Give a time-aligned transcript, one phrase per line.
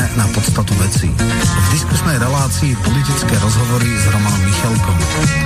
[0.00, 1.12] prejdeme na podstatu veci.
[1.12, 5.39] V diskusnej relácii politické rozhovory s Romanom Michalkom.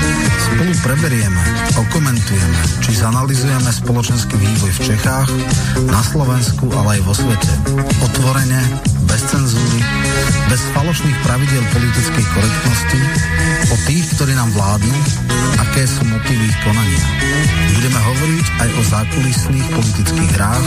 [0.74, 1.38] Spolu preberieme,
[1.78, 5.30] okomentujeme, či zanalizujeme spoločenský vývoj v Čechách,
[5.86, 7.52] na Slovensku, ale aj vo svete.
[8.02, 8.58] Otvorene,
[9.06, 9.78] bez cenzúry,
[10.50, 13.00] bez falošných pravidel politickej korektnosti,
[13.70, 14.98] o tých, ktorí nám vládnu,
[15.62, 17.06] aké sú motívy ich konania.
[17.78, 20.66] Budeme hovoriť aj o zákulisných politických hrách,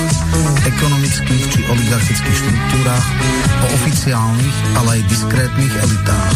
[0.72, 3.06] ekonomických či oligarchických štruktúrach,
[3.60, 6.36] o oficiálnych, ale aj diskrétnych elitách.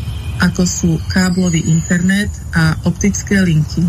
[0.41, 3.85] ako sú káblový internet a optické linky.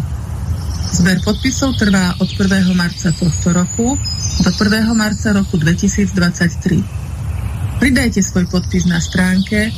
[0.92, 2.68] Zber podpisov trvá od 1.
[2.76, 3.96] marca tohto roku
[4.44, 4.92] do 1.
[4.92, 7.80] marca roku 2023.
[7.80, 9.72] Pridajte svoj podpis na stránke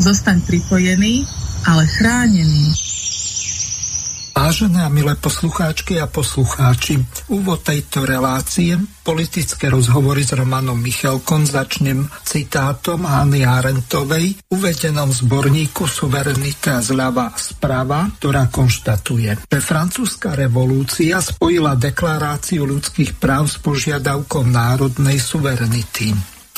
[0.01, 1.29] Zostaň pripojený,
[1.65, 2.90] ale chránený.
[4.51, 6.99] Vážené a milé poslucháčky a poslucháči,
[7.31, 8.75] úvod tejto relácie,
[9.07, 18.11] politické rozhovory s Romanom Michalkom začnem citátom Hany Arentovej, uvedenom v zborníku Suverenita zľava sprava,
[18.19, 26.11] ktorá konštatuje, že francúzska revolúcia spojila deklaráciu ľudských práv s požiadavkou národnej suverenity.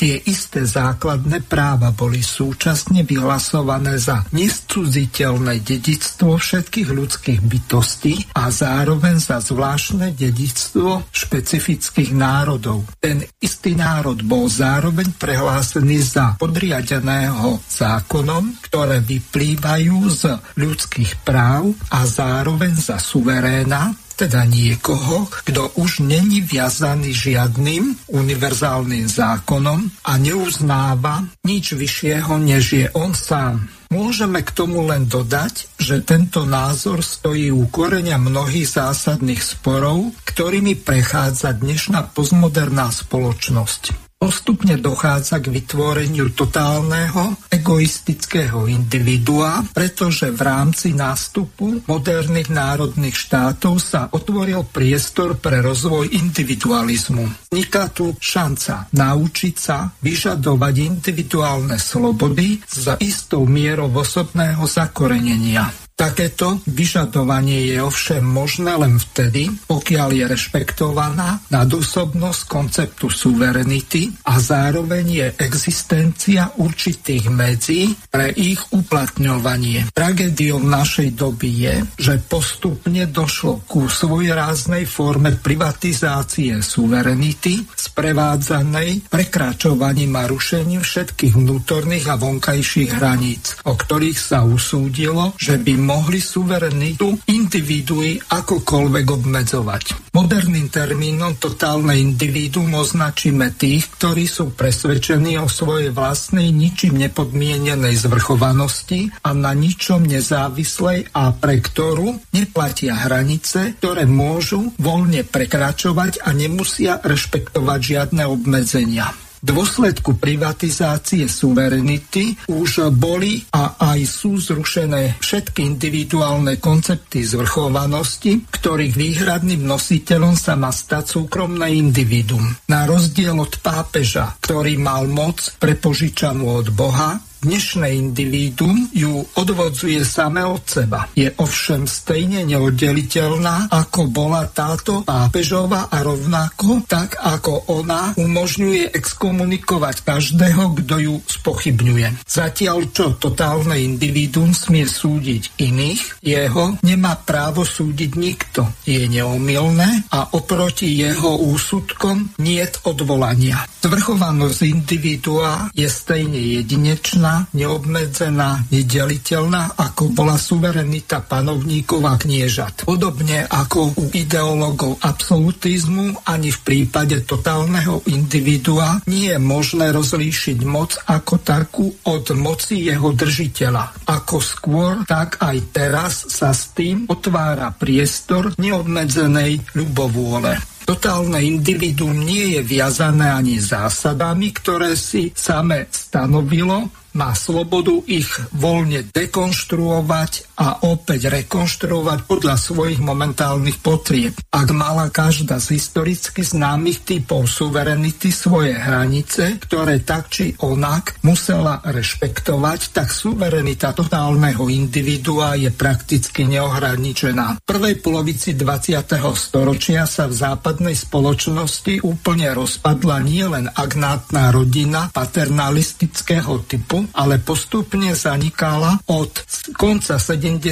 [0.03, 9.15] Tie isté základné práva boli súčasne vyhlasované za nescudziteľné dedictvo všetkých ľudských bytostí a zároveň
[9.15, 12.83] za zvláštne dedictvo špecifických národov.
[12.99, 22.03] Ten istý národ bol zároveň prehlásený za podriadeného zákonom, ktoré vyplývajú z ľudských práv a
[22.03, 31.75] zároveň za suveréna, teda niekoho, kto už není viazaný žiadnym univerzálnym zákonom a neuznáva nič
[31.75, 33.67] vyššieho, než je on sám.
[33.91, 40.79] Môžeme k tomu len dodať, že tento názor stojí u koreňa mnohých zásadných sporov, ktorými
[40.79, 44.12] prechádza dnešná postmoderná spoločnosť.
[44.23, 54.07] Postupne dochádza k vytvoreniu totálneho egoistického individua, pretože v rámci nástupu moderných národných štátov sa
[54.15, 57.51] otvoril priestor pre rozvoj individualizmu.
[57.51, 65.82] Vzniká tu šanca naučiť sa vyžadovať individuálne slobody za istou mierou osobného zakorenenia.
[65.93, 75.05] Takéto vyžadovanie je ovšem možné len vtedy, pokiaľ je rešpektovaná nadosobnosť konceptu suverenity a zároveň
[75.05, 79.93] je existencia určitých medzí pre ich uplatňovanie.
[79.93, 90.25] Tragédiou našej doby je, že postupne došlo ku svojráznej forme privatizácie suverenity sprevádzanej prekračovaním a
[90.25, 98.15] rušením všetkých vnútorných a vonkajších hraníc, o ktorých sa usúdilo, že by mohli suverenitu individui
[98.17, 100.15] akokoľvek obmedzovať.
[100.15, 109.11] Moderným termínom totálne individuum označíme tých, ktorí sú presvedčení o svojej vlastnej ničím nepodmienenej zvrchovanosti
[109.27, 117.03] a na ničom nezávislej a pre ktorú neplatia hranice, ktoré môžu voľne prekračovať a nemusia
[117.03, 119.11] rešpektovať žiadne obmedzenia
[119.43, 129.67] dôsledku privatizácie suverenity už boli a aj sú zrušené všetky individuálne koncepty zvrchovanosti, ktorých výhradným
[129.67, 132.47] nositeľom sa má stať súkromné individuum.
[132.71, 140.47] Na rozdiel od pápeža, ktorý mal moc prepožičanú od Boha, dnešné individuum ju odvodzuje same
[140.47, 141.11] od seba.
[141.11, 150.07] Je ovšem stejne neoddeliteľná, ako bola táto pápežová a rovnako tak, ako ona umožňuje exkomunikovať
[150.07, 152.23] každého, kto ju spochybňuje.
[152.23, 158.61] Zatiaľ, čo totálne individuum smie súdiť iných, jeho nemá právo súdiť nikto.
[158.87, 163.65] Je neomilné a oproti jeho úsudkom niet odvolania.
[163.83, 172.85] Zvrchovanosť individua je stejne jedinečná neobmedzená, nedeliteľná, ako bola suverenita panovníkov a kniežat.
[172.85, 180.97] Podobne ako u ideológov absolutizmu, ani v prípade totálneho individua nie je možné rozlíšiť moc
[181.09, 184.05] ako takú od moci jeho držiteľa.
[184.09, 190.73] Ako skôr, tak aj teraz sa s tým otvára priestor neobmedzenej ľubovôle.
[190.83, 199.05] Totálne individuum nie je viazané ani zásadami, ktoré si same stanovilo, má slobodu ich voľne
[199.13, 204.33] dekonštruovať a opäť rekonštruovať podľa svojich momentálnych potrieb.
[204.49, 211.81] Ak mala každá z historicky známych typov suverenity svoje hranice, ktoré tak či onak musela
[211.85, 217.61] rešpektovať, tak suverenita totálneho individua je prakticky neohraničená.
[217.61, 218.99] V prvej polovici 20.
[219.37, 229.03] storočia sa v západnej spoločnosti úplne rozpadla nielen agnátna rodina paternalistického typu, ale postupne zanikala
[229.11, 229.43] od
[229.75, 230.63] konca 70.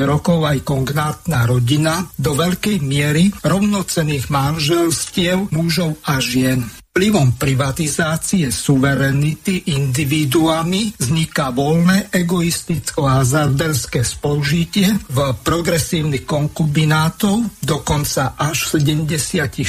[0.00, 6.64] rokov aj kongnátna rodina do veľkej miery rovnocených manželstiev mužov a žien.
[6.96, 19.60] Vplyvom privatizácie suverenity individuami vzniká voľné egoisticko-hazarderské spolužitie v progresívnych konkubinátov, dokonca až 74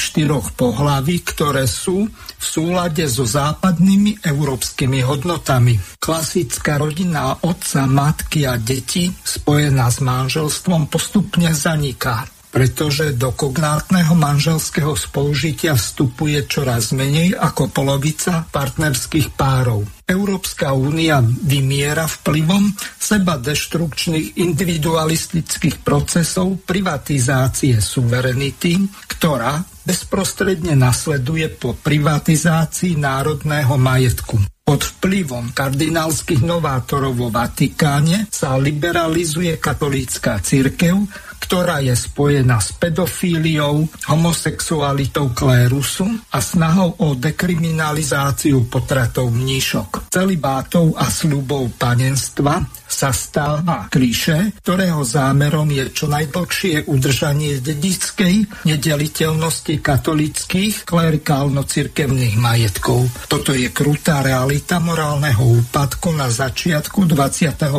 [0.55, 5.75] pohlaví, ktoré sú v súlade so západnými európskymi hodnotami.
[5.99, 14.97] Klasická rodina otca, matky a deti spojená s manželstvom postupne zaniká pretože do kognátneho manželského
[14.97, 19.85] spolužitia vstupuje čoraz menej ako polovica partnerských párov.
[20.09, 32.97] Európska únia vymiera vplyvom seba deštrukčných individualistických procesov privatizácie suverenity, ktorá bezprostredne nasleduje po privatizácii
[32.97, 34.41] národného majetku.
[34.65, 43.87] Pod vplyvom kardinálskych novátorov vo Vatikáne sa liberalizuje katolícka církev ktorá je spojená s pedofíliou,
[44.09, 54.57] homosexualitou klérusu a snahou o dekriminalizáciu potratov mníšok, celibátov a sľubov panenstva sa stáva kliše,
[54.63, 63.11] ktorého zámerom je čo najdlhšie udržanie dedickej nedeliteľnosti katolických klerikálno-cirkevných majetkov.
[63.27, 67.75] Toto je krutá realita morálneho úpadku na začiatku 21.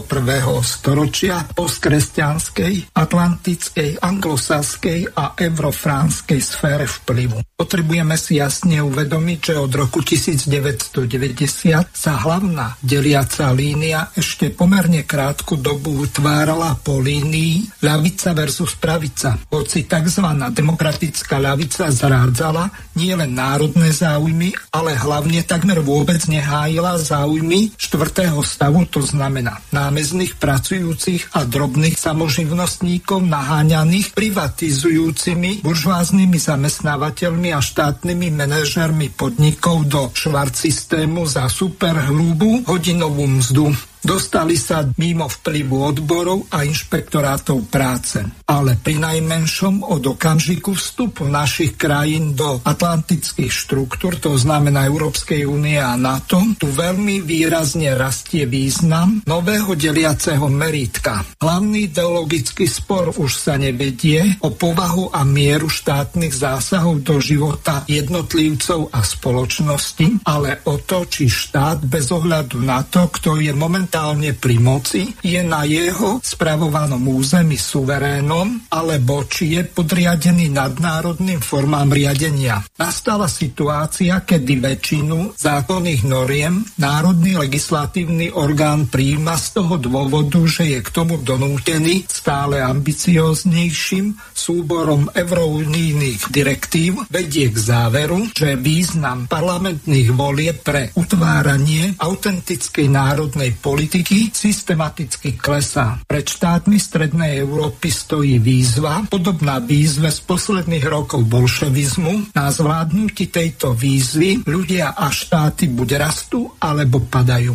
[0.63, 7.41] storočia postkresťanskej, atlantickej, anglosaskej a eurofránskej sfére vplyvu.
[7.59, 15.07] Potrebujeme si jasne uvedomiť, že od roku 1990 sa hlavná deliaca línia ešte pomerne pomerne
[15.07, 19.39] krátku dobu utvárala po línii ľavica versus pravica.
[19.47, 20.27] Hoci tzv.
[20.51, 28.99] demokratická ľavica zrádzala nielen národné záujmy, ale hlavne takmer vôbec nehájila záujmy štvrtého stavu, to
[29.05, 40.11] znamená námezných pracujúcich a drobných samoživnostníkov naháňaných privatizujúcimi buržváznymi zamestnávateľmi a štátnymi manažermi podnikov do
[40.11, 43.71] švart systému za super hlúbu hodinovú mzdu.
[43.99, 48.23] Dostali sa mimo vplyvu odborov a inšpektorátov práce.
[48.47, 55.83] Ale pri najmenšom od okamžiku vstupu našich krajín do atlantických štruktúr, to znamená Európskej únie
[55.83, 61.27] a NATO, tu veľmi výrazne rastie význam nového deliaceho meritka.
[61.43, 68.95] Hlavný ideologický spor už sa nevedie o povahu a mieru štátnych zásahov do života jednotlivcov
[68.95, 74.37] a spoločnosti, ale o to, či štát bez ohľadu na to, kto je momentálne momentálne
[74.37, 82.61] pri moci, je na jeho spravovanom území suverénom, alebo či je podriadený nadnárodným formám riadenia.
[82.77, 90.85] Nastala situácia, kedy väčšinu zákonných noriem národný legislatívny orgán príjma z toho dôvodu, že je
[90.85, 100.53] k tomu donútený stále ambicioznejším súborom eurounijných direktív, vedie k záveru, že význam parlamentných volie
[100.53, 106.03] pre utváranie autentickej národnej politiky politiky systematicky klesá.
[106.03, 112.35] Pred štátmi Strednej Európy stojí výzva, podobná výzve z posledných rokov bolševizmu.
[112.35, 117.55] Na zvládnutí tejto výzvy ľudia a štáty buď rastú, alebo padajú.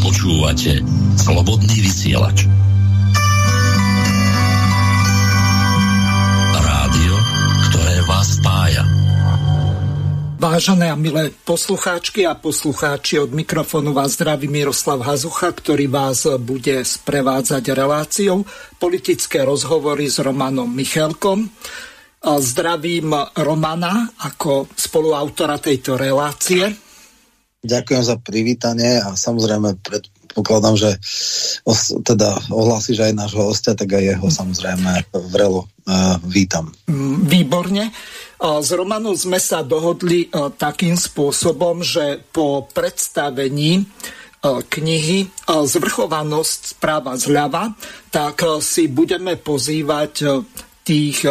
[0.00, 0.80] Počúvate
[1.20, 2.48] Slobodný vysielač.
[6.56, 7.14] Rádio,
[7.68, 9.05] ktoré vás spája.
[10.36, 16.84] Vážené a milé poslucháčky a poslucháči, od mikrofónu vás zdraví Miroslav Hazucha, ktorý vás bude
[16.84, 18.44] sprevádzať reláciou
[18.76, 21.48] politické rozhovory s Romanom Michelkom.
[22.20, 26.68] Zdravím Romana ako spoluautora tejto relácie.
[27.64, 31.00] Ďakujem za privítanie a samozrejme predpokladám, že
[31.64, 35.00] os, teda ohlásiš aj nášho hostia, tak aj jeho samozrejme
[35.32, 36.76] vrelo uh, vítam.
[36.92, 37.88] Mm, výborne.
[38.36, 40.28] S Romanom sme sa dohodli
[40.60, 43.88] takým spôsobom, že po predstavení
[44.44, 47.72] knihy Zvrchovanosť správa zľava,
[48.12, 50.44] tak si budeme pozývať
[50.84, 51.24] tých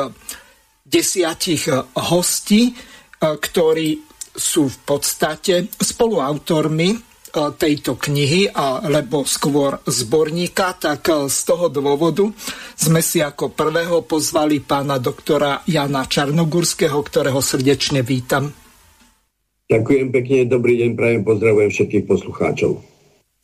[0.82, 2.74] desiatich hostí,
[3.22, 3.90] ktorí
[4.36, 6.98] sú v podstate spoluautormi e,
[7.36, 12.24] tejto knihy, alebo skôr zborníka, tak e, z toho dôvodu
[12.80, 18.56] sme si ako prvého pozvali pána doktora Jana Čarnogurského, ktorého srdečne vítam.
[19.68, 22.72] Ďakujem pekne, dobrý deň, prajem, pozdravujem všetkých poslucháčov.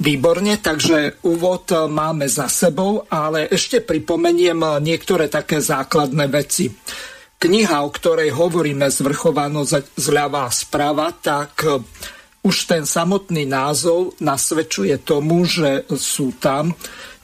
[0.01, 6.71] Výborne, takže úvod e, máme za sebou, ale ešte pripomeniem niektoré také základné veci
[7.41, 11.65] kniha, o ktorej hovoríme zvrchovanosť zľava a správa, tak
[12.41, 16.73] už ten samotný názov nasvedčuje tomu, že sú tam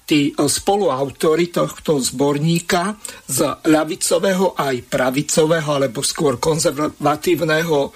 [0.07, 2.95] tí e, spoluautori tohto zborníka
[3.27, 7.91] z ľavicového aj pravicového, alebo skôr konzervatívneho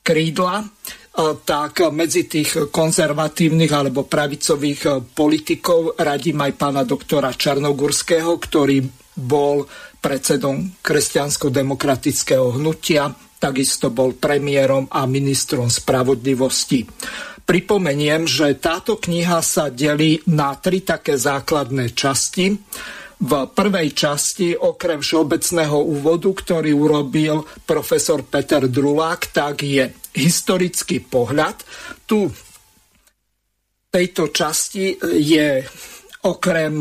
[0.00, 0.66] krídla, e,
[1.44, 8.82] tak medzi tých konzervatívnych alebo pravicových politikov radím aj pána doktora Čarnogurského, ktorý
[9.14, 9.68] bol
[10.02, 16.88] predsedom kresťansko-demokratického hnutia, takisto bol premiérom a ministrom spravodlivosti.
[17.44, 22.56] Pripomeniem, že táto kniha sa delí na tri také základné časti.
[23.20, 31.60] V prvej časti, okrem všeobecného úvodu, ktorý urobil profesor Peter Drulák, tak je historický pohľad.
[32.08, 32.40] Tu v
[33.92, 35.60] tejto časti je
[36.24, 36.80] okrem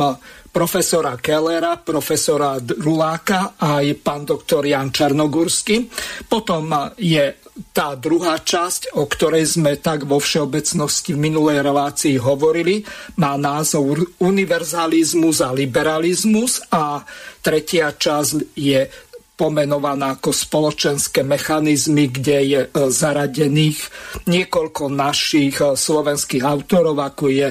[0.53, 5.89] profesora Kellera, profesora Druláka a aj pán doktor Jan Čarnogórsky.
[6.29, 7.41] Potom je
[7.73, 12.85] tá druhá časť, o ktorej sme tak vo všeobecnosti v minulej relácii hovorili,
[13.17, 17.01] má názov univerzalizmus a liberalizmus a
[17.41, 18.89] tretia časť je
[19.33, 23.81] pomenovaná ako spoločenské mechanizmy, kde je e, zaradených
[24.29, 27.47] niekoľko našich e, slovenských autorov, ako je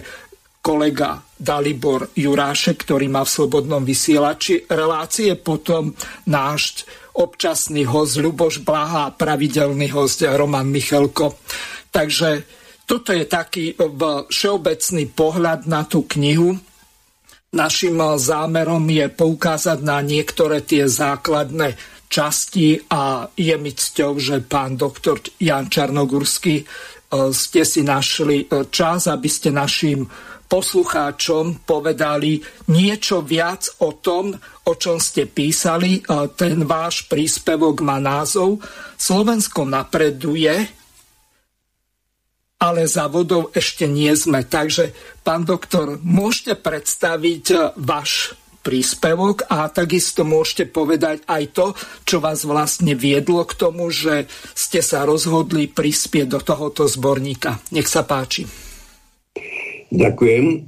[0.63, 5.91] kolega Dalibor Jurášek, ktorý má v Slobodnom vysielači relácie, potom
[6.31, 6.87] náš
[7.19, 11.35] občasný host Ľuboš Blaha a pravidelný host Roman Michelko.
[11.91, 12.47] Takže
[12.87, 13.75] toto je taký
[14.31, 16.57] všeobecný pohľad na tú knihu.
[17.53, 21.77] Našim zámerom je poukázať na niektoré tie základné
[22.13, 26.65] časti a je mi cťou, že pán doktor Jan Čarnogurský e,
[27.33, 30.05] ste si našli e, čas, aby ste našim
[30.53, 34.37] poslucháčom povedali niečo viac o tom,
[34.69, 36.05] o čom ste písali.
[36.37, 38.61] Ten váš príspevok má názov
[39.03, 40.55] Slovensko napreduje,
[42.63, 44.47] ale za vodou ešte nie sme.
[44.47, 44.95] Takže,
[45.27, 51.67] pán doktor, môžete predstaviť e, váš príspevok a takisto môžete povedať aj to,
[52.07, 57.59] čo vás vlastne viedlo k tomu, že ste sa rozhodli prispieť do tohoto zborníka.
[57.75, 58.47] Nech sa páči.
[59.93, 60.45] Ďakujem.
[60.49, 60.59] E,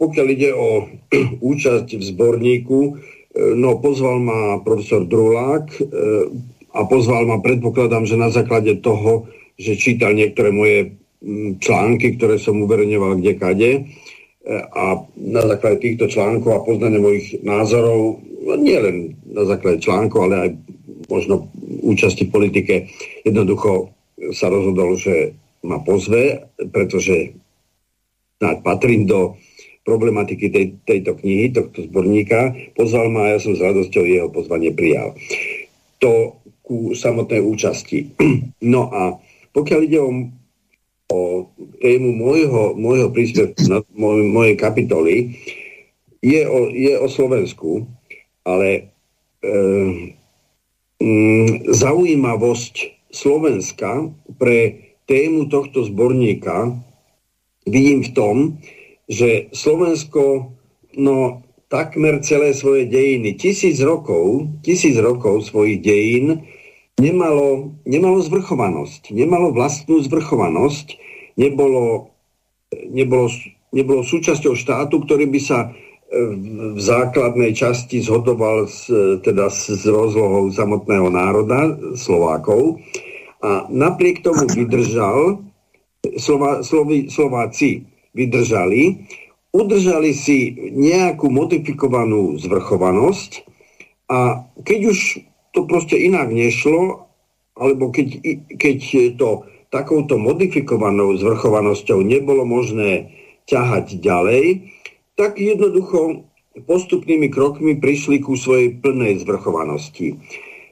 [0.00, 0.88] pokiaľ ide o
[1.52, 2.92] účasť v zborníku, e,
[3.54, 5.80] no pozval ma profesor Drulák e,
[6.72, 9.28] a pozval ma, predpokladám, že na základe toho,
[9.60, 10.96] že čítal niektoré moje
[11.58, 13.90] články, ktoré som uverejňoval kdekade
[14.70, 20.30] a na základe týchto článkov a poznania mojich názorov, no nie len na základe článkov,
[20.30, 20.50] ale aj
[21.10, 21.50] možno
[21.82, 22.74] účasti v politike,
[23.26, 23.90] jednoducho
[24.30, 25.34] sa rozhodol, že
[25.66, 27.34] ma pozve, pretože
[28.38, 29.34] patrím do
[29.88, 34.76] problematiky tej, tejto knihy, tohto zborníka, pozval ma a ja som s radosťou jeho pozvanie
[34.76, 35.16] prijal.
[36.04, 37.98] To ku samotnej účasti.
[38.58, 39.16] No a
[39.54, 40.10] pokiaľ ide o,
[41.08, 41.20] o
[41.78, 43.64] tému môjho, môjho príspevku,
[43.94, 45.16] moj, mojej kapitoly,
[46.18, 47.86] je o, je o Slovensku,
[48.42, 48.90] ale
[49.40, 49.50] e,
[51.00, 52.74] mm, zaujímavosť
[53.14, 56.76] Slovenska pre tému tohto zborníka
[57.68, 58.36] vidím v tom,
[59.08, 60.52] že Slovensko
[60.96, 66.44] no, takmer celé svoje dejiny, tisíc rokov, tisíc rokov svojich dejín
[67.00, 70.96] nemalo, nemalo zvrchovanosť, nemalo vlastnú zvrchovanosť,
[71.36, 72.12] nebolo,
[72.90, 73.28] nebolo,
[73.70, 75.68] nebolo súčasťou štátu, ktorý by sa e,
[76.74, 78.88] v základnej časti zhodoval s,
[79.22, 82.80] teda s rozlohou samotného národa, Slovákov.
[83.38, 85.47] A napriek tomu vydržal
[85.98, 87.82] Slova, Slovi, Slováci
[88.14, 89.02] vydržali,
[89.50, 93.42] udržali si nejakú modifikovanú zvrchovanosť
[94.06, 94.98] a keď už
[95.50, 97.10] to proste inak nešlo,
[97.58, 98.22] alebo keď,
[98.54, 98.78] keď
[99.18, 99.42] to
[99.74, 103.10] takouto modifikovanou zvrchovanosťou nebolo možné
[103.50, 104.70] ťahať ďalej,
[105.18, 106.22] tak jednoducho
[106.62, 110.14] postupnými krokmi prišli ku svojej plnej zvrchovanosti.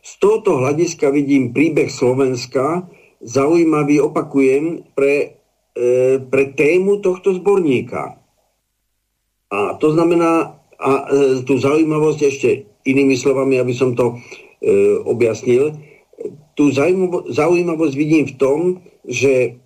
[0.06, 2.86] Z tohoto hľadiska vidím príbeh Slovenska
[3.26, 5.42] zaujímavý, opakujem, pre,
[5.74, 8.22] e, pre tému tohto zborníka.
[9.50, 12.50] A to znamená, a e, tú zaujímavosť ešte
[12.86, 14.14] inými slovami, aby som to
[14.62, 15.74] e, objasnil,
[16.56, 16.72] tú
[17.28, 18.60] zaujímavosť vidím v tom,
[19.04, 19.60] že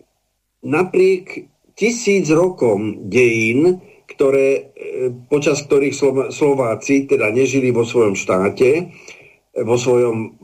[0.66, 1.46] napriek
[1.78, 3.78] tisíc rokom dejín,
[4.10, 5.94] ktoré, e, počas ktorých
[6.34, 8.90] Slováci teda nežili vo svojom štáte,
[9.54, 10.34] vo svojom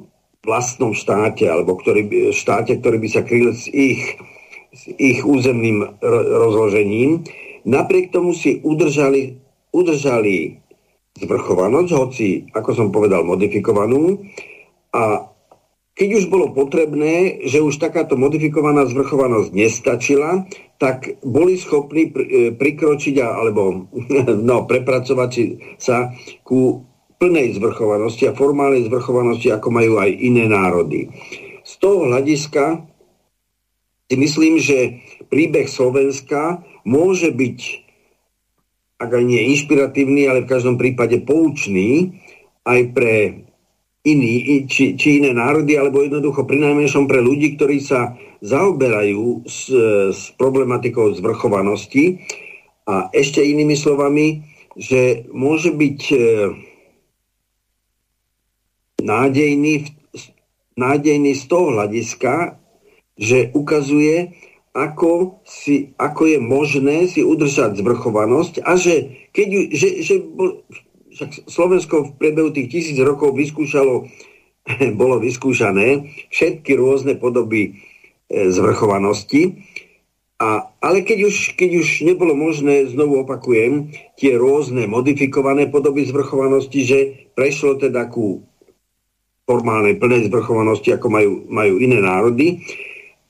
[0.47, 4.15] vlastnom štáte, alebo ktorý, štáte, ktorý by sa kryl s ich,
[4.71, 5.99] s ich územným
[6.41, 7.27] rozložením,
[7.67, 9.43] napriek tomu si udržali,
[9.75, 10.63] udržali
[11.19, 14.23] zvrchovanosť, hoci, ako som povedal, modifikovanú.
[14.95, 15.27] A
[15.97, 20.45] keď už bolo potrebné, že už takáto modifikovaná zvrchovanosť nestačila,
[20.77, 23.89] tak boli schopní e, prikročiť alebo
[24.49, 25.33] no, prepracovať
[25.81, 26.13] sa
[26.45, 26.85] ku
[27.17, 31.09] plnej zvrchovanosti a formálnej zvrchovanosti, ako majú aj iné národy.
[31.65, 32.85] Z toho hľadiska
[34.07, 37.59] si myslím, že príbeh Slovenska môže byť,
[39.03, 42.23] ak aj nie inšpiratívny, ale v každom prípade poučný
[42.63, 43.15] aj pre
[44.07, 48.15] iní, či, či iné národy, alebo jednoducho pri najmenšom pre ľudí, ktorí sa
[48.47, 49.67] zaoberajú s,
[50.15, 52.23] s problematikou zvrchovanosti.
[52.87, 54.47] A ešte inými slovami,
[54.79, 56.19] že môže byť e,
[59.03, 59.93] nádejný,
[60.77, 62.61] nádejný z toho hľadiska,
[63.17, 64.37] že ukazuje,
[64.77, 70.61] ako, si, ako je možné si udržať zvrchovanosť a že, keď, že, že bol,
[71.17, 74.05] však Slovensko v priebehu tých tisíc rokov vyskúšalo,
[75.01, 77.73] bolo vyskúšané všetky rôzne podoby
[78.29, 79.65] e, zvrchovanosti.
[80.37, 86.81] A, ale keď už, keď už nebolo možné, znovu opakujem, tie rôzne modifikované podoby zvrchovanosti,
[86.85, 86.99] že
[87.33, 88.45] prešlo teda ku
[89.47, 92.67] formálnej plnej zvrchovanosti, ako majú, majú iné národy.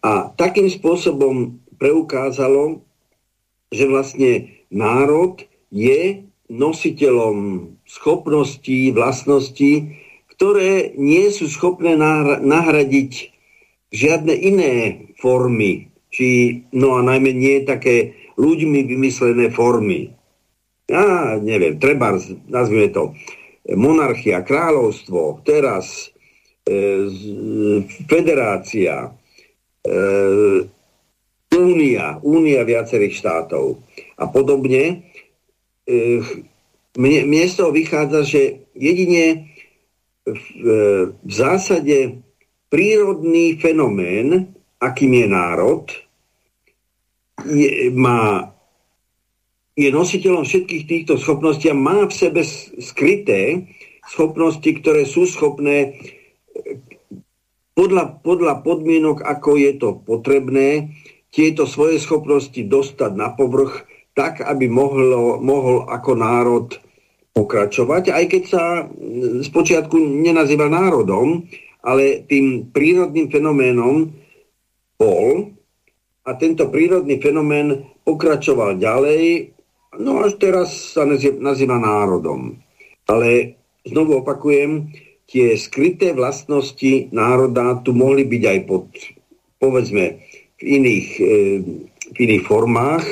[0.00, 2.80] A takým spôsobom preukázalo,
[3.68, 10.00] že vlastne národ je nositeľom schopností, vlastností,
[10.36, 11.96] ktoré nie sú schopné
[12.40, 13.32] nahradiť
[13.92, 14.72] žiadne iné
[15.20, 20.12] formy, či, no a najmä nie také ľuďmi vymyslené formy.
[20.86, 22.14] Ja neviem, treba,
[22.46, 23.16] nazvime to,
[23.74, 26.12] monarchia, kráľovstvo, teraz
[26.62, 27.10] e,
[28.06, 29.10] federácia,
[29.82, 30.70] e,
[31.56, 33.80] únia, únia viacerých štátov
[34.20, 35.06] a podobne.
[35.86, 36.20] Eh,
[36.96, 38.42] mne, mne z toho vychádza, že
[38.74, 39.52] jedine
[40.26, 40.44] v,
[41.22, 42.18] v zásade
[42.66, 44.52] prírodný fenomén,
[44.82, 45.84] akým je národ,
[47.46, 48.50] je, má,
[49.76, 52.40] je nositeľom všetkých týchto schopností a má v sebe
[52.80, 53.68] skryté
[54.08, 56.00] schopnosti, ktoré sú schopné
[56.56, 56.80] eh,
[57.76, 60.96] podľa, podľa podmienok, ako je to potrebné,
[61.28, 63.84] tieto svoje schopnosti dostať na povrch
[64.16, 66.66] tak, aby mohlo, mohol ako národ
[67.36, 68.64] pokračovať, aj keď sa
[69.44, 71.44] z počiatku nenazýva národom,
[71.84, 74.08] ale tým prírodným fenoménom
[74.96, 75.52] bol
[76.24, 79.52] a tento prírodný fenomén pokračoval ďalej,
[79.98, 82.56] no až teraz sa nazýva národom.
[83.06, 83.56] Ale
[83.86, 84.90] znovu opakujem,
[85.26, 88.86] tie skryté vlastnosti národa tu mohli byť aj pod,
[89.58, 90.22] povedzme,
[90.56, 91.34] v iných, e,
[92.14, 93.06] v iných formách,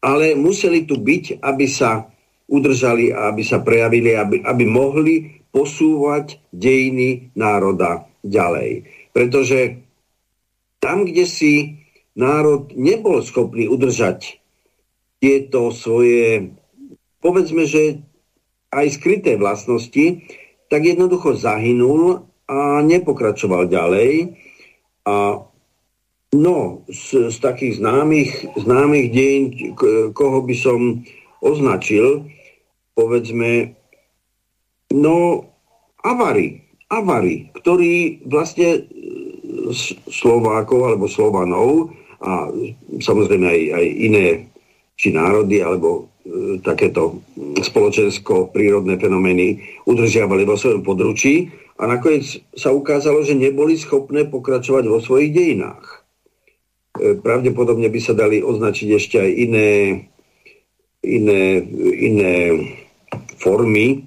[0.00, 2.08] ale museli tu byť, aby sa
[2.48, 8.88] udržali a aby sa prejavili, aby, aby mohli posúvať dejiny národa ďalej.
[9.12, 9.84] Pretože
[10.80, 11.52] tam, kde si
[12.16, 14.40] národ nebol schopný udržať
[15.18, 16.54] tieto svoje,
[17.22, 18.02] povedzme, že
[18.70, 20.22] aj skryté vlastnosti,
[20.68, 24.38] tak jednoducho zahynul a nepokračoval ďalej.
[25.08, 25.42] A
[26.28, 29.40] No, z, z takých známych, známych deň,
[30.12, 31.00] koho by som
[31.40, 32.28] označil,
[32.92, 33.72] povedzme,
[34.92, 35.48] no,
[36.04, 36.68] Avary.
[36.92, 38.80] Avary, ktorí vlastne e,
[40.12, 42.48] Slovákov alebo Slovanov a
[43.00, 44.26] samozrejme aj, aj iné
[44.98, 47.22] či národy alebo e, takéto
[47.62, 54.98] spoločensko-prírodné fenomény udržiavali vo svojom područí a nakoniec sa ukázalo, že neboli schopné pokračovať vo
[54.98, 55.86] svojich dejinách.
[56.98, 59.70] E, pravdepodobne by sa dali označiť ešte aj iné,
[61.06, 61.42] iné,
[61.94, 62.34] iné
[63.38, 64.02] formy.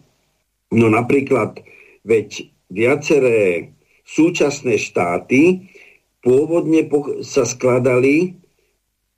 [0.75, 1.63] No napríklad,
[2.04, 3.71] veď viaceré
[4.04, 5.71] súčasné štáty
[6.19, 6.84] pôvodne
[7.23, 8.40] sa skladali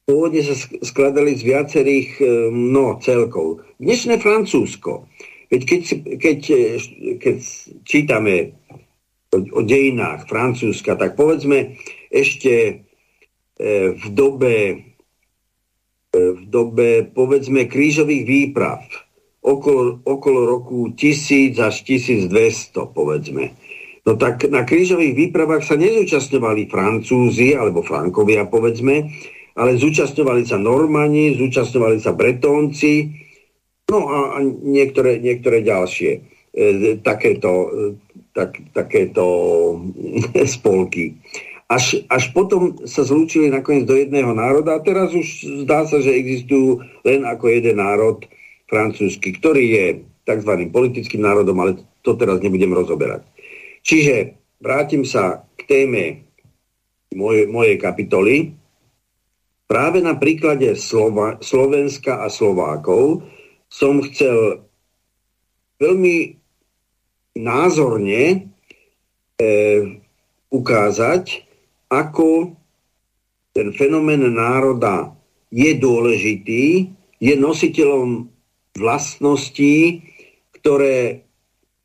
[0.03, 2.09] pôvodne sa skladali z viacerých
[2.51, 3.63] no, celkov.
[3.79, 5.07] Dnešné Francúzsko,
[5.47, 5.81] veď keď,
[6.19, 6.61] keď, e,
[7.19, 7.37] keď
[7.87, 8.35] čítame
[9.31, 11.79] o, o dejinách Francúzska, tak povedzme
[12.11, 12.71] ešte e,
[13.95, 14.55] v dobe
[16.13, 18.85] v dobe povedzme krížových výprav
[19.41, 22.29] okolo, okolo roku 1000 až 1200
[22.93, 23.57] povedzme.
[24.05, 29.09] No tak na krížových výpravách sa nezúčastňovali Francúzi alebo Frankovia povedzme,
[29.53, 33.13] ale zúčastňovali sa Normani, zúčastňovali sa Bretónci,
[33.89, 36.11] no a, a niektoré, niektoré ďalšie
[36.53, 37.69] e, takéto, e,
[38.33, 39.25] tak, takéto
[40.57, 41.17] spolky.
[41.69, 45.25] Až, až potom sa zlúčili nakoniec do jedného národa a teraz už
[45.65, 48.21] zdá sa, že existujú len ako jeden národ
[48.69, 49.85] francúzsky, ktorý je
[50.27, 50.51] tzv.
[50.69, 51.71] politickým národom, ale
[52.03, 53.25] to teraz nebudem rozoberať.
[53.83, 56.03] Čiže vrátim sa k téme
[57.15, 58.55] moje, mojej kapitoly,
[59.73, 63.25] práve na príklade Slova, Slovenska a Slovákov
[63.73, 64.61] som chcel
[65.81, 66.37] veľmi
[67.41, 68.37] názorne e,
[70.53, 71.41] ukázať,
[71.89, 72.53] ako
[73.57, 75.17] ten fenomén národa
[75.49, 78.29] je dôležitý, je nositeľom
[78.77, 80.05] vlastností,
[80.61, 81.25] ktoré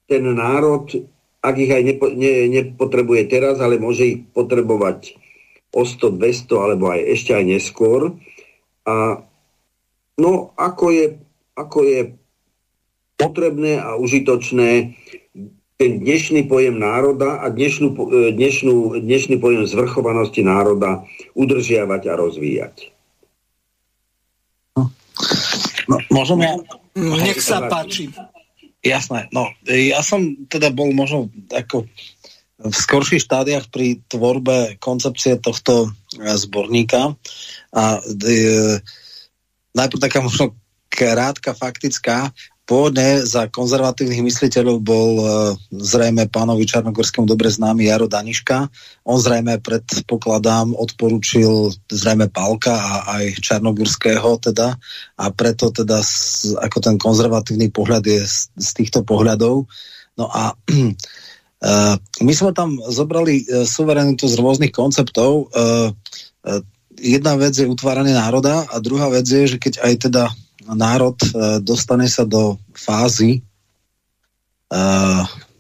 [0.04, 0.92] ten národ,
[1.40, 5.17] ak ich aj nepo, ne, nepotrebuje teraz, ale môže ich potrebovať
[5.72, 8.16] o 100, 200 alebo aj ešte aj neskôr.
[8.88, 9.20] A
[10.16, 11.06] no ako je,
[11.54, 12.00] ako je
[13.18, 14.96] potrebné a užitočné
[15.78, 21.06] ten dnešný pojem národa a dnešnú, e, dnešnú, dnešný pojem zvrchovanosti národa
[21.38, 22.76] udržiavať a rozvíjať.
[25.88, 26.54] No, môžem ja...
[26.98, 28.10] Nech sa páči.
[28.82, 29.30] Jasné.
[29.30, 31.86] No, ja som teda bol možno ako
[32.58, 35.88] v skorších štádiách pri tvorbe koncepcie tohto e,
[36.34, 37.14] zborníka.
[37.70, 38.42] A e,
[39.78, 40.58] najprv taká možno
[40.90, 42.34] krátka faktická.
[42.68, 45.26] Pôvodne za konzervatívnych mysliteľov bol e,
[45.70, 48.66] zrejme pánovi Čarnogorskému dobre známy Jaro Daniška.
[49.06, 54.74] On zrejme predpokladám odporučil zrejme Pálka a aj Čarnogurského teda
[55.14, 56.02] a preto teda
[56.58, 59.70] ako ten konzervatívny pohľad je z, z týchto pohľadov.
[60.18, 60.58] No a
[62.22, 65.50] my sme tam zobrali uh, suverenitu z rôznych konceptov.
[65.50, 65.90] Uh,
[66.98, 70.24] jedna vec je utváranie národa a druhá vec je, že keď aj teda
[70.68, 71.16] národ
[71.64, 73.40] dostane sa do fázy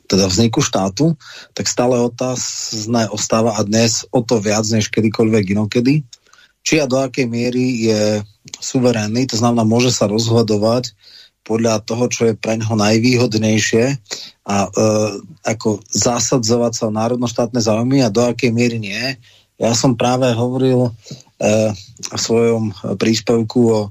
[0.08, 1.16] teda vzniku štátu,
[1.52, 6.04] tak stále otázne ostáva a dnes o to viac než kedykoľvek inokedy,
[6.64, 8.24] či a do akej miery je
[8.60, 10.92] suverénny, to znamená, môže sa rozhodovať
[11.44, 13.84] podľa toho, čo je pre ňoho najvýhodnejšie
[14.48, 14.70] a e,
[15.44, 19.20] ako zasadzovať sa o národnoštátne záujmy a do akej miery nie.
[19.60, 20.90] Ja som práve hovoril e,
[22.00, 23.88] v svojom príspevku o e,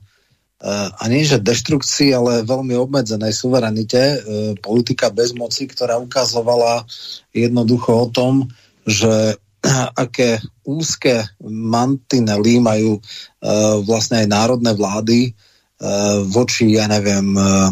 [0.74, 4.18] a nie že deštrukcii, ale veľmi obmedzenej suverenite, e,
[4.58, 6.90] politika bez moci, ktorá ukazovala
[7.38, 8.50] jednoducho o tom,
[8.82, 9.38] že
[10.04, 13.02] aké úzke mantinely majú e,
[13.86, 15.38] vlastne aj národné vlády
[15.78, 17.70] Eh, voči, ja neviem, eh,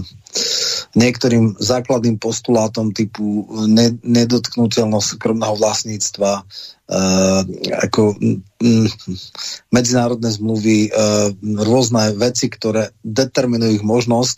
[0.96, 7.42] niektorým základným postulátom typu ne, nedotknutelnosť súkromného vlastníctva, uh,
[7.84, 8.88] ako mm,
[9.76, 11.32] medzinárodné zmluvy, uh,
[11.64, 14.38] rôzne veci, ktoré determinujú ich možnosť.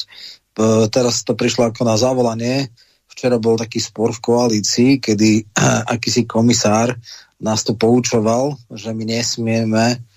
[0.57, 2.73] Uh, teraz to prišlo ako na zavolanie.
[3.09, 6.97] Včera bol taký spor v koalícii, kedy uh, akýsi komisár
[7.37, 10.01] nás to poučoval, že my nesmieme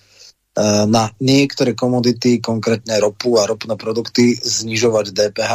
[0.59, 5.51] na niektoré komodity, konkrétne ropu a ropné produkty, znižovať DPH.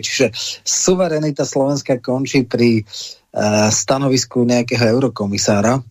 [0.00, 0.26] Čiže
[0.64, 5.84] suverenita Slovenska končí pri uh, stanovisku nejakého eurokomisára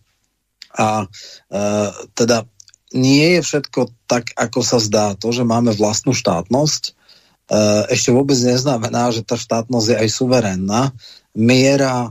[0.74, 2.50] a uh, teda
[2.98, 5.14] nie je všetko tak, ako sa zdá.
[5.14, 10.90] To, že máme vlastnú štátnosť, uh, ešte vôbec neznamená, že tá štátnosť je aj suverénna.
[11.38, 12.10] Miera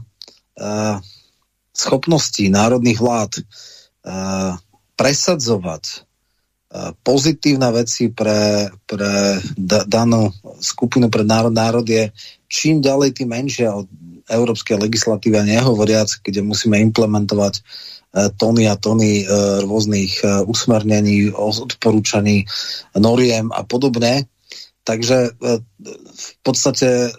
[1.69, 3.45] schopností národných vlád
[4.97, 6.06] presadzovať
[7.03, 9.39] pozitívna veci pre, pre
[9.87, 12.11] danú skupinu, pre národ, národ je
[12.51, 13.87] čím ďalej, tým menšia od
[14.27, 17.63] európskej legislatívy a nehovoriac, kde musíme implementovať
[18.35, 19.23] tóny a tóny
[19.63, 22.43] rôznych usmernení, odporúčaní,
[22.99, 24.27] noriem a podobne.
[24.83, 25.35] Takže
[26.11, 27.11] v podstate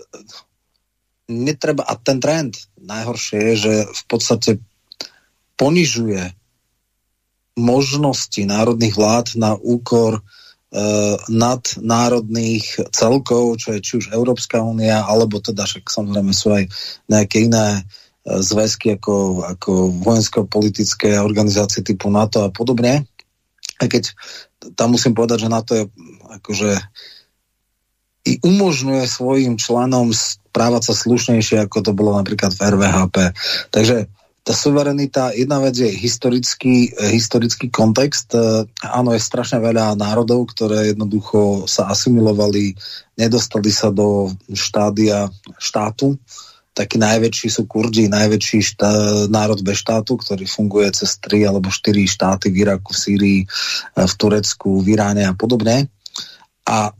[1.29, 4.51] netreba, a ten trend najhoršie je, že v podstate
[5.61, 6.37] ponižuje
[7.59, 10.23] možnosti národných vlád na úkor e,
[11.29, 16.64] nadnárodných celkov, čo je či už Európska únia, alebo teda však samozrejme sú aj
[17.11, 17.83] nejaké iné e,
[18.40, 19.71] zväzky ako, ako
[20.07, 23.05] vojensko-politické organizácie typu NATO a podobne.
[23.79, 24.14] A keď
[24.75, 25.85] tam musím povedať, že NATO je
[26.40, 26.71] akože
[28.29, 33.16] i umožňuje svojim členom správať sa slušnejšie, ako to bolo napríklad v RVHP.
[33.73, 33.97] Takže
[34.49, 38.33] tá suverenita, jedna vec je historický, historický kontext.
[38.33, 42.73] E, áno, je strašne veľa národov, ktoré jednoducho sa asimilovali,
[43.21, 45.29] nedostali sa do štádia
[45.61, 46.17] štátu.
[46.73, 48.93] Taký najväčší sú Kurdi, najväčší štá,
[49.29, 53.49] národ bez štátu, ktorý funguje cez 3 alebo 4 štáty v Iraku, v Sýrii, e,
[54.01, 55.93] v Turecku, v Iráne a podobne.
[56.65, 56.93] A e,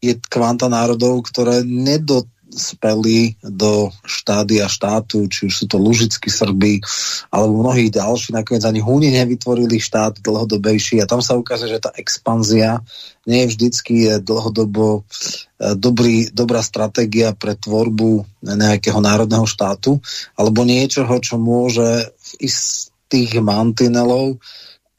[0.00, 6.82] je kvanta národov, ktoré nedot speli do štádia štátu, či už sú to lužickí Srby,
[7.30, 11.90] alebo mnohí ďalší, nakoniec ani Húni nevytvorili štát dlhodobejší a tam sa ukáže, že tá
[11.94, 12.82] expanzia
[13.24, 20.00] nie je vždycky dlhodobo e, dobrý, dobrá stratégia pre tvorbu nejakého národného štátu,
[20.34, 24.40] alebo niečoho, čo môže v istých mantinelov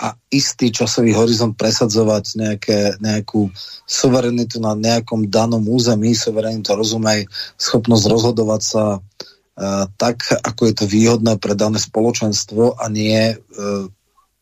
[0.01, 3.53] a istý časový horizont presadzovať nejaké, nejakú
[3.85, 7.29] suverenitu na nejakom danom území, suverenitu rozumej,
[7.61, 13.85] schopnosť rozhodovať sa uh, tak, ako je to výhodné pre dané spoločenstvo a nie uh,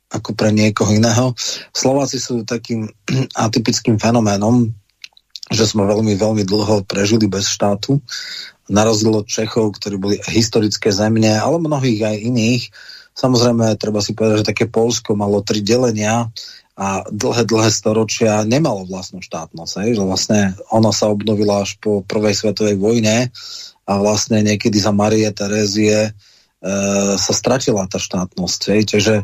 [0.10, 1.36] ako pre niekoho iného.
[1.76, 2.88] Slováci sú takým
[3.36, 4.72] atypickým fenoménom,
[5.52, 8.00] že sme veľmi, veľmi dlho prežili bez štátu,
[8.70, 12.64] na od Čechov, ktorí boli historické zemne, ale mnohých aj iných,
[13.18, 16.30] Samozrejme, treba si povedať, že také Polsko malo tri delenia
[16.80, 19.74] a dlhé, dlhé storočia nemalo vlastnú štátnosť.
[19.84, 20.00] Hej?
[20.00, 20.40] Že vlastne
[20.72, 23.28] ona sa obnovila až po prvej svetovej vojne
[23.84, 26.12] a vlastne niekedy za Marie Terézie e,
[27.20, 28.62] sa stratila tá štátnosť.
[28.72, 28.82] Hej?
[28.96, 29.16] Čiže,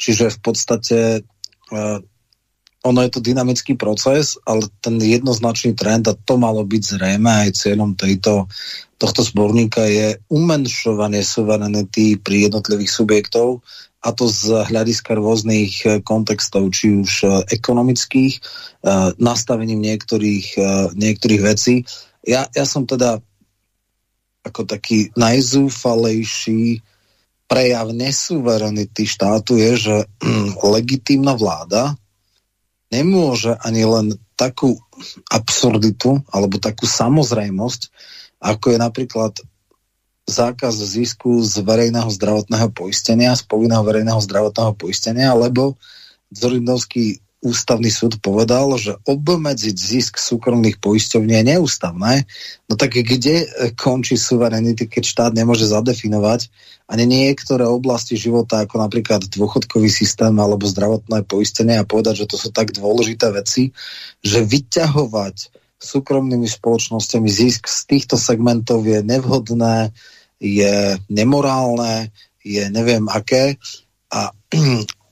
[0.00, 1.20] čiže v podstate e,
[2.82, 7.54] ono je to dynamický proces, ale ten jednoznačný trend, a to malo byť zrejme aj
[7.54, 8.50] cieľom tejto,
[8.98, 13.62] tohto zborníka, je umenšovanie suverenity pri jednotlivých subjektov,
[14.02, 20.58] a to z hľadiska rôznych eh, kontextov, či už eh, ekonomických, eh, nastavením niektorých,
[20.98, 21.86] niektorých vecí.
[22.26, 23.22] Ja, ja som teda
[24.42, 26.82] ako taký najzúfalejší
[27.46, 29.96] prejav nesuverenity štátu je, že
[30.74, 31.94] legitímna vláda
[32.92, 34.76] nemôže ani len takú
[35.32, 37.88] absurditu alebo takú samozrejmosť,
[38.44, 39.32] ako je napríklad
[40.28, 45.80] zákaz zisku z verejného zdravotného poistenia, z povinného verejného zdravotného poistenia, lebo
[46.30, 52.22] Zorindovský ústavný súd povedal, že obmedziť zisk súkromných poisťovní je neústavné.
[52.70, 56.46] No tak kde končí suverenity, keď štát nemôže zadefinovať
[56.86, 62.36] ani niektoré oblasti života, ako napríklad dôchodkový systém alebo zdravotné poistenie a povedať, že to
[62.38, 63.74] sú tak dôležité veci,
[64.22, 65.50] že vyťahovať
[65.82, 69.90] súkromnými spoločnosťami zisk z týchto segmentov je nevhodné,
[70.38, 72.14] je nemorálne,
[72.46, 73.58] je neviem aké
[74.14, 74.30] a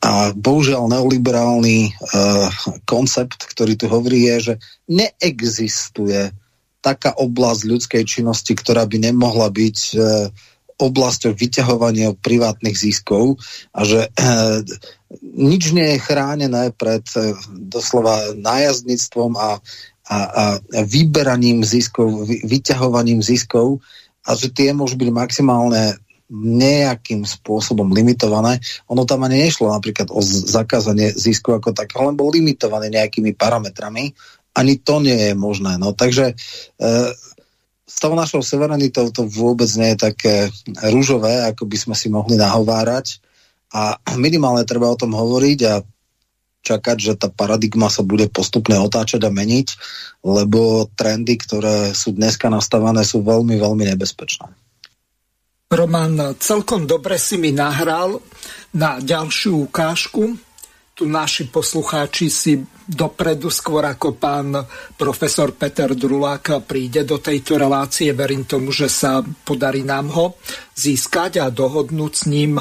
[0.01, 2.49] a bohužiaľ neoliberálny uh,
[2.89, 4.55] koncept, ktorý tu hovorí, je, že
[4.89, 6.33] neexistuje
[6.81, 10.33] taká oblasť ľudskej činnosti, ktorá by nemohla byť uh,
[10.81, 13.37] oblasťou vyťahovania privátnych ziskov
[13.77, 14.65] a že uh,
[15.21, 19.61] nič nie je chránené pred uh, doslova nájazdníctvom a,
[20.09, 20.45] a, a
[20.89, 23.85] vyberaním ziskov, vy, vyťahovaním ziskov
[24.25, 28.63] a že tie môžu byť maximálne nejakým spôsobom limitované.
[28.87, 34.15] Ono tam ani nešlo napríklad o zakázanie zisku ako tak, len bol limitované nejakými parametrami.
[34.55, 35.75] Ani to nie je možné.
[35.79, 36.35] No, takže e,
[37.91, 40.35] s tou našou suverenitou to vôbec nie je také
[40.95, 43.19] rúžové, ako by sme si mohli nahovárať.
[43.75, 45.83] A minimálne treba o tom hovoriť a
[46.61, 49.69] čakať, že tá paradigma sa bude postupne otáčať a meniť,
[50.23, 54.60] lebo trendy, ktoré sú dneska nastavené, sú veľmi, veľmi nebezpečné.
[55.71, 58.19] Roman, celkom dobre si mi nahral
[58.75, 60.35] na ďalšiu ukážku.
[60.99, 62.59] Tu naši poslucháči si
[62.91, 64.67] dopredu, skôr ako pán
[64.99, 68.11] profesor Peter Drulák príde do tejto relácie.
[68.11, 70.43] Verím tomu, že sa podarí nám ho
[70.75, 72.59] získať a dohodnúť s ním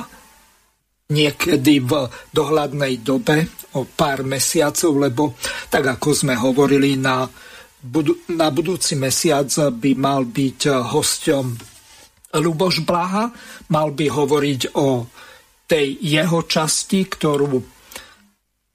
[1.09, 5.33] niekedy v dohľadnej dobe o pár mesiacov, lebo
[5.73, 7.25] tak ako sme hovorili, na,
[7.81, 11.45] budu- na budúci mesiac by mal byť hosťom
[12.35, 13.33] Luboš Blaha.
[13.73, 15.09] Mal by hovoriť o
[15.69, 17.61] tej jeho časti, ktorú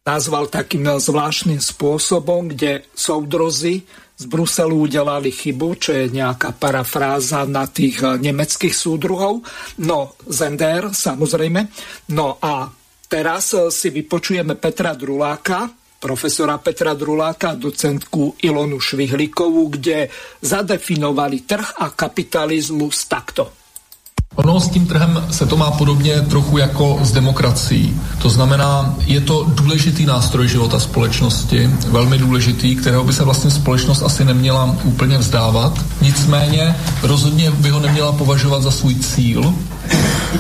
[0.05, 3.83] nazval takým zvláštnym spôsobom, kde soudrozy
[4.15, 9.43] z Bruselu udelali chybu, čo je nejaká parafráza na tých nemeckých súdruhov.
[9.83, 11.67] No, Zender, samozrejme.
[12.15, 12.71] No a
[13.11, 15.67] teraz si vypočujeme Petra Druláka,
[16.05, 20.13] profesora Petra Druláka, docentku Ilonu Švihlikovú, kde
[20.45, 23.49] zadefinovali trh a kapitalizmus takto.
[24.35, 28.01] Ono s tím trhem se to má podobně trochu jako s demokracií.
[28.23, 34.03] To znamená, je to důležitý nástroj života společnosti, velmi důležitý, kterého by se vlastně společnost
[34.03, 35.79] asi neměla úplně vzdávat.
[36.03, 39.55] Nicméně rozhodně by ho neměla považovat za svůj cíl,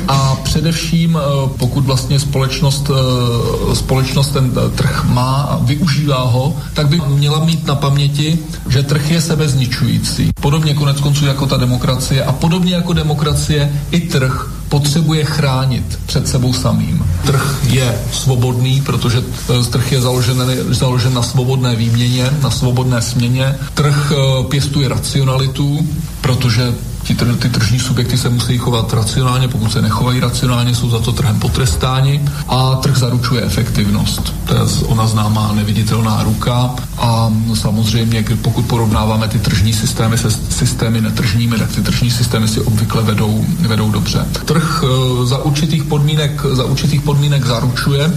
[0.08, 6.56] a především, eh, pokud vlastně společnost, eh, společnost ten eh, trh má a využívá ho,
[6.74, 10.30] tak by měla mít na paměti, že trh je sebezničující.
[10.40, 16.28] Podobně konec konců jako ta demokracie a podobně jako demokracie i trh potřebuje chránit před
[16.28, 17.06] sebou samým.
[17.26, 19.22] Trh je svobodný, protože
[19.70, 23.54] trh je založen, založen na svobodné výměně, na svobodné směně.
[23.74, 24.12] Trh
[24.48, 25.88] pěstuje racionalitu,
[26.20, 30.98] protože ti, ty tržní subjekty se musí chovat racionálně, pokud se nechovají racionálně, jsou za
[30.98, 34.34] to trhem potrestáni a trh zaručuje efektivnost.
[34.44, 41.00] To je ona známá neviditelná ruka a samozřejmě, pokud porovnáváme ty tržní systémy se systémy
[41.00, 44.26] netržními, tak ty tržní systémy si obvykle vedou, vedou dobře.
[44.44, 48.12] Trh e, za určitých podmínek, za určitých podmínek zaručuje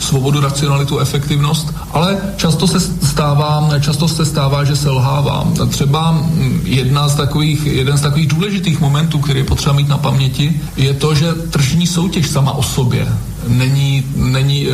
[0.00, 5.46] svobodu, racionalitu, efektivnost, ale často se stává, často se stává, že selhává.
[5.68, 6.24] Třeba
[6.64, 10.94] jedna z takových, jeden z takových důležitých momentů, který je potřeba mít na paměti, je
[10.94, 13.08] to, že tržní soutěž sama o sobě
[13.48, 14.72] není, není, eh,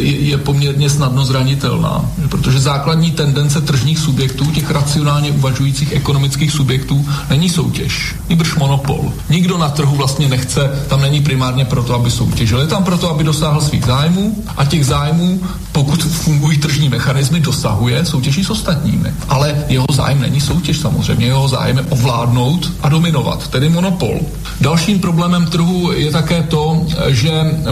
[0.00, 2.04] je, poměrně snadno zranitelná.
[2.28, 9.12] Protože základní tendence tržních subjektů, těch racionálně uvažujících ekonomických subjektů, není soutěž, nýbrž monopol.
[9.30, 12.60] Nikdo na trhu vlastně nechce, tam není primárně proto, aby soutěžil.
[12.60, 18.04] Je tam proto, aby dosáhl svých zájmů a těch zájmů, pokud fungují tržní mechanismy, dosahuje
[18.04, 19.14] soutěží s ostatními.
[19.28, 24.20] Ale jeho zájem není soutěž samozřejmě, jeho zájem je ovládnout a dominovat, tedy monopol.
[24.60, 27.30] Dalším problémem trhu je také to, že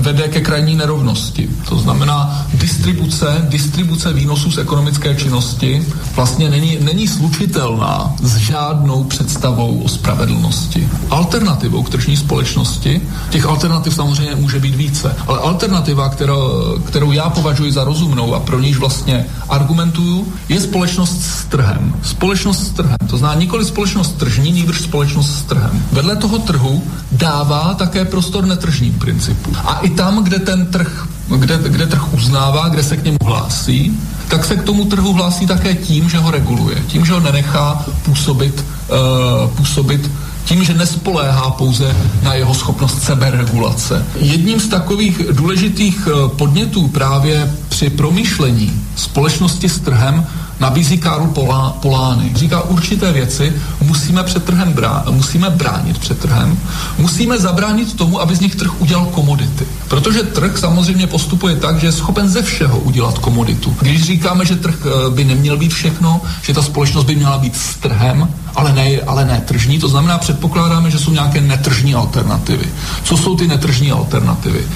[0.08, 1.48] vede ke krajní nerovnosti.
[1.68, 9.80] To znamená, distribuce, distribuce výnosů z ekonomické činnosti vlastně není, není slučitelná s žádnou představou
[9.84, 10.88] o spravedlnosti.
[11.10, 16.40] Alternativou k tržní společnosti, těch alternativ samozřejmě může být více, ale alternativa, kterou,
[16.84, 21.94] kterou já považuji za rozumnou a pro níž vlastně argumentuju, je společnost s trhem.
[22.02, 22.96] Společnost s trhem.
[23.10, 25.84] To znamená nikoli společnost tržní, níbrž společnost s trhem.
[25.92, 29.52] Vedle toho trhu dává také prostor netržním principu.
[29.64, 33.98] A i tam, kde ten trh, kde, kde trh uznává, kde se k němu hlásí,
[34.28, 37.84] tak se k tomu trhu hlásí také tím, že ho reguluje, tím, že ho nenechá
[38.02, 40.10] působit, uh, působit
[40.44, 44.06] tím, že nespoléhá pouze na jeho schopnost seberegulace.
[44.16, 50.26] Jedním z takových důležitých eh, podnětů právě při promýšlení společnosti s trhem
[50.60, 52.30] nabízí Karl Polá, Polány.
[52.34, 56.58] Říká určité věci, musíme před trhem brá, musíme bránit před trhem,
[56.98, 59.66] musíme zabránit tomu, aby z nich trh udělal komodity.
[59.88, 63.76] Protože trh samozřejmě postupuje tak, že je schopen ze všeho udělat komoditu.
[63.80, 67.56] Když říkáme, že trh eh, by neměl být všechno, že ta společnost by měla být
[67.56, 72.66] s trhem, ale ne, ale ne tržní, to znamená, předpokládáme, že jsou nějaké netržní alternativy.
[73.04, 74.66] Co jsou ty netržní alternativy?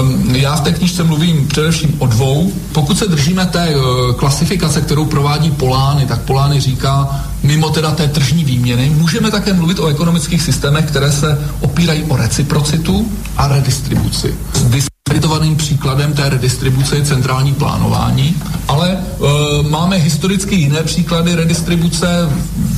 [0.00, 2.52] Um, já v té knižce mluvím především o dvou.
[2.72, 3.82] Pokud se držíme té uh,
[4.16, 9.78] klasifikace, kterou provádí Polány, tak Polány říká, mimo teda té tržní výměny, můžeme také mluvit
[9.78, 14.34] o ekonomických systémech, které se opírají o reciprocitu a redistribuci.
[15.08, 18.36] Diskreditovaným příkladem té redistribuce je centrální plánování,
[18.68, 18.98] ale e,
[19.68, 22.28] máme historicky jiné příklady redistribuce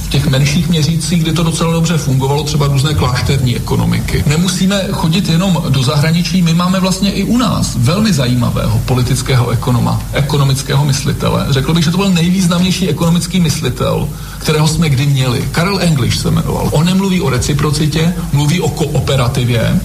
[0.05, 4.25] v těch menších měřících, kde to docela dobře fungovalo, třeba různé klášterní ekonomiky.
[4.27, 10.03] Nemusíme chodit jenom do zahraničí, my máme vlastně i u nás velmi zajímavého politického ekonoma,
[10.12, 11.47] ekonomického myslitele.
[11.51, 15.49] Řekl bych, že to byl nejvýznamnější ekonomický myslitel, kterého jsme kdy měli.
[15.53, 16.69] Karel English se jmenoval.
[16.73, 19.81] On nemluví o reciprocitě, mluví o kooperativě,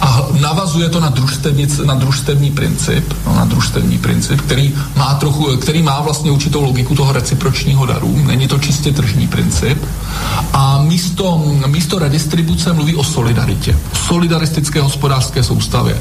[0.00, 5.56] a navazuje to na, družstevnic, na družstevní princip, no, na družstevní princip, který má, trochu,
[5.56, 8.18] který má vlastně určitou logiku toho recipročního daru.
[8.26, 9.84] Není to čistě tržní princip.
[10.52, 16.00] A místo, místo redistribuce mluví o solidaritě, solidaristické hospodářské soustavě.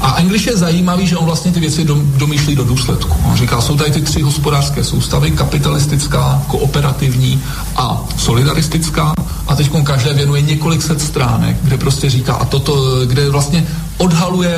[0.00, 3.16] A English je zajímavý, že on vlastně ty věci domýšlí do důsledku.
[3.30, 7.42] On říká, jsou tady ty tři hospodářské soustavy, kapitalistická, kooperativní
[7.76, 9.14] a solidaristická.
[9.48, 13.66] A teď každé věnuje několik set stránek, kde prostě říká, a toto, kde vlastně
[13.98, 14.56] odhaluje,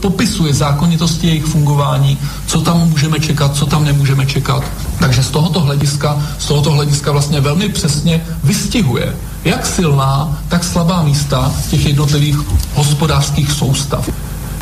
[0.00, 4.64] popisuje zákonitosti jejich fungování, co tam můžeme čekat, co tam nemůžeme čekat.
[4.98, 11.02] Takže z tohoto hlediska, z tohoto hlediska vlastně velmi přesně vystihuje, jak silná, tak slabá
[11.02, 12.36] místa těch jednotlivých
[12.74, 14.08] hospodářských soustav.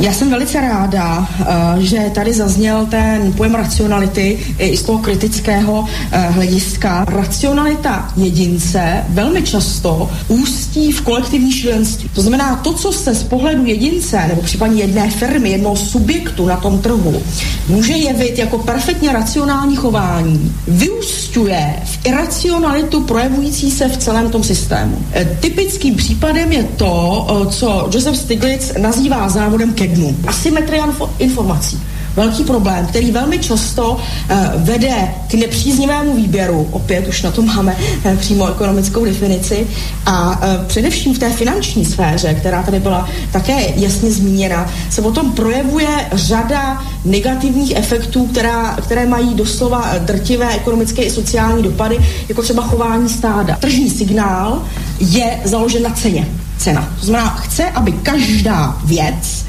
[0.01, 1.47] Já jsem velice ráda, eh,
[1.79, 7.05] že tady zazněl ten pojem racionality i z toho kritického eh, hlediska.
[7.09, 12.11] Racionalita jedince velmi často ústí v kolektivní šílenství.
[12.15, 16.57] To znamená, to, co se z pohledu jedince nebo případně jedné firmy, jednoho subjektu na
[16.57, 17.23] tom trhu
[17.69, 24.99] může jevit jako perfektně racionální chování, vyústňuje v iracionalitu projevující se v celém tom systému.
[25.13, 30.17] E, typickým případem je to, co Joseph Stiglitz nazývá závodem ke dnu.
[30.27, 30.89] Asymetria
[31.19, 31.81] informací
[32.17, 36.69] velký problém, který velmi často uh, vede k nepříznivému výběru.
[36.71, 39.67] Opět už na to máme uh, přímo ekonomickou definici.
[40.07, 45.33] A uh, především v té finanční sféře, která tady byla také jasně zmíněna, se potom
[45.33, 52.63] projevuje řada negativních efektů, která, které mají doslova drtivé ekonomické i sociální dopady, jako třeba
[52.63, 53.57] chování stáda.
[53.57, 54.63] Tržní signál
[55.01, 56.29] je založen na ceně.
[56.59, 56.95] Cena.
[57.01, 59.45] To znamená, chce, aby každá věc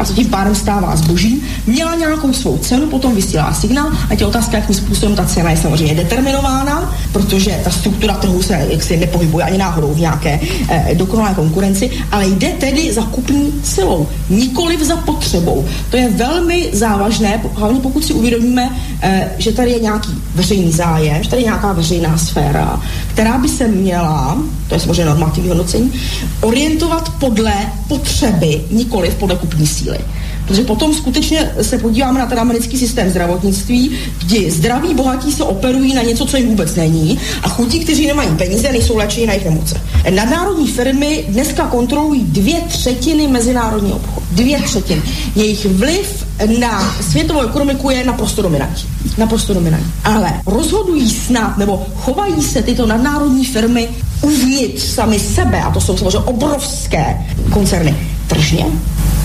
[0.00, 4.26] a co tím pádem stává zboží, měla nějakou svou cenu, potom vysílá signál a tě
[4.26, 9.44] otázka, jakým způsobem ta cena je samozřejmě determinována, protože ta struktura trhu se jaksi nepohybuje
[9.44, 14.96] ani náhodou v nějaké eh, dokonalé konkurenci, ale jde tedy za kupní silou, nikoliv za
[14.96, 15.64] potřebou.
[15.90, 18.70] To je velmi závažné, hlavně pokud si uvědomíme,
[19.02, 22.80] eh, že tady je nějaký veřejný zájem, že tady je nějaká veřejná sféra,
[23.12, 24.38] která by se měla,
[24.68, 25.92] to je samozřejmě normativní hodnocení,
[26.40, 27.52] orientovat podle
[27.88, 30.04] potřeby, nikoliv podle kupní síly síly.
[30.46, 35.94] Protože potom skutečně se podíváme na ten americký systém zdravotnictví, kdy zdraví bohatí se operují
[35.94, 39.44] na něco, co jim vůbec není a chudí, kteří nemají peníze, nejsou léčeni na jejich
[39.44, 39.80] nemoce.
[40.10, 44.26] Nadnárodní firmy dneska kontrolují dvě třetiny mezinárodního obchodu.
[44.32, 45.02] Dvě třetiny.
[45.36, 46.26] Jejich vliv
[46.60, 48.84] na světovou ekonomiku je naprosto dominantní.
[49.18, 49.92] Naprosto dominantní.
[50.04, 53.88] Ale rozhodují snad, nebo chovají se tyto nadnárodní firmy
[54.22, 57.96] uvnitř sami sebe, a to jsou samozřejmě obrovské koncerny,
[58.40, 58.66] tržně?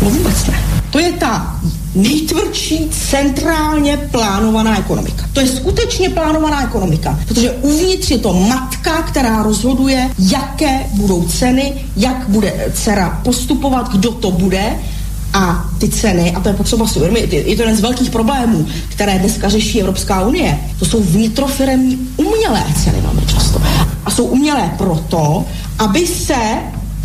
[0.02, 0.54] No vůbec ne.
[0.90, 1.60] To je ta
[1.96, 5.26] nejtvrdší centrálně plánovaná ekonomika.
[5.34, 11.74] To je skutečně plánovaná ekonomika, protože uvnitř je to matka, která rozhoduje, jaké budou ceny,
[11.98, 14.76] jak bude dcera postupovat, kdo to bude
[15.34, 18.68] a ty ceny, a to je potřeba si uvědomit, je to jeden z velkých problémů,
[18.90, 23.62] které dneska řeší Evropská unie, to jsou vnitrofiremní umělé ceny velmi často.
[24.06, 25.46] A jsou umělé proto,
[25.80, 26.36] aby se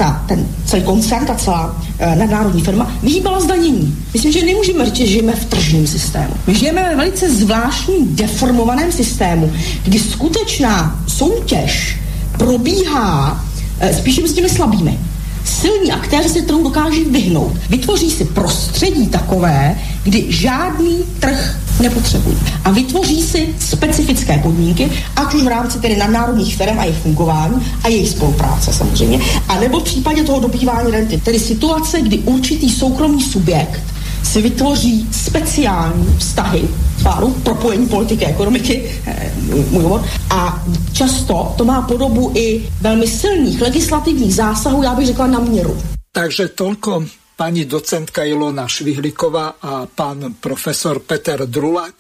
[0.01, 3.97] ta, ten celý koncern, ta celá e, nadnárodní firma vyhýbala zdanění.
[4.13, 6.35] Myslím, že nemůžeme říct, že žijeme v tržním systému.
[6.47, 9.53] My žijeme ve velice zvláštním, deformovaném systému,
[9.85, 11.99] kdy skutečná soutěž
[12.39, 13.45] probíhá
[13.81, 14.99] e, spíše s těmi slabými.
[15.45, 17.53] Silní aktéři se trhu dokáží vyhnout.
[17.71, 22.37] Vytvoří si prostředí takové, kdy žádný trh nepotřebují.
[22.65, 27.67] A vytvoří si specifické podmínky, ať už v rámci tedy nadnárodních firm a jejich fungování
[27.85, 31.21] a jejich spolupráce samozřejmě, a nebo v případě toho dobývání renty.
[31.25, 33.83] Tedy situace, kdy určitý soukromý subjekt
[34.23, 36.69] si vytvoří speciální vztahy
[37.01, 38.75] tváru propojení politiky a ekonomiky,
[39.07, 39.33] eh,
[39.71, 45.27] můj hovor, a často to má podobu i velmi silných legislativních zásahů, já bych řekla
[45.27, 45.83] na měru.
[46.13, 47.05] Takže tolko
[47.37, 51.95] pani docentka Ilona Švihliková a pán profesor Peter Drulák.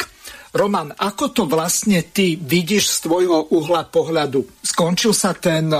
[0.51, 4.43] Roman, ako to vlastne ty vidíš z tvojho uhla pohľadu?
[4.67, 5.71] Skončil sa ten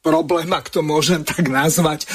[0.00, 2.08] problém, ak to môžem tak nazvať,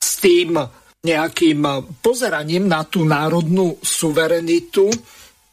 [0.00, 0.58] s tým
[1.02, 1.66] nejakým
[1.98, 4.86] pozeraním na tú národnú suverenitu,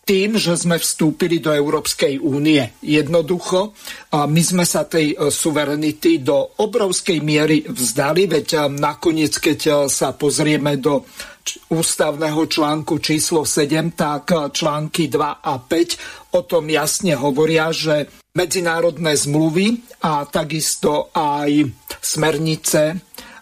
[0.06, 2.74] tým, že sme vstúpili do Európskej únie.
[2.82, 3.78] Jednoducho,
[4.10, 10.18] my sme sa tej e, suverenity do obrovskej miery vzdali, veď e, nakoniec, keď sa
[10.18, 11.06] pozrieme do
[11.70, 19.14] ústavného článku číslo 7, tak články 2 a 5 o tom jasne hovoria, že medzinárodné
[19.14, 21.70] zmluvy a takisto aj
[22.02, 22.98] smernice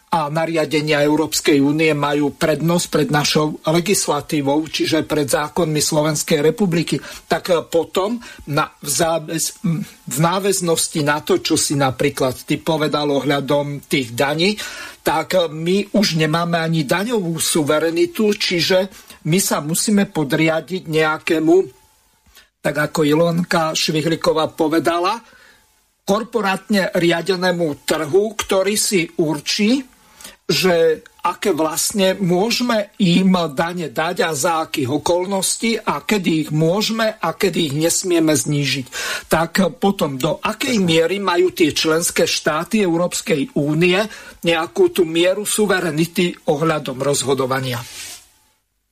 [0.07, 6.95] a nariadenia Európskej únie majú prednosť pred našou legislatívou, čiže pred zákonmi Slovenskej republiky,
[7.27, 8.15] tak e, potom
[8.47, 9.59] na, v, záväz,
[10.07, 14.55] v náväznosti na to, čo si napríklad ty povedal ohľadom tých daní,
[15.03, 18.87] tak e, my už nemáme ani daňovú suverenitu, čiže
[19.27, 21.55] my sa musíme podriadiť nejakému,
[22.63, 25.19] tak ako Ilonka Švihliková povedala,
[26.07, 29.96] korporátne riadenému trhu, ktorý si určí,
[30.47, 37.19] že aké vlastne môžeme im dane dať a za akých okolností a kedy ich môžeme
[37.19, 38.85] a kedy ich nesmieme znížiť.
[39.27, 43.99] Tak potom do akej miery majú tie členské štáty Európskej únie
[44.47, 47.83] nejakú tú mieru suverenity ohľadom rozhodovania?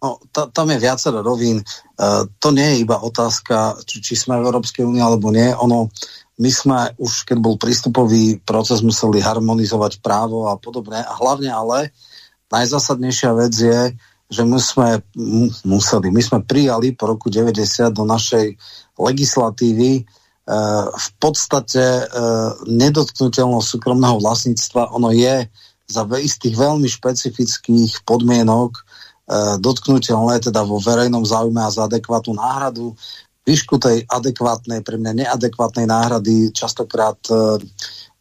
[0.03, 1.64] No, tam je viacero rovín.
[1.95, 5.56] Uh, to nie je iba otázka, či, či sme v Európskej únii alebo nie.
[5.56, 5.88] Ono
[6.36, 10.99] my sme už, keď bol prístupový proces, museli harmonizovať právo a podobne.
[10.99, 11.95] A hlavne ale
[12.51, 13.81] najzásadnejšia vec je,
[14.25, 14.88] že my sme
[15.63, 18.57] museli, my sme prijali po roku 90 do našej
[18.97, 24.91] legislatívy uh, v podstate uh, nedotknutelnosť súkromného vlastníctva.
[24.97, 25.47] Ono je
[25.86, 32.97] za istých veľmi špecifických podmienok uh, dotknutelné teda vo verejnom záujme a za adekvátnu náhradu.
[33.45, 37.61] Výšku tej adekvátnej, pre mňa neadekvátnej náhrady častokrát uh,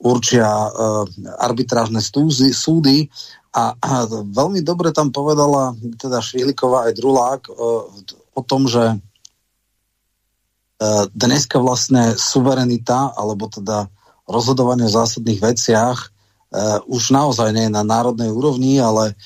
[0.04, 1.08] určia uh,
[1.40, 3.08] arbitrážne stúzy, súdy.
[3.56, 7.88] A, a veľmi dobre tam povedala teda Švihliková aj Drulák uh,
[8.36, 13.88] o tom, že uh, dneska vlastne suverenita alebo teda
[14.28, 19.16] rozhodovanie v zásadných veciach uh, už naozaj nie je na národnej úrovni, ale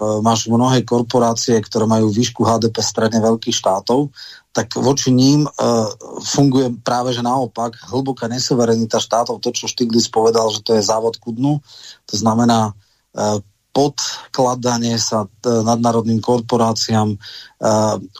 [0.00, 4.08] máš mnohé korporácie, ktoré majú výšku HDP stredne veľkých štátov
[4.54, 5.90] tak voči ním uh,
[6.22, 11.18] funguje práve že naopak hlboká nesuverenita štátov, to, čo Stiglitz povedal, že to je závod
[11.18, 11.58] ku dnu,
[12.06, 13.42] to znamená uh,
[13.74, 17.18] podkladanie sa nadnárodným korporáciám,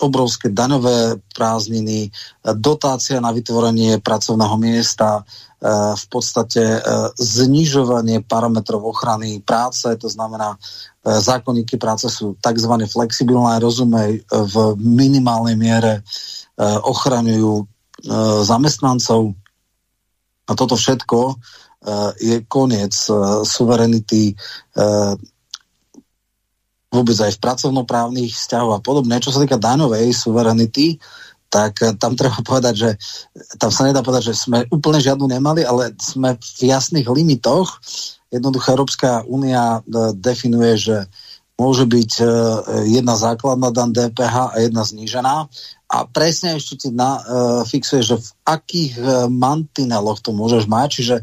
[0.03, 2.11] obrovské daňové prázdniny,
[2.59, 5.23] dotácia na vytvorenie pracovného miesta,
[5.65, 6.61] v podstate
[7.17, 10.61] znižovanie parametrov ochrany práce, to znamená
[11.01, 12.73] zákonníky práce sú tzv.
[12.85, 16.05] flexibilné, rozumej, v minimálnej miere
[16.61, 17.65] ochraňujú
[18.45, 19.33] zamestnancov.
[20.45, 21.41] A toto všetko
[22.21, 22.93] je koniec
[23.49, 24.37] suverenity
[26.93, 29.17] vôbec aj v pracovnoprávnych vzťahoch a podobne.
[29.19, 31.01] Čo sa týka daňovej suverenity,
[31.55, 32.91] tak eh, tam treba povedať, že
[33.63, 37.79] tam sa nedá povedať, že sme úplne žiadnu nemali, ale sme v jasných limitoch.
[38.35, 40.97] Jednoducho Európska únia eh, definuje, že
[41.55, 42.29] môže byť eh,
[42.91, 45.47] jedna základná dan DPH a jedna znížená
[45.95, 50.89] a presne ešte ti na, uh, fixuje, že v akých uh, mantineloch to môžeš mať.
[50.91, 51.17] Čiže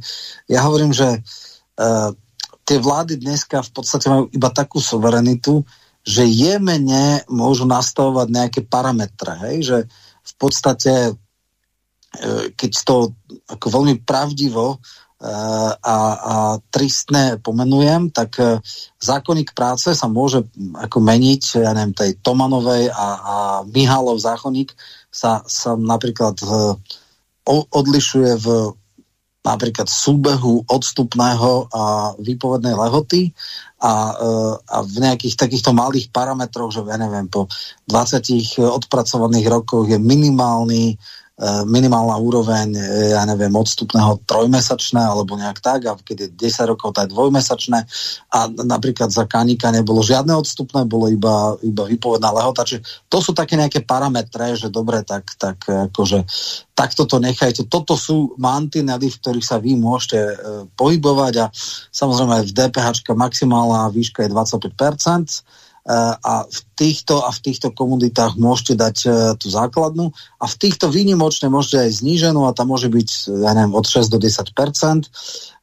[0.48, 2.16] ja hovorím, že uh,
[2.64, 5.68] tie vlády dneska v podstate majú iba takú suverenitu,
[6.08, 9.58] že jemene môžu nastavovať nejaké parametre, hej?
[9.60, 9.78] že
[10.22, 11.14] v podstate e,
[12.54, 12.96] keď to
[13.50, 14.78] ako veľmi pravdivo e,
[15.76, 16.36] a, a
[16.70, 18.62] tristné pomenujem, tak e,
[19.02, 20.46] zákonník práce sa môže
[20.78, 24.74] ako meniť, ja neviem, tej Tomanovej a, a Mihálov zákonník
[25.12, 26.40] sa, sa napríklad
[27.48, 28.48] odlišuje v
[29.42, 33.34] napríklad súbehu odstupného a výpovednej lehoty
[33.82, 34.28] a, e,
[34.70, 37.50] a v nejakých takýchto malých parametroch, že ja neviem, po
[37.90, 41.02] 20 odpracovaných rokoch je minimálny
[41.66, 46.94] minimálna úroveň, e, ja neviem, odstupného trojmesačné alebo nejak tak, a keď je 10 rokov,
[46.94, 47.80] je dvojmesačné.
[48.30, 53.34] A napríklad za kanika nebolo žiadne odstupné, bolo iba, iba vypovedná lehota, čiže to sú
[53.34, 56.30] také nejaké parametre, že dobre, tak, tak akože
[56.78, 57.66] takto to nechajte.
[57.66, 60.34] Toto sú mantinely, v ktorých sa vy môžete e,
[60.78, 61.46] pohybovať a
[61.90, 68.74] samozrejme v DPH maximálna výška je 25%, a v týchto a v týchto komunitách môžete
[68.78, 73.10] dať uh, tú základnú a v týchto výnimočne môžete aj zníženú a tam môže byť,
[73.42, 75.10] ja neviem, od 6 do 10%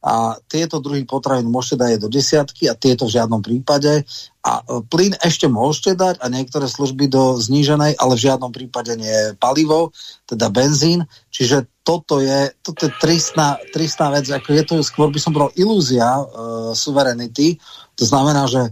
[0.03, 4.03] a tieto druhy potravín môžete dať aj do desiatky a tieto v žiadnom prípade
[4.39, 8.95] a uh, plyn ešte môžete dať a niektoré služby do zníženej, ale v žiadnom prípade
[8.95, 9.91] nie palivo,
[10.25, 15.19] teda benzín, čiže toto je, toto je tristná, tristná vec, ako je to skôr by
[15.19, 17.59] som povedal ilúzia uh, suverenity,
[17.99, 18.71] to znamená, že e,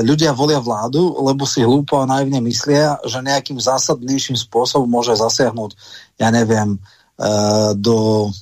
[0.00, 5.76] ľudia volia vládu, lebo si hlúpo a naivne myslia, že nejakým zásadnejším spôsobom môže zasiahnuť,
[6.16, 6.80] ja neviem,
[7.20, 7.28] e,
[7.76, 8.32] do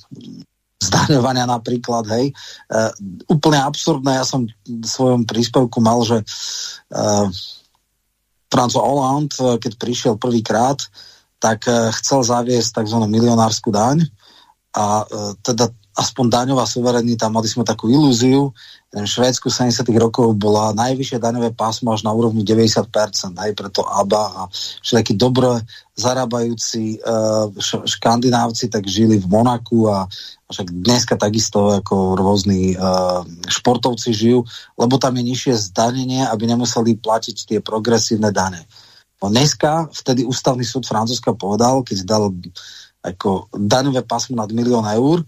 [0.81, 2.33] zdaňovania napríklad, hej.
[2.67, 2.89] Uh,
[3.29, 7.27] úplne absurdné, ja som v svojom príspevku mal, že uh,
[8.51, 10.81] François Hollande, keď prišiel prvýkrát,
[11.37, 12.97] tak uh, chcel zaviesť tzv.
[13.05, 14.05] milionárskú daň
[14.73, 18.55] a uh, teda aspoň daňová suverenita, mali sme takú ilúziu,
[18.91, 22.91] v Švédsku 70 rokov bola najvyššie daňové pásmo až na úrovni 90%,
[23.39, 24.41] aj preto ABA a
[24.83, 25.63] všetky dobre
[25.95, 27.47] zarábajúci uh,
[27.87, 30.11] škandinávci tak žili v Monaku a
[30.51, 34.43] však dneska takisto ako rôzni uh, športovci žijú,
[34.75, 38.67] lebo tam je nižšie zdanenie, aby nemuseli platiť tie progresívne dane.
[39.23, 42.23] No dneska vtedy ústavný súd Francúzska povedal, keď dal
[43.07, 45.23] ako daňové pásmo nad milión eur,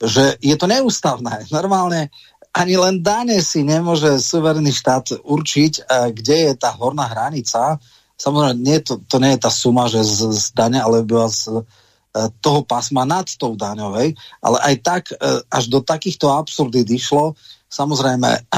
[0.00, 1.48] že je to neústavné.
[1.48, 2.12] Normálne
[2.56, 5.84] ani len dáne si nemôže suverený štát určiť, eh,
[6.16, 7.76] kde je tá horná hranica.
[8.16, 12.28] Samozrejme, nie, to, to nie je tá suma, že z, z dane, ale z eh,
[12.40, 17.36] toho pásma nad tou daňovej, ale aj tak eh, až do takýchto absurdít išlo.
[17.68, 18.48] Samozrejme,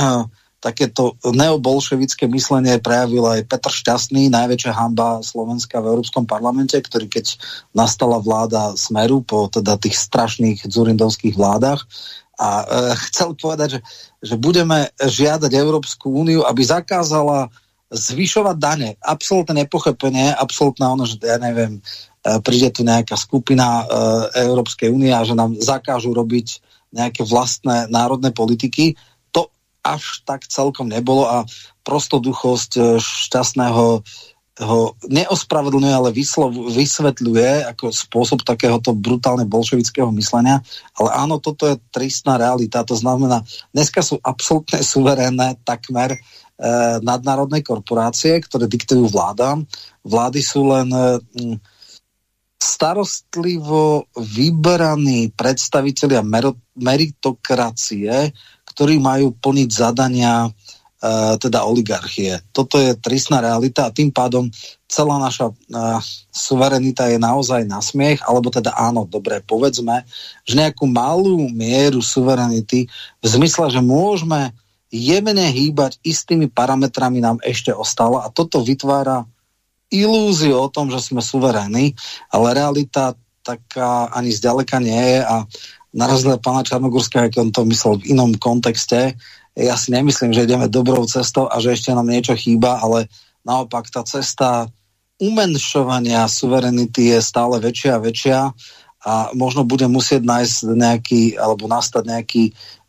[0.59, 7.39] takéto neobolševické myslenie prejavil aj Petr Šťastný, najväčšia hamba Slovenska v Európskom parlamente, ktorý keď
[7.71, 11.87] nastala vláda Smeru po teda tých strašných dzurindovských vládach,
[12.39, 12.65] A e,
[13.11, 13.81] chcel povedať, že,
[14.23, 17.51] že budeme žiadať Európsku úniu, aby zakázala
[17.91, 18.91] zvyšovať dane.
[19.03, 23.85] Absolutne nepochopenie, absolútne ono, že ja neviem, e, príde tu nejaká skupina e,
[24.47, 26.63] Európskej únie a že nám zakážu robiť
[26.95, 28.95] nejaké vlastné národné politiky.
[29.97, 31.49] Až tak celkom nebolo a
[31.87, 34.05] prostoduchosť e, šťastného
[34.59, 36.11] ho neospravedlňuje, ale
[36.75, 40.59] vysvetľuje ako spôsob takéhoto brutálne bolševického myslenia.
[40.99, 42.83] Ale áno, toto je tristná realita.
[42.83, 46.19] To znamená, dneska sú absolútne suverénne takmer e,
[47.07, 49.63] nadnárodné korporácie, ktoré diktujú vládam.
[50.03, 51.23] Vlády sú len e,
[52.59, 56.27] starostlivo vyberaní predstavitelia
[56.75, 58.35] meritokracie,
[58.79, 60.47] ktorí majú plniť zadania
[60.99, 62.43] Uh, teda oligarchie.
[62.51, 64.51] Toto je tristná realita a tým pádom
[64.91, 66.03] celá naša uh,
[66.35, 70.03] suverenita je naozaj na smiech, alebo teda áno, dobre, povedzme,
[70.43, 72.91] že nejakú malú mieru suverenity
[73.23, 74.51] v zmysle, že môžeme
[74.91, 79.23] jemne hýbať istými parametrami nám ešte ostalo a toto vytvára
[79.95, 81.95] ilúziu o tom, že sme suverénni,
[82.35, 83.15] ale realita
[83.47, 85.37] taká ani zďaleka nie je a
[85.93, 89.17] na rozdiel pána Čarnogórska, ako on to myslel v inom kontexte,
[89.59, 93.11] ja si nemyslím, že ideme dobrou cestou a že ešte nám niečo chýba, ale
[93.43, 94.71] naopak tá cesta
[95.19, 98.39] umenšovania suverenity je stále väčšia a väčšia
[99.03, 102.45] a možno bude musieť nájsť nejaký, alebo nastať nejaký,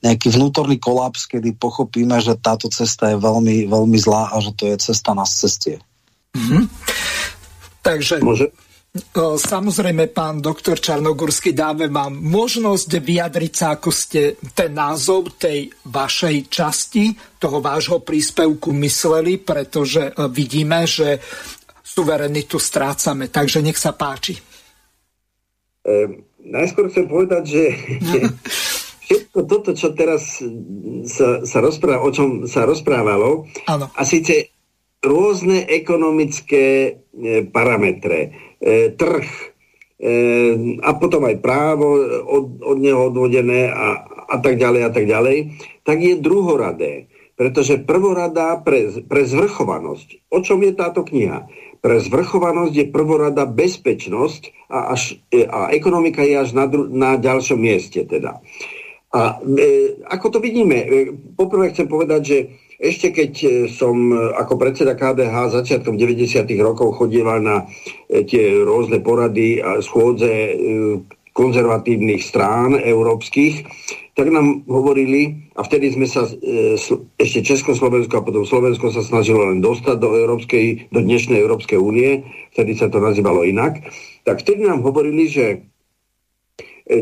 [0.06, 4.70] nejaký vnútorný kolaps, kedy pochopíme, že táto cesta je veľmi, veľmi zlá a že to
[4.70, 5.82] je cesta na cestie.
[6.38, 6.64] Mm-hmm.
[7.82, 8.22] Takže...
[8.22, 8.54] Môže?
[9.40, 16.52] Samozrejme, pán doktor Čarnogórsky, dáme vám možnosť vyjadriť sa, ako ste ten názov tej vašej
[16.52, 21.18] časti, toho vášho príspevku mysleli, pretože e, vidíme, že
[21.82, 23.32] suverenitu strácame.
[23.32, 24.38] Takže nech sa páči.
[25.84, 27.64] E, najskôr chcem povedať, že
[29.10, 30.38] všetko toto, čo teraz
[31.10, 33.90] sa, sa rozpráva, o čom sa rozprávalo, ano.
[33.96, 34.54] a síce
[35.00, 36.66] rôzne ekonomické
[37.16, 38.49] e, parametre,
[38.96, 39.28] trh
[40.00, 40.16] e,
[40.84, 43.88] a potom aj právo od, od neho odvodené a,
[44.30, 45.38] a tak ďalej a tak ďalej,
[45.84, 46.94] tak je druhoradé.
[47.40, 51.48] Pretože prvorada pre, pre zvrchovanosť, o čom je táto kniha?
[51.80, 57.16] Pre zvrchovanosť je prvorada bezpečnosť a, až, e, a ekonomika je až na, dru, na
[57.16, 58.04] ďalšom mieste.
[58.04, 58.44] Teda.
[59.16, 60.78] A e, ako to vidíme?
[60.84, 60.88] E,
[61.40, 62.38] poprvé chcem povedať, že
[62.80, 66.48] ešte keď e, som e, ako predseda KDH začiatkom 90.
[66.64, 67.68] rokov chodieval na
[68.08, 70.56] e, tie rôzne porady a schôdze
[71.36, 73.68] konzervatívnych strán európskych,
[74.16, 76.28] tak nám hovorili, a vtedy sme sa
[77.16, 82.28] ešte Československo a potom Slovensko sa snažilo len dostať do, Európskej, do dnešnej Európskej únie,
[82.52, 83.80] vtedy sa to nazývalo inak,
[84.28, 85.64] tak vtedy nám hovorili, že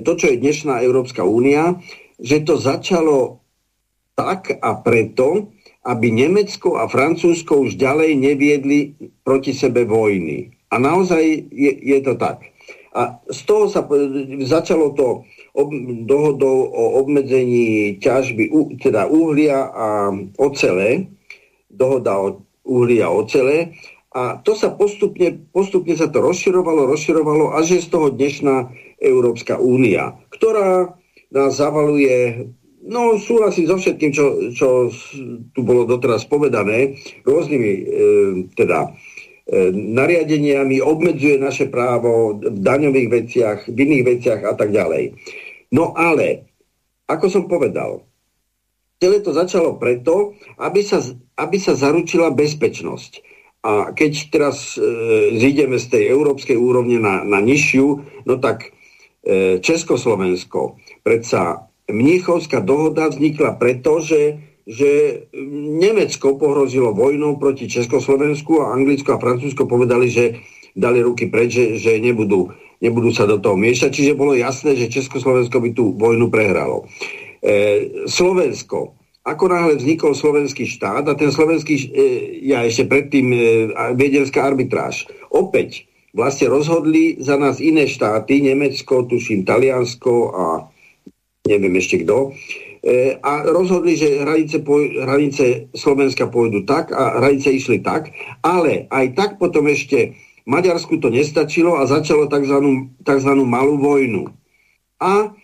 [0.05, 1.82] to, čo je dnešná Európska únia,
[2.21, 3.41] že to začalo
[4.13, 5.56] tak a preto,
[5.88, 8.91] aby Nemecko a Francúzsko už ďalej neviedli
[9.23, 10.51] proti sebe vojny.
[10.67, 12.43] A naozaj je, je to tak.
[12.91, 13.88] A z toho sa
[14.43, 15.23] začalo to
[15.55, 15.69] ob,
[16.03, 18.51] dohodou o obmedzení ťažby
[18.83, 21.07] teda uhlia a ocele,
[21.71, 22.27] dohoda o
[22.67, 23.71] uhlia a ocele,
[24.17, 28.55] a to sa postupne, postupne sa to rozširovalo, rozširovalo, až je z toho dnešná
[28.97, 30.97] Európska únia, ktorá
[31.29, 32.49] nás zavaluje
[32.88, 34.25] No, súhlasím so všetkým, čo,
[34.55, 34.88] čo
[35.51, 36.95] tu bolo doteraz povedané,
[37.27, 37.83] rôznymi e,
[38.55, 38.89] teda e,
[39.75, 45.19] nariadeniami, obmedzuje naše právo v daňových veciach, v iných veciach a tak ďalej.
[45.75, 46.47] No ale,
[47.11, 48.07] ako som povedal,
[49.03, 51.03] celé to začalo preto, aby sa,
[51.35, 53.11] aby sa zaručila bezpečnosť.
[53.67, 57.88] A keď teraz e, zídeme z tej európskej úrovne na, na nižšiu,
[58.23, 58.71] no tak
[59.27, 65.23] e, Československo predsa Mníchovská dohoda vznikla preto, že, že
[65.79, 70.35] Nemecko pohrozilo vojnou proti Československu a Anglicko a Francúzsko povedali, že
[70.75, 72.51] dali ruky preč, že, že nebudú,
[72.83, 73.89] nebudú sa do toho miešať.
[73.95, 76.85] Čiže bolo jasné, že Československo by tú vojnu prehralo.
[77.39, 78.93] E, Slovensko.
[79.27, 81.85] Ako náhle vznikol slovenský štát a ten slovenský, e,
[82.47, 83.39] ja ešte predtým e,
[83.95, 90.45] viedenská arbitráž, opäť vlastne rozhodli za nás iné štáty, Nemecko, tuším Taliansko a
[91.47, 92.35] neviem ešte kto,
[92.83, 94.59] e, a rozhodli, že hranice,
[94.99, 98.11] hranice Slovenska pôjdu tak a hranice išli tak,
[98.43, 100.13] ale aj tak potom ešte
[100.47, 103.29] Maďarsku to nestačilo a začalo tzv.
[103.43, 104.31] malú vojnu.
[105.03, 105.35] A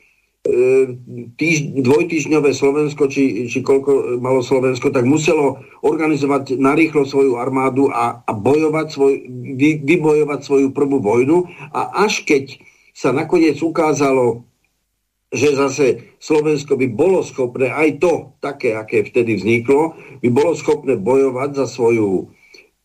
[0.47, 0.95] e,
[1.35, 8.23] týž, dvojtýždňové Slovensko, či, či koľko malo Slovensko, tak muselo organizovať narýchlo svoju armádu a,
[8.23, 9.13] a bojovať svoj,
[9.59, 11.51] vy, vybojovať svoju prvú vojnu.
[11.75, 12.63] A až keď
[12.95, 14.47] sa nakoniec ukázalo
[15.33, 15.85] že zase
[16.21, 21.65] Slovensko by bolo schopné, aj to také, aké vtedy vzniklo, by bolo schopné bojovať za,
[21.65, 22.29] svoju,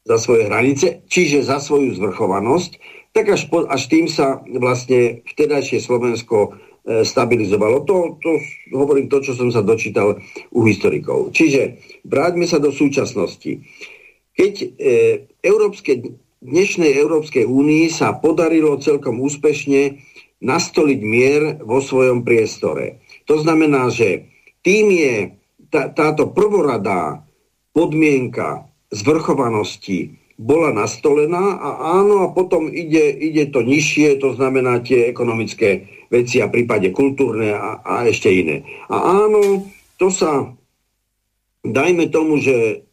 [0.09, 2.81] za svoje hranice, čiže za svoju zvrchovanosť,
[3.13, 6.37] tak až, po, až tým sa vlastne vtedajšie Slovensko
[6.89, 7.85] e, stabilizovalo.
[7.85, 8.41] To, to
[8.73, 10.17] hovorím to, čo som sa dočítal
[10.49, 11.37] u historikov.
[11.37, 13.61] Čiže vráťme sa do súčasnosti.
[14.39, 14.67] Keď e,
[15.45, 19.99] európske, dnešnej Európskej únii sa podarilo celkom úspešne
[20.39, 23.03] nastoliť mier vo svojom priestore.
[23.27, 24.31] To znamená, že
[24.63, 25.15] tým je
[25.69, 27.27] tá, táto prvoradá
[27.75, 35.11] podmienka zvrchovanosti bola nastolená a áno, a potom ide, ide to nižšie, to znamená tie
[35.11, 38.63] ekonomické veci a prípade kultúrne a, a ešte iné.
[38.87, 39.67] A áno,
[39.99, 40.55] to sa,
[41.67, 42.87] dajme tomu, že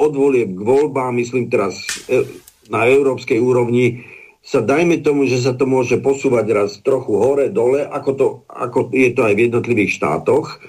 [0.00, 2.24] odvolie k voľbám, myslím teraz e,
[2.72, 4.08] na európskej úrovni,
[4.46, 8.94] sa dajme tomu, že sa to môže posúvať raz trochu hore, dole, ako, to, ako
[8.94, 10.62] je to aj v jednotlivých štátoch.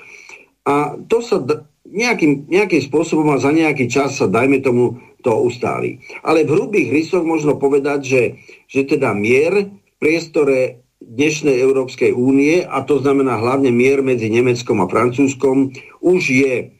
[0.66, 1.46] A to sa
[1.86, 6.02] nejakým, nejakým spôsobom a za nejaký čas sa, dajme tomu, to ustáli.
[6.26, 8.24] Ale v hrubých rysoch možno povedať, že,
[8.66, 14.82] že teda mier v priestore dnešnej Európskej únie, a to znamená hlavne mier medzi Nemeckom
[14.82, 15.70] a Francúzskom,
[16.02, 16.74] už je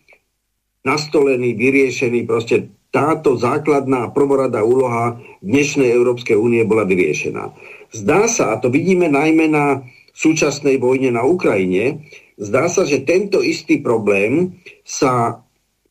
[0.82, 7.52] nastolený, vyriešený, proste táto základná prvoradá úloha dnešnej Európskej únie bola vyriešená.
[7.92, 9.84] Zdá sa, a to vidíme najmä na
[10.16, 12.08] súčasnej vojne na Ukrajine,
[12.40, 15.44] zdá sa, že tento istý problém sa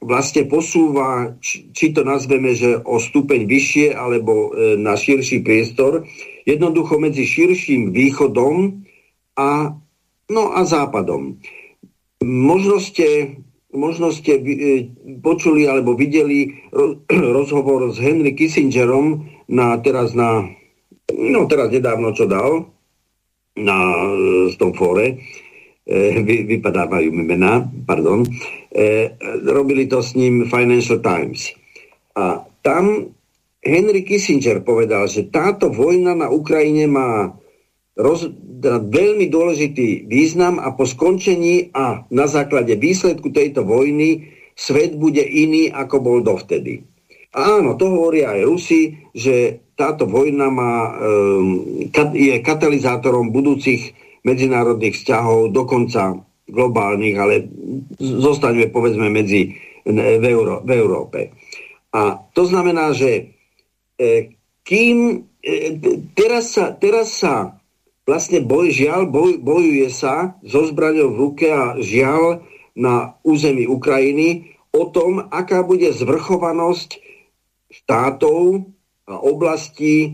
[0.02, 6.04] vlastne posúva, či, či to nazveme, že o stupeň vyššie alebo e, na širší priestor,
[6.44, 8.86] jednoducho medzi širším východom
[9.40, 9.72] a,
[10.30, 11.40] no a západom.
[12.22, 13.40] Možno ste
[13.76, 14.42] možno ste e,
[15.20, 16.66] počuli alebo videli
[17.36, 20.48] rozhovor s Henry Kissingerom na, teraz na,
[21.12, 22.72] no teraz nedávno čo dal,
[23.56, 23.78] na
[24.52, 25.16] z tom fóre,
[25.84, 28.24] e, vy, vypadávajú mená, pardon,
[28.72, 29.14] e,
[29.44, 31.52] robili to s ním Financial Times.
[32.16, 33.12] A tam
[33.66, 37.34] Henry Kissinger povedal, že táto vojna na Ukrajine má
[37.96, 38.28] roz,
[38.86, 45.72] veľmi dôležitý význam a po skončení a na základe výsledku tejto vojny svet bude iný,
[45.72, 46.84] ako bol dovtedy.
[47.36, 51.60] A áno, to hovoria aj Rusi, že táto vojna má, um,
[52.16, 53.92] je katalizátorom budúcich
[54.24, 56.16] medzinárodných vzťahov, dokonca
[56.48, 57.34] globálnych, ale
[58.00, 59.52] zostaňme povedzme medzi,
[59.86, 61.20] v, Euró- v Európe.
[61.94, 63.36] A to znamená, že
[64.00, 64.34] e,
[64.66, 65.78] kým e,
[66.16, 67.55] teraz, sa, teraz sa
[68.06, 72.46] vlastne boj, žiaľ, boj, bojuje sa so zbraňou v ruke a žiaľ
[72.78, 77.02] na území Ukrajiny o tom, aká bude zvrchovanosť
[77.82, 78.70] štátov
[79.10, 80.08] a oblastí e,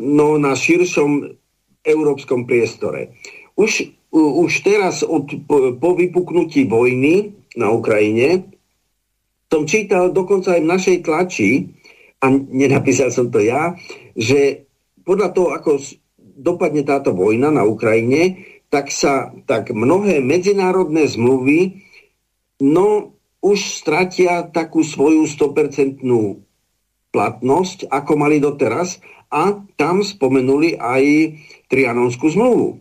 [0.00, 1.36] no, na širšom
[1.84, 3.12] európskom priestore.
[3.58, 8.48] Už, už teraz od, po, po vypuknutí vojny na Ukrajine
[9.52, 11.50] som čítal dokonca aj v našej tlači,
[12.22, 13.76] a nenapísal som to ja,
[14.16, 14.64] že
[15.02, 15.70] podľa toho, ako
[16.36, 21.84] dopadne táto vojna na Ukrajine, tak sa tak mnohé medzinárodné zmluvy
[22.62, 26.00] no už stratia takú svoju 100%
[27.12, 31.04] platnosť, ako mali doteraz a tam spomenuli aj
[31.68, 32.80] Trianonskú zmluvu,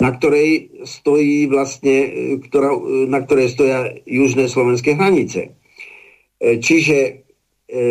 [0.00, 1.96] na ktorej stojí vlastne,
[2.48, 2.74] ktorá,
[3.06, 5.54] na ktorej stoja južné slovenské hranice.
[6.40, 7.26] E, čiže
[7.70, 7.82] e,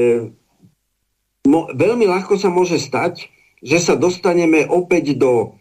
[1.48, 3.32] mo, veľmi ľahko sa môže stať,
[3.64, 5.56] že sa dostaneme opäť do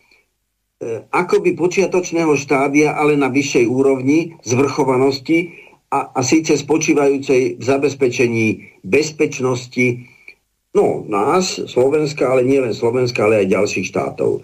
[0.82, 5.54] e, akoby počiatočného štádia, ale na vyššej úrovni zvrchovanosti
[5.94, 8.46] a, a síce spočívajúcej v zabezpečení
[8.82, 10.10] bezpečnosti
[10.74, 14.42] no, nás, Slovenska, ale nie len Slovenska, ale aj ďalších štátov.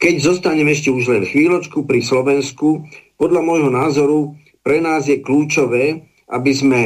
[0.00, 2.88] Keď zostaneme ešte už len chvíľočku pri Slovensku,
[3.20, 4.18] podľa môjho názoru
[4.64, 6.82] pre nás je kľúčové, aby sme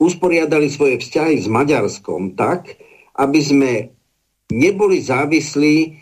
[0.00, 2.80] usporiadali svoje vzťahy s Maďarskom tak,
[3.14, 3.70] aby sme
[4.52, 6.00] neboli závislí,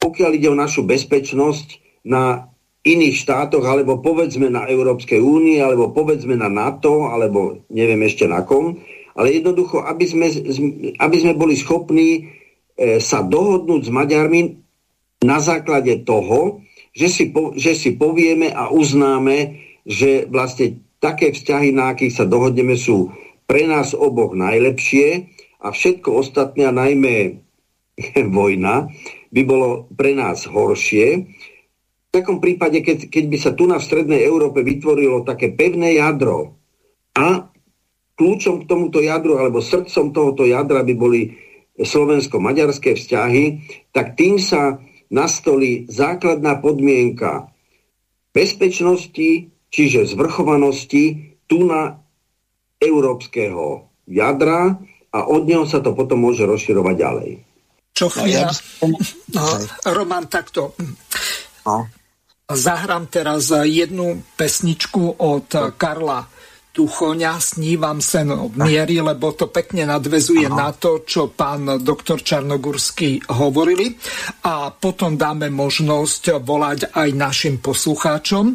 [0.00, 2.48] pokiaľ ide o našu bezpečnosť, na
[2.80, 8.40] iných štátoch, alebo povedzme na Európskej únii, alebo povedzme na NATO, alebo neviem ešte na
[8.40, 8.80] kom,
[9.12, 10.32] ale jednoducho, aby sme,
[10.96, 12.20] aby sme boli schopní e,
[13.04, 14.40] sa dohodnúť s Maďarmi
[15.20, 16.64] na základe toho,
[16.96, 22.24] že si, po, že si povieme a uznáme, že vlastne také vzťahy, na akých sa
[22.24, 23.12] dohodneme, sú
[23.44, 25.28] pre nás oboch najlepšie
[25.60, 27.44] a všetko ostatné, a najmä
[28.36, 28.88] vojna,
[29.30, 31.30] by bolo pre nás horšie.
[32.10, 36.58] V takom prípade, keď, keď by sa tu na Strednej Európe vytvorilo také pevné jadro
[37.14, 37.46] a
[38.18, 41.38] kľúčom k tomuto jadru alebo srdcom tohoto jadra by boli
[41.80, 43.44] slovensko-maďarské vzťahy,
[43.94, 47.48] tak tým sa nastolí základná podmienka
[48.36, 51.98] bezpečnosti, čiže zvrchovanosti tu na
[52.78, 54.78] európskeho jadra
[55.10, 57.30] a od neho sa to potom môže rozširovať ďalej.
[57.92, 58.50] Čo chvíľa?
[59.34, 59.44] No,
[59.92, 60.72] Roman, takto.
[61.66, 61.86] No.
[62.50, 66.26] Zahrám teraz jednu pesničku od Karla
[66.70, 70.54] Tuchoňa Snívam sen od miery, lebo to pekne nadvezuje Aha.
[70.54, 73.90] na to, čo pán doktor Čarnogurský hovorili.
[74.46, 78.54] A potom dáme možnosť volať aj našim poslucháčom.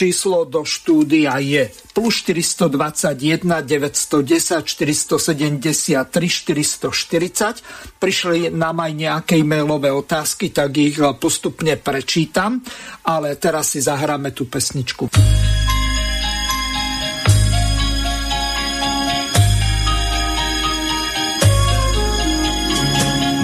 [0.00, 8.00] Číslo do štúdia je plus 421 910 473 440.
[8.00, 12.64] Prišli nám aj nejaké mailové otázky, tak ich postupne prečítam,
[13.04, 15.12] ale teraz si zahráme tú pesničku.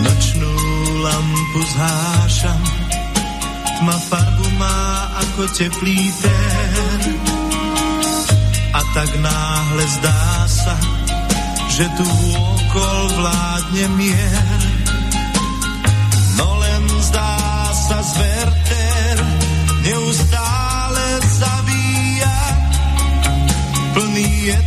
[0.01, 0.53] Nočnú
[1.05, 2.65] lampu zhášam
[3.77, 7.01] Tma farbu má ako teplý ten.
[8.77, 10.77] A tak náhle zdá sa,
[11.73, 14.61] že tu okol vládne mier.
[16.37, 17.37] No len zdá
[17.73, 19.17] sa zverter,
[19.81, 21.07] neustále
[21.41, 22.37] zavíja.
[23.97, 24.59] Plný je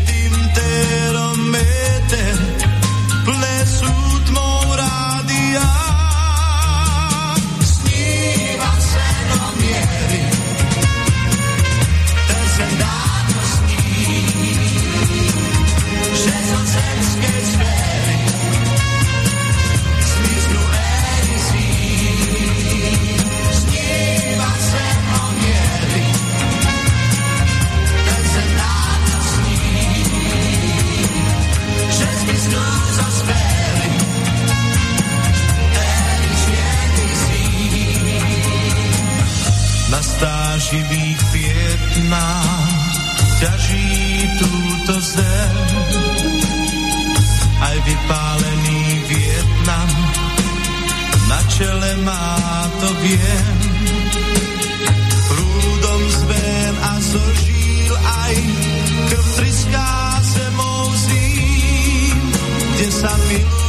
[40.60, 42.92] živých pietnách
[43.40, 45.56] ťaží túto zem.
[47.64, 49.90] Aj vypálený Vietnam
[51.32, 52.36] na čele má
[52.84, 53.58] to viem.
[55.32, 58.36] Prúdom zven a zožíl aj
[59.08, 59.92] krv triská
[60.28, 62.20] zemou zím,
[62.76, 63.69] kde sa miluj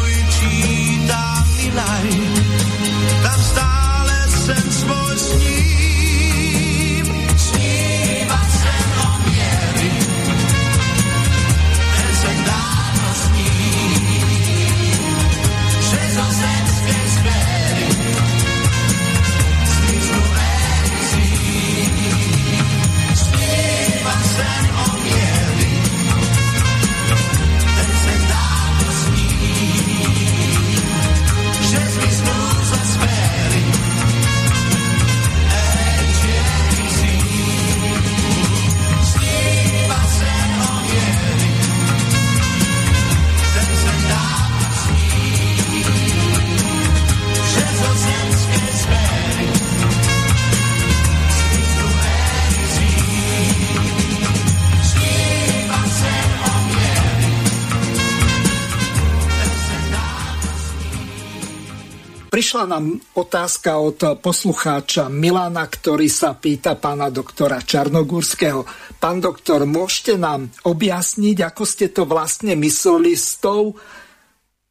[62.40, 68.64] Prišla nám otázka od poslucháča Milana, ktorý sa pýta pána doktora Čarnogurského.
[68.96, 73.76] Pán doktor, môžete nám objasniť, ako ste to vlastne mysleli s tou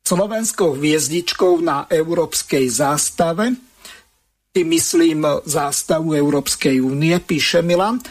[0.01, 3.53] slovenskou hviezdičkou na európskej zástave?
[4.49, 8.01] Tým myslím zástavu Európskej únie, píše Milan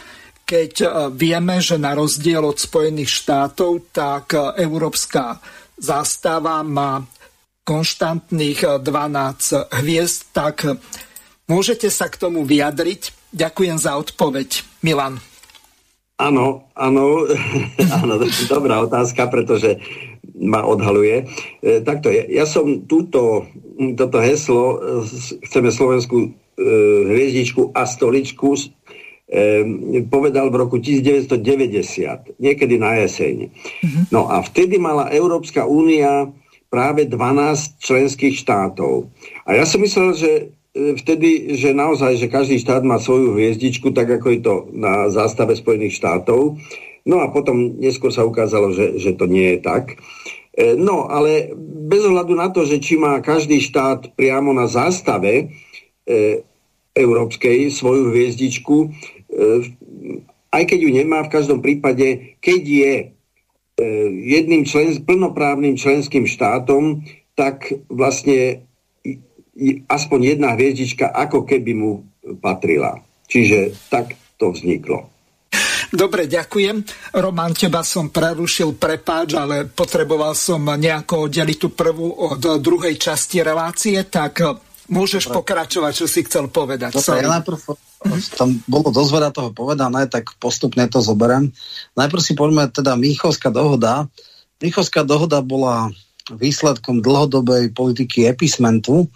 [0.47, 0.87] keď e,
[1.19, 5.35] vieme, že na rozdiel od Spojených štátov, tak e, európska
[5.75, 7.03] zástava má
[7.69, 10.73] konštantných 12 eh, hviezd, tak eh,
[11.45, 13.13] môžete sa k tomu vyjadriť.
[13.29, 14.65] Ďakujem za odpoveď.
[14.81, 15.21] Milan.
[16.19, 17.29] Áno, áno,
[18.01, 18.13] áno,
[18.49, 19.77] dobrá otázka, pretože
[20.39, 21.29] ma odhaluje.
[21.63, 23.47] E, takto, ja, ja som túto,
[23.95, 24.79] toto heslo,
[25.47, 26.27] chceme Slovensku e,
[27.11, 28.63] hviezdičku a stoličku, e,
[30.11, 33.51] povedal v roku 1990, niekedy na jeseň.
[33.51, 34.03] Mm-hmm.
[34.11, 36.31] No a vtedy mala Európska únia
[36.69, 39.09] práve 12 členských štátov.
[39.49, 40.43] A ja som myslel, že e,
[40.95, 45.57] vtedy, že naozaj, že každý štát má svoju hviezdičku, tak ako je to na zástave
[45.57, 46.61] Spojených štátov.
[47.09, 49.97] No a potom neskôr sa ukázalo, že, že to nie je tak.
[50.53, 51.49] E, no, ale
[51.89, 55.49] bez ohľadu na to, že či má každý štát priamo na zástave
[56.05, 56.45] e,
[56.93, 58.87] európskej svoju hviezdičku, e,
[60.49, 62.93] aj keď ju nemá, v každom prípade, keď je
[64.23, 67.03] jedným člen, plnoprávnym členským štátom,
[67.33, 68.67] tak vlastne
[69.87, 71.91] aspoň jedna hviezdička ako keby mu
[72.43, 72.99] patrila.
[73.29, 75.07] Čiže tak to vzniklo.
[75.89, 76.85] Dobre, ďakujem.
[77.17, 83.41] Roman, teba som prerušil, prepáč, ale potreboval som nejako oddeliť tú prvú od druhej časti
[83.41, 84.37] relácie, tak
[84.89, 85.35] môžeš Dobre.
[85.41, 86.97] pokračovať, čo si chcel povedať.
[86.97, 87.57] Dobre, ja najprv,
[88.35, 91.53] tam bolo dosť veľa toho povedané, tak postupne to zoberiem.
[91.93, 94.09] Najprv si poďme teda Míchovská dohoda.
[94.59, 95.93] Míchovská dohoda bola
[96.29, 99.09] výsledkom dlhodobej politiky epismentu,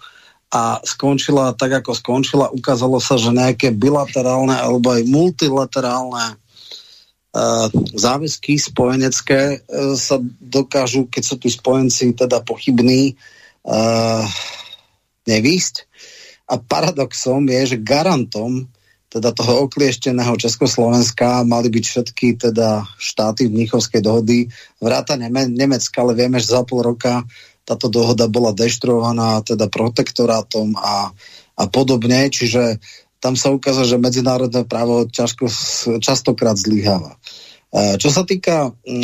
[0.54, 2.54] a skončila tak, ako skončila.
[2.54, 11.22] Ukázalo sa, že nejaké bilaterálne alebo aj multilaterálne uh, záväzky spojenecké uh, sa dokážu, keď
[11.26, 13.18] sú tí spojenci teda pochybní,
[15.28, 15.74] nevísť.
[16.48, 18.68] A paradoxom je, že garantom
[19.14, 24.50] teda toho okliešteného Československa mali byť všetky teda štáty v Mnichovskej dohody,
[24.82, 27.22] vráta Nemecka, ale vieme, že za pol roka
[27.62, 31.14] táto dohoda bola deštruovaná teda protektorátom a,
[31.54, 32.82] a podobne, čiže
[33.22, 35.48] tam sa ukázalo, že medzinárodné právo ťažko,
[36.02, 37.16] častokrát zlyháva.
[37.72, 39.00] E, čo sa týka e,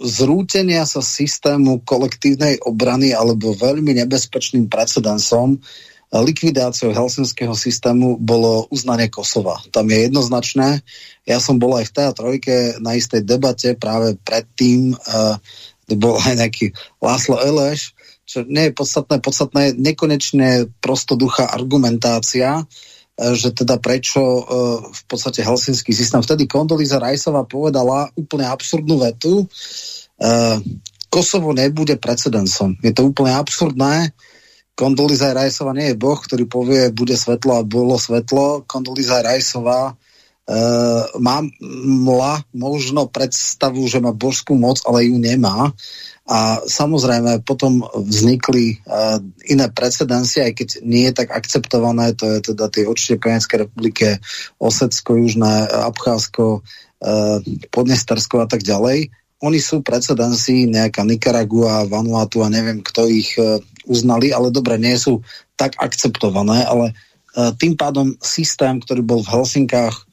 [0.00, 5.60] zrútenia sa systému kolektívnej obrany alebo veľmi nebezpečným precedensom,
[6.10, 9.62] likvidáciou helsinského systému bolo uznanie Kosova.
[9.70, 10.82] Tam je jednoznačné.
[11.22, 12.22] Ja som bol aj v TA3
[12.82, 15.38] na istej debate práve predtým, uh,
[15.94, 17.94] bol aj nejaký Láslo Eleš,
[18.26, 20.48] čo nie je podstatné, podstatné je nekonečne
[20.78, 22.64] prostoduchá argumentácia, e,
[23.36, 24.42] že teda prečo e,
[24.88, 26.24] v podstate helsinský systém.
[26.24, 29.46] Vtedy Kondoliza Rajsová povedala úplne absurdnú vetu, e,
[31.10, 32.78] Kosovo nebude precedensom.
[32.80, 34.14] Je to úplne absurdné.
[34.78, 38.62] Kondoliza Rajsová nie je boh, ktorý povie, bude svetlo a bolo svetlo.
[38.64, 39.98] Kondoliza Rajsová
[40.50, 41.46] Uh, mám
[41.86, 45.70] mla možno predstavu, že má božskú moc, ale ju nemá.
[46.30, 49.18] A samozrejme potom vznikli uh,
[49.50, 54.22] iné precedencie, aj keď nie je tak akceptované, to je teda tie určite Pianecké republike,
[54.62, 57.42] Osecko, Južné, Abcházsko, uh,
[57.74, 59.10] Podnestersko a tak ďalej.
[59.42, 63.58] Oni sú precedenci, nejaká Nicaragua, Vanuatu a neviem, kto ich uh,
[63.90, 65.26] uznali, ale dobre, nie sú
[65.58, 66.94] tak akceptované, ale
[67.30, 70.09] tým pádom systém, ktorý bol v Helsinkách E,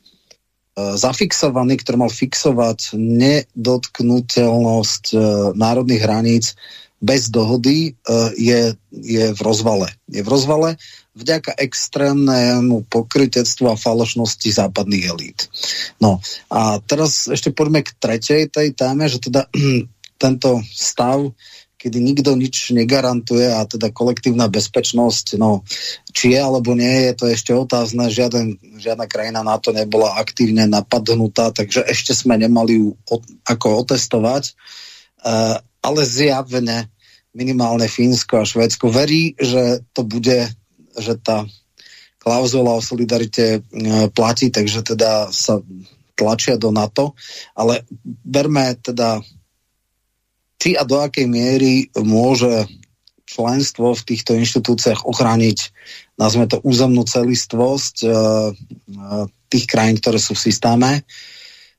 [0.78, 5.17] zafixovaný, ktorý mal fixovať nedotknutelnosť e,
[5.57, 6.53] národných hraníc
[7.01, 8.05] bez dohody, e,
[8.38, 9.89] je, je v rozvale.
[10.05, 10.78] Je v rozvale
[11.17, 15.49] vďaka extrémnemu pokrytectvu a falošnosti západných elít.
[15.97, 16.21] No
[16.53, 19.49] a teraz ešte poďme k tretej tej téme, že teda
[20.21, 21.34] tento stav
[21.88, 25.63] kedy nikto nič negarantuje a teda kolektívna bezpečnosť, no
[26.11, 30.67] či je alebo nie je, to ešte otázne, Žiaden, žiadna krajina na to nebola aktívne
[30.67, 34.51] napadnutá, takže ešte sme nemali ju od, ako otestovať,
[35.23, 36.91] uh, ale zjavne
[37.31, 40.51] minimálne Fínsko a Švédsko verí, že to bude,
[40.99, 41.47] že tá
[42.19, 45.63] klauzula o solidarite uh, platí, takže teda sa
[46.19, 47.15] tlačia do NATO,
[47.55, 47.88] ale
[48.27, 49.23] berme teda
[50.58, 52.66] či a do akej miery môže
[53.28, 55.58] členstvo v týchto inštitúciách ochrániť,
[56.16, 58.08] nazvime to, územnú celistvosť e,
[59.51, 60.89] tých krajín, ktoré sú v systéme.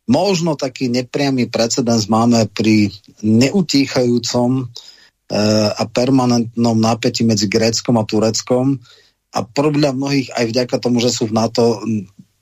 [0.09, 2.93] Možno taký nepriamy precedens máme pri
[3.25, 4.65] neutíchajúcom e,
[5.73, 8.77] a permanentnom napätí medzi Gréckom a Tureckom
[9.33, 11.81] a podľa mnohých aj vďaka tomu, že sú v NATO,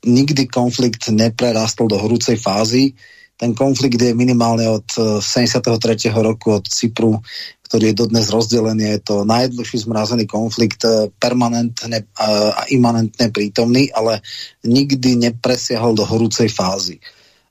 [0.07, 2.95] nikdy konflikt neprerastol do horúcej fázy
[3.37, 4.89] ten konflikt je minimálne od
[5.21, 6.09] 73.
[6.09, 7.21] Eh, roku od Cypru,
[7.69, 8.97] ktorý je dodnes rozdelený.
[8.97, 14.25] Je to najdlhší zmrazený konflikt, eh, permanentne eh, a imanentne prítomný, ale
[14.65, 16.99] nikdy nepresiahol do horúcej fázy.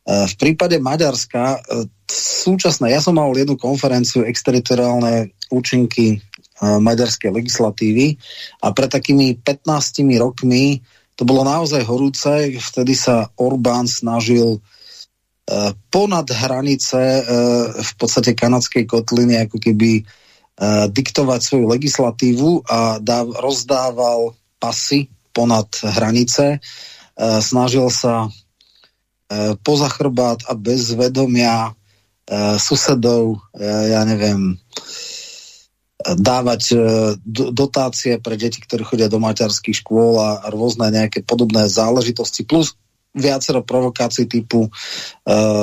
[0.06, 1.66] V prípade Maďarska
[2.06, 6.22] súčasné, ja som mal jednu konferenciu exteritoriálne účinky
[6.62, 8.14] maďarskej legislatívy
[8.62, 10.78] a pred takými 15 rokmi
[11.18, 14.62] to bolo naozaj horúce, vtedy sa Orbán snažil
[15.93, 17.24] ponad hranice eh,
[17.78, 25.68] v podstate kanadskej kotliny ako keby eh, diktovať svoju legislatívu a dáv, rozdával pasy ponad
[25.84, 26.64] hranice,
[27.20, 28.32] snažil sa
[29.68, 31.76] poza chrbát a bez vedomia
[32.56, 34.56] susedov, ja neviem,
[36.00, 36.62] dávať
[37.52, 42.48] dotácie pre deti, ktorí chodia do materských škôl a rôzne nejaké podobné záležitosti.
[42.48, 42.80] Plus
[43.16, 44.72] viacero provokácií typu uh,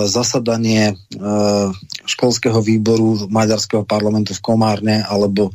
[0.09, 1.69] zasadanie uh,
[2.09, 5.53] školského výboru Maďarského parlamentu v Komárne alebo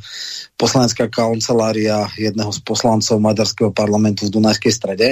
[0.55, 5.09] poslanecká kancelária jedného z poslancov Maďarského parlamentu v Dunajskej strede.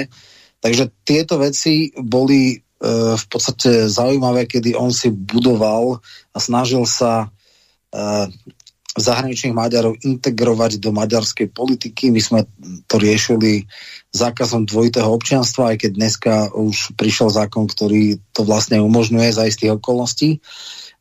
[0.62, 5.98] Takže tieto veci boli uh, v podstate zaujímavé, kedy on si budoval
[6.30, 8.30] a snažil sa uh,
[8.96, 12.10] zahraničných Maďarov integrovať do maďarskej politiky.
[12.10, 12.46] My sme
[12.88, 13.68] to riešili
[14.12, 19.76] zákazom dvojitého občianstva, aj keď dneska už prišiel zákon, ktorý to vlastne umožňuje za istých
[19.76, 20.40] okolností.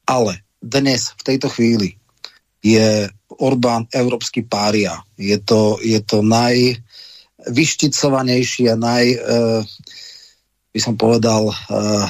[0.03, 1.95] Ale dnes, v tejto chvíli,
[2.59, 3.07] je
[3.39, 4.97] Orbán európsky pária.
[5.15, 9.61] Je to, je to najvyšticovanejší a naj, uh,
[10.73, 12.09] by som povedal, uh,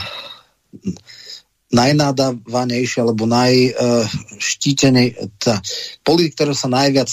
[1.73, 5.17] najnádávanejší alebo najštítenej,
[6.05, 7.09] politik, ktorý sa najviac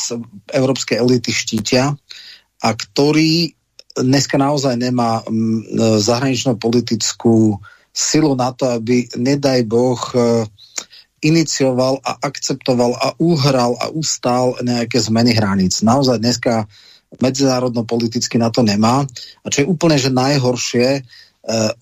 [0.52, 1.96] európskej elity štítia
[2.60, 3.56] a ktorý
[3.96, 5.24] dneska naozaj nemá
[6.00, 7.60] zahraničnú politickú
[7.92, 10.48] silu na to, aby, nedaj Boh, uh,
[11.22, 15.80] inicioval a akceptoval a uhral a ustál nejaké zmeny hraníc.
[15.80, 16.66] Naozaj dneska
[17.22, 19.06] medzinárodno-politicky na to nemá.
[19.44, 21.06] A čo je úplne že najhoršie,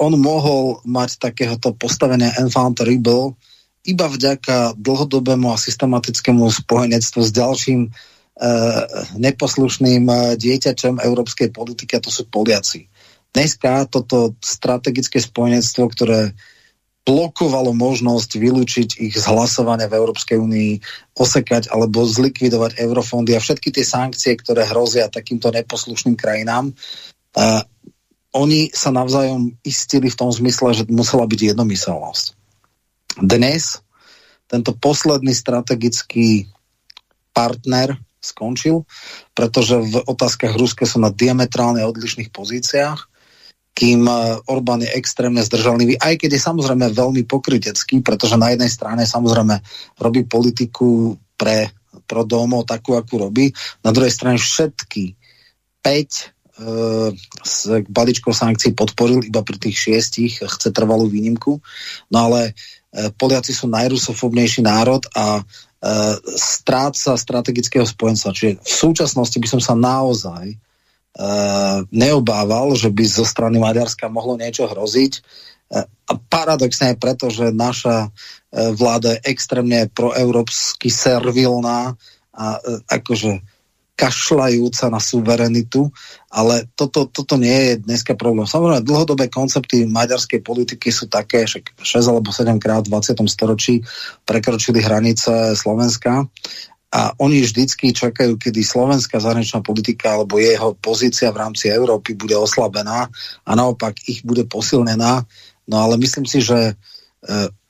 [0.01, 3.37] on mohol mať takéhoto postavenie enfant terrible
[3.85, 7.93] iba vďaka dlhodobému a systematickému spojenectvu s ďalším eh,
[9.17, 12.93] neposlušným eh, dieťačom európskej politiky, a to sú Poliaci.
[13.31, 16.21] Dneska toto strategické spojenectvo, ktoré
[17.01, 20.73] blokovalo možnosť vylúčiť ich z v Európskej únii,
[21.17, 26.77] osekať alebo zlikvidovať eurofondy a všetky tie sankcie, ktoré hrozia takýmto neposlušným krajinám.
[28.31, 32.25] Oni sa navzájom istili v tom zmysle, že musela byť jednomyselnosť.
[33.19, 33.83] Dnes
[34.47, 36.47] tento posledný strategický
[37.35, 38.87] partner skončil,
[39.35, 43.11] pretože v otázkach Ruska sú na diametrálne odlišných pozíciách
[43.81, 44.13] kým e,
[44.51, 49.57] Orbán je extrémne zdržanlivý, aj keď je samozrejme veľmi pokrytecký, pretože na jednej strane samozrejme
[49.97, 51.73] robí politiku pre
[52.05, 53.55] pro domo takú, akú robí,
[53.87, 55.15] na druhej strane všetky
[55.81, 56.23] 5 e,
[57.41, 57.57] s
[57.89, 61.57] balíčkou sankcií podporil iba pri tých šiestich, chce trvalú výnimku,
[62.13, 62.53] no ale
[62.93, 65.43] e, Poliaci sú najrusofobnejší národ a e,
[66.37, 68.37] stráca strategického spojenca.
[68.37, 70.57] Čiže v súčasnosti by som sa naozaj
[71.91, 75.13] neobával, že by zo strany Maďarska mohlo niečo hroziť.
[76.07, 78.15] A paradoxne je preto, že naša
[78.55, 81.99] vláda je extrémne proeurópsky servilná
[82.31, 82.47] a
[82.87, 83.43] akože
[83.99, 85.93] kašľajúca na suverenitu,
[86.33, 88.49] ale toto, toto nie je dneska problém.
[88.49, 93.21] Samozrejme, dlhodobé koncepty maďarskej politiky sú také, že 6 alebo 7 krát v 20.
[93.29, 93.85] storočí
[94.25, 96.25] prekročili hranice Slovenska
[96.91, 102.35] a oni vždycky čakajú, kedy slovenská zahraničná politika alebo jeho pozícia v rámci Európy bude
[102.35, 103.07] oslabená
[103.47, 105.23] a naopak ich bude posilnená.
[105.71, 106.75] No ale myslím si, že e,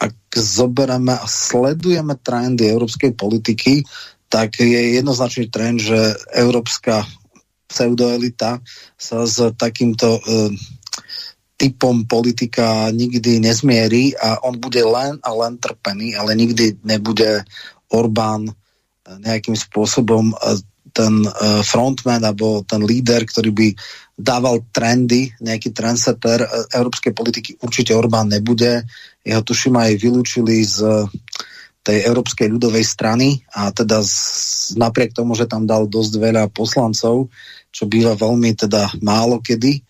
[0.00, 3.84] ak zoberieme a sledujeme trendy európskej politiky,
[4.30, 7.02] tak je jednoznačný trend, že európska
[7.66, 8.62] pseudoelita
[8.94, 10.20] sa s takýmto e,
[11.60, 17.44] typom politika nikdy nezmierí a on bude len a len trpený, ale nikdy nebude
[17.92, 18.48] Orbán
[19.04, 20.34] nejakým spôsobom e,
[20.94, 21.30] ten e,
[21.66, 23.68] frontman alebo ten líder, ktorý by
[24.14, 28.86] dával trendy, nejaký trendsetter e, európskej politiky určite Orbán nebude.
[29.26, 31.06] Jeho tuším aj vylúčili z
[31.80, 37.32] tej Európskej ľudovej strany a teda z, napriek tomu, že tam dal dosť veľa poslancov,
[37.72, 39.80] čo býva veľmi teda málo kedy.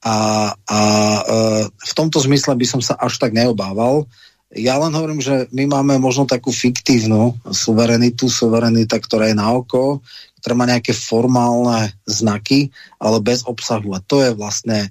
[0.00, 0.80] A, a
[1.20, 1.20] e,
[1.68, 4.04] v tomto zmysle by som sa až tak neobával.
[4.50, 10.02] Ja len hovorím, že my máme možno takú fiktívnu suverenitu, suverenita, ktorá je na oko,
[10.40, 13.92] ktorá má nejaké formálne znaky, ale bez obsahu.
[13.92, 14.88] A to je vlastne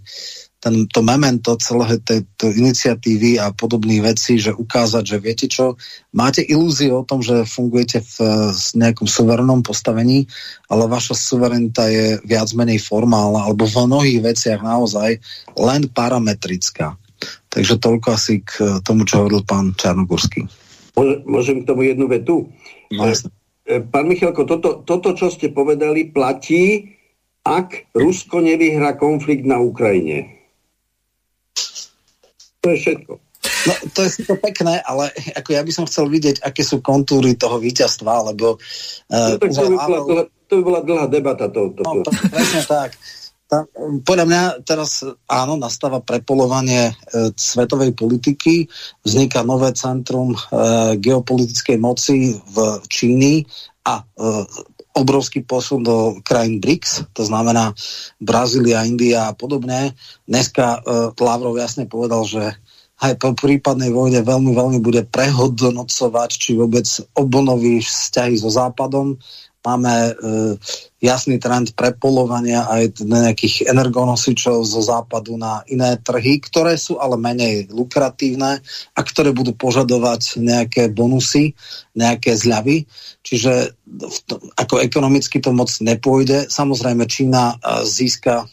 [0.60, 5.80] ten, to memento celého tejto iniciatívy a podobných vecí, že ukázať, že viete čo,
[6.12, 8.18] máte ilúziu o tom, že fungujete v
[8.76, 10.28] nejakom suverenom postavení,
[10.68, 15.24] ale vaša suverenita je viac menej formálna, alebo v mnohých veciach naozaj
[15.56, 17.00] len parametrická.
[17.48, 20.44] Takže toľko asi k tomu, čo hovoril pán Čarnogurský.
[21.24, 22.52] Môžem k tomu jednu vetu?
[22.92, 26.96] No, e, pán Michalko, toto, toto, čo ste povedali, platí,
[27.48, 30.39] ak Rusko nevyhrá konflikt na Ukrajine.
[32.62, 33.14] To je všetko.
[33.40, 37.40] No, to je to pekné, ale ako ja by som chcel vidieť, aké sú kontúry
[37.40, 38.60] toho víťazstva, lebo...
[39.08, 41.46] Uh, no, tak to, by bola dlhá, to by bola dlhá debata.
[41.48, 43.00] To, to, no, to, presne tak.
[43.50, 43.66] Tá,
[44.06, 48.70] podľa mňa teraz áno, nastáva prepolovanie e, svetovej politiky,
[49.02, 50.40] vzniká nové centrum e,
[51.02, 52.56] geopolitickej moci v
[52.86, 53.42] Číni
[53.90, 54.06] a e,
[55.00, 57.72] obrovský posun do krajín BRICS, to znamená
[58.20, 59.96] Brazília, India a podobne.
[60.28, 62.44] Dneska e, Lavrov jasne povedal, že
[63.00, 66.84] aj po prípadnej vojne veľmi, veľmi bude prehodnocovať, či vôbec
[67.16, 69.16] obnoví vzťahy so Západom
[69.60, 70.12] máme e,
[71.04, 77.68] jasný trend prepolovania aj nejakých energonosičov zo západu na iné trhy, ktoré sú ale menej
[77.72, 78.64] lukratívne
[78.96, 81.56] a ktoré budú požadovať nejaké bonusy,
[81.96, 82.88] nejaké zľavy.
[83.20, 83.76] Čiže
[84.28, 86.48] to, ako ekonomicky to moc nepôjde.
[86.48, 88.46] Samozrejme Čína e, získa e,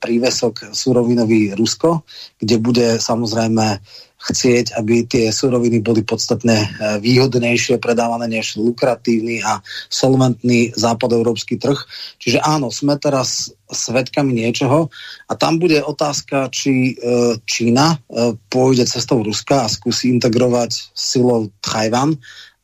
[0.00, 2.08] prívesok surovinový Rusko,
[2.40, 3.84] kde bude samozrejme
[4.18, 6.68] chcieť, aby tie suroviny boli podstatne e,
[6.98, 11.78] výhodnejšie predávané než lukratívny a solventný západoeurópsky trh.
[12.18, 14.90] Čiže áno, sme teraz svetkami niečoho
[15.30, 21.54] a tam bude otázka, či e, Čína e, pôjde cestou Ruska a skúsi integrovať silou
[21.62, 22.18] Tajvan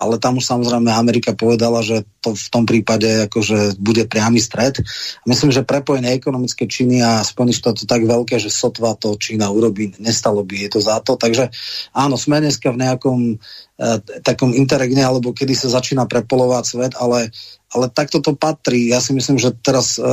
[0.04, 4.76] ale tam už samozrejme Amerika povedala, že to v tom prípade akože bude priamy stred.
[5.24, 9.96] Myslím, že prepojenie ekonomické Číny a Spojených štátov tak veľké, že sotva to Čína urobí,
[9.96, 11.16] nestalo by je to za to.
[11.16, 11.48] Takže
[11.96, 13.34] áno, sme dneska v nejakom e,
[14.20, 17.32] takom interregne, alebo kedy sa začína prepolovať svet, ale,
[17.72, 18.92] ale takto to patrí.
[18.92, 20.04] Ja si myslím, že teraz e,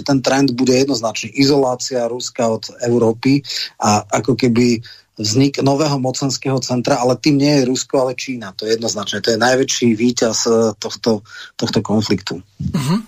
[0.00, 1.36] ten trend bude jednoznačný.
[1.36, 3.44] Izolácia Ruska od Európy
[3.76, 4.80] a ako keby
[5.16, 8.52] vznik nového mocenského centra, ale tým nie je Rusko, ale Čína.
[8.56, 9.24] To je jednoznačné.
[9.24, 11.24] To je najväčší víťaz eh, tohto,
[11.56, 12.40] tohto konfliktu.
[12.40, 13.00] Uh-huh.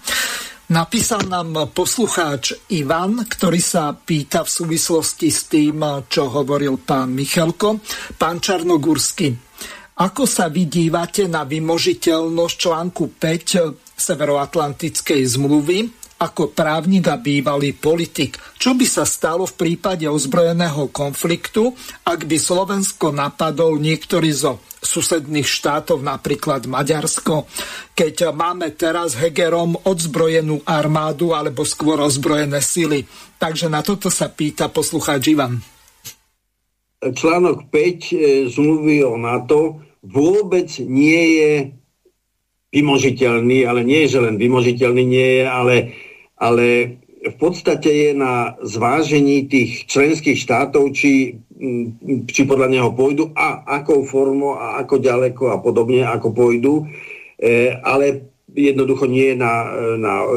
[0.68, 5.80] Napísal nám poslucháč Ivan, ktorý sa pýta v súvislosti s tým,
[6.12, 7.80] čo hovoril pán Michalko.
[8.20, 9.32] Pán Čarnogórsky,
[9.96, 15.78] ako sa vydívate na vymožiteľnosť článku 5 Severoatlantickej zmluvy
[16.18, 18.38] ako právnik a bývalý politik.
[18.58, 21.70] Čo by sa stalo v prípade ozbrojeného konfliktu,
[22.02, 27.46] ak by Slovensko napadol niektorý zo susedných štátov, napríklad Maďarsko,
[27.94, 33.06] keď máme teraz Hegerom odzbrojenú armádu alebo skôr ozbrojené sily.
[33.38, 35.62] Takže na toto sa pýta poslucháč Ivan.
[36.98, 38.16] Článok 5 e,
[38.50, 41.52] zmluvy o NATO vôbec nie je
[42.74, 45.74] vymožiteľný, ale nie je, že len vymožiteľný nie je, ale
[46.38, 53.34] ale v podstate je na zvážení tých členských štátov, či, mm, či podľa neho pôjdu
[53.34, 56.86] a akou formou a ako ďaleko a podobne, ako pôjdu.
[57.38, 59.66] E, ale jednoducho nie na,
[59.98, 60.28] na e,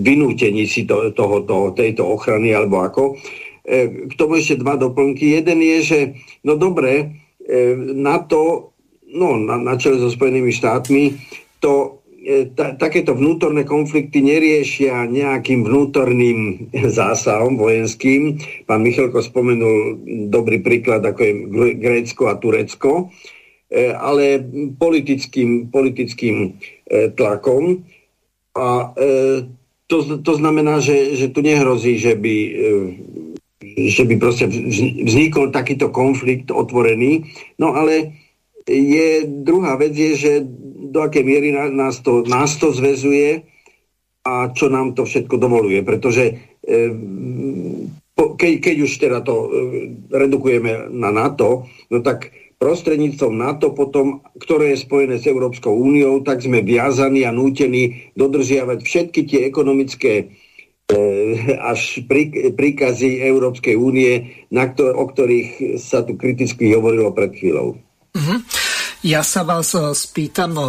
[0.00, 3.02] vynútení si to, toho, toho, tejto ochrany alebo ako.
[3.64, 5.36] E, k tomu ešte dva doplnky.
[5.38, 5.98] Jeden je, že
[6.40, 8.72] no dobre, e, na to,
[9.12, 11.04] no na, na čele so Spojenými štátmi,
[11.60, 12.03] to
[12.56, 16.38] ta, takéto vnútorné konflikty neriešia nejakým vnútorným
[16.98, 18.40] zásahom vojenským.
[18.64, 20.00] Pán Michalko spomenul
[20.32, 21.32] dobrý príklad, ako je
[21.76, 23.12] Grécko a Turecko,
[23.68, 24.40] e, ale
[24.80, 26.36] politickým, politickým
[26.88, 27.84] e, tlakom.
[28.54, 28.94] A
[29.90, 32.36] to, to znamená, že, že tu nehrozí, že by,
[33.90, 37.26] že by proste vznikol takýto konflikt otvorený.
[37.58, 38.14] No ale
[38.70, 40.32] je druhá vec je, že
[40.94, 43.42] do akej miery nás to, nás to zväzuje
[44.22, 45.82] a čo nám to všetko dovoluje.
[45.82, 46.34] Pretože e,
[48.14, 49.46] ke, keď už teda to e,
[50.14, 52.30] redukujeme na NATO, no tak
[52.62, 58.78] prostredníctvom NATO potom, ktoré je spojené s Európskou úniou, tak sme viazaní a nútení dodržiavať
[58.80, 60.24] všetky tie ekonomické e,
[61.58, 62.06] až
[62.54, 67.76] príkazy Európskej únie, na ktor- o ktorých sa tu kriticky hovorilo pred chvíľou.
[68.14, 68.38] Uh-huh.
[69.04, 70.66] Ja sa vás e, spýtam no,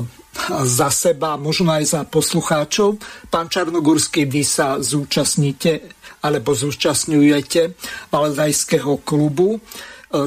[0.67, 2.99] za seba, možno aj za poslucháčov.
[3.31, 5.87] Pán Čarnogórsky, vy sa zúčastníte
[6.19, 7.79] alebo zúčastňujete
[8.11, 9.59] Valdajského klubu, e,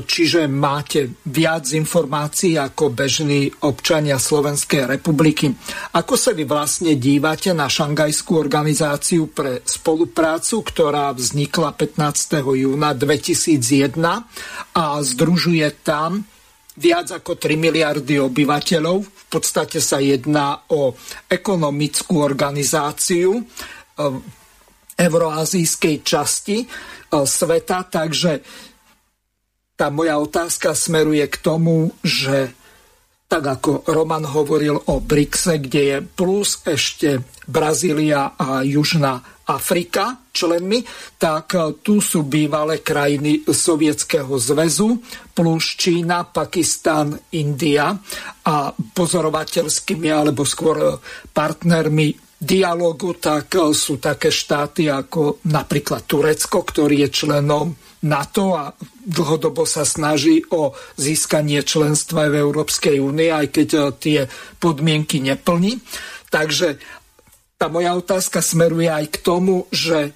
[0.08, 5.52] čiže máte viac informácií ako bežní občania Slovenskej republiky.
[5.92, 12.40] Ako sa vy vlastne dívate na šangajskú organizáciu pre spoluprácu, ktorá vznikla 15.
[12.56, 14.00] júna 2001
[14.72, 16.24] a združuje tam
[16.78, 18.96] viac ako 3 miliardy obyvateľov.
[19.02, 20.94] V podstate sa jedná o
[21.26, 23.42] ekonomickú organizáciu e,
[24.94, 26.66] euroazijskej časti e,
[27.10, 28.40] sveta, takže
[29.78, 32.54] tá moja otázka smeruje k tomu, že
[33.28, 40.84] tak ako Roman hovoril o BRICSe, kde je plus ešte Brazília a Južná Afrika členmi,
[41.16, 45.00] tak e, tu sú bývalé krajiny Sovietskeho zväzu
[45.32, 47.96] plus Čína, Pakistan, India
[48.44, 50.88] a pozorovateľskými alebo skôr e,
[51.32, 57.72] partnermi dialogu, tak e, sú také štáty ako napríklad Turecko, ktorý je členom
[58.04, 58.70] NATO a
[59.02, 63.68] dlhodobo sa snaží o získanie členstva v Európskej únie, aj keď
[63.98, 64.28] tie
[64.62, 65.82] podmienky neplní.
[66.28, 66.76] Takže
[67.58, 70.14] tá moja otázka smeruje aj k tomu, že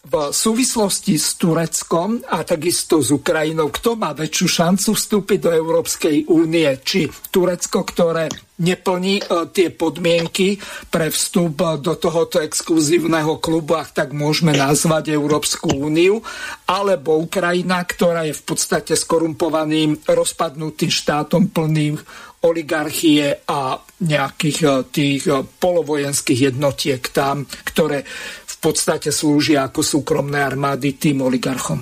[0.00, 6.24] v súvislosti s Tureckom a takisto s Ukrajinou, kto má väčšiu šancu vstúpiť do Európskej
[6.32, 6.66] únie?
[6.80, 8.32] Či Turecko, ktoré
[8.64, 10.56] neplní e, tie podmienky
[10.88, 16.24] pre vstup do tohoto exkluzívneho klubu, ak tak môžeme nazvať Európsku úniu,
[16.64, 22.00] alebo Ukrajina, ktorá je v podstate skorumpovaným, rozpadnutým štátom plným
[22.40, 28.04] oligarchie a nejakých e, tých e, polovojenských jednotiek tam, ktoré
[28.60, 31.80] podstate slúžia ako súkromné armády tým oligarchom?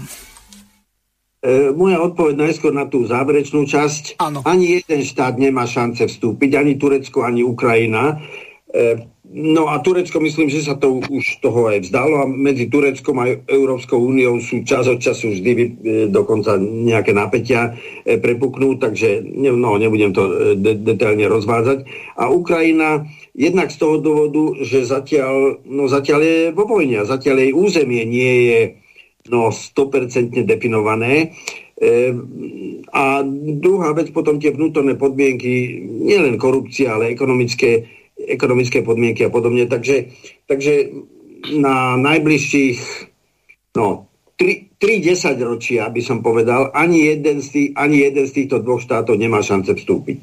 [1.42, 4.22] E, moja odpoveď najskôr na tú záverečnú časť.
[4.22, 4.46] Ano.
[4.46, 8.18] Ani jeden štát nemá šance vstúpiť, ani Turecko, ani Ukrajina.
[8.70, 9.02] E,
[9.32, 13.36] no a Turecko, myslím, že sa to už toho aj vzdalo a medzi Tureckom a
[13.46, 15.66] Európskou úniou sú čas od času vždy e,
[16.08, 21.78] dokonca nejaké napätia e, prepuknú, takže no, nebudem to e, de- detailne rozvádzať.
[22.18, 23.06] A Ukrajina
[23.38, 28.02] Jednak z toho dôvodu, že zatiaľ, no zatiaľ je vo vojne a zatiaľ jej územie
[28.02, 28.60] nie je
[29.30, 31.38] no, 100% definované.
[31.78, 32.18] E,
[32.90, 33.22] a
[33.62, 37.86] druhá vec potom tie vnútorné podmienky, nielen korupcia, ale ekonomické,
[38.18, 39.70] ekonomické podmienky a podobne.
[39.70, 40.10] Takže,
[40.50, 40.90] takže
[41.54, 42.78] na najbližších
[43.78, 44.08] no,
[44.38, 48.78] 3, 10 ročia, by som povedal, ani jeden, z tých, ani jeden z týchto dvoch
[48.78, 50.18] štátov nemá šance vstúpiť.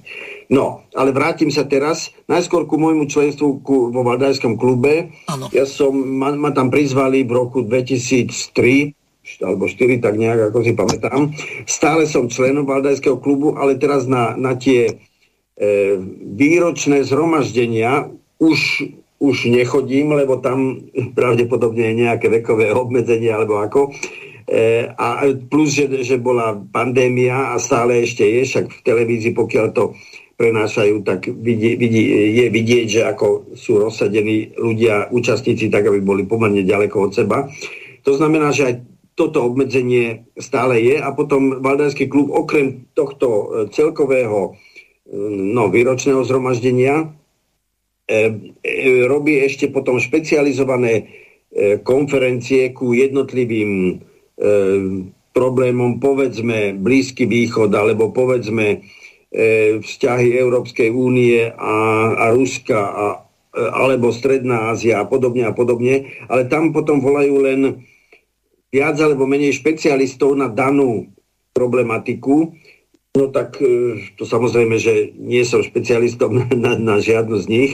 [0.48, 5.12] No, ale vrátim sa teraz najskôr ku môjmu členstvu ku, vo Valdajskom klube.
[5.28, 5.52] Ano.
[5.52, 8.96] Ja som, ma, ma tam prizvali v roku 2003
[9.42, 11.34] alebo 4, tak nejak, ako si pamätám.
[11.66, 15.02] Stále som členom Valdajského klubu, ale teraz na, na tie
[16.36, 18.12] výročné zhromaždenia
[18.44, 18.92] už,
[19.24, 20.84] už nechodím, lebo tam
[21.16, 23.96] pravdepodobne je nejaké vekové obmedzenie alebo ako.
[24.46, 29.68] E, a plus, že, že bola pandémia a stále ešte je, však v televízii, pokiaľ
[29.74, 29.96] to
[30.36, 32.04] prenášajú, tak vidí, vidí,
[32.36, 37.48] je vidieť, že ako sú rozsadení ľudia, účastníci, tak aby boli pomerne ďaleko od seba.
[38.04, 38.76] To znamená, že aj
[39.16, 44.65] toto obmedzenie stále je a potom Valdajský klub okrem tohto e, celkového e,
[45.14, 47.06] no, výročného zhromaždenia e,
[48.62, 51.04] e, robí ešte potom špecializované e,
[51.82, 53.94] konferencie ku jednotlivým e,
[55.36, 58.82] problémom, povedzme Blízky východ, alebo povedzme
[59.36, 61.76] E, vzťahy Európskej únie a,
[62.16, 63.06] a Ruska a,
[63.52, 67.84] e, alebo Stredná Ázia a podobne a podobne, ale tam potom volajú len
[68.72, 71.12] viac alebo menej špecialistov na danú
[71.52, 72.56] problematiku.
[73.16, 77.74] No tak e, to samozrejme, že nie som špecialistom na, na, žiadnu z nich,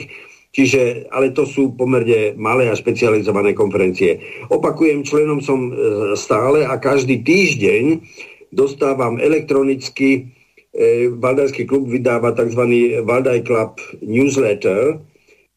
[0.52, 4.20] Čiže, ale to sú pomerne malé a špecializované konferencie.
[4.52, 5.72] Opakujem, členom som
[6.12, 8.04] stále a každý týždeň
[8.52, 10.28] dostávam elektronicky
[10.76, 12.62] e, Valdajský klub vydáva tzv.
[13.00, 15.00] Valdaj Club newsletter.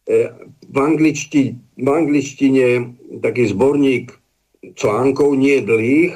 [0.08, 0.32] E,
[0.72, 4.16] v, angličti, v angličtine taký zborník
[4.80, 6.16] článkov, nie dlhých,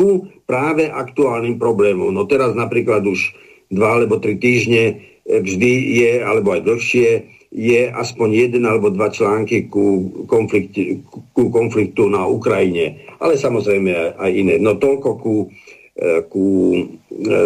[0.00, 2.08] ku práve aktuálnym problémom.
[2.08, 3.36] No teraz napríklad už
[3.68, 4.94] dva alebo tri týždne e,
[5.28, 7.10] vždy je, alebo aj dlhšie,
[7.52, 11.04] je aspoň jeden alebo dva články ku, konfliktu,
[11.36, 14.56] ku konfliktu na Ukrajine, ale samozrejme aj iné.
[14.56, 15.34] No toľko ku
[16.32, 17.36] ku e,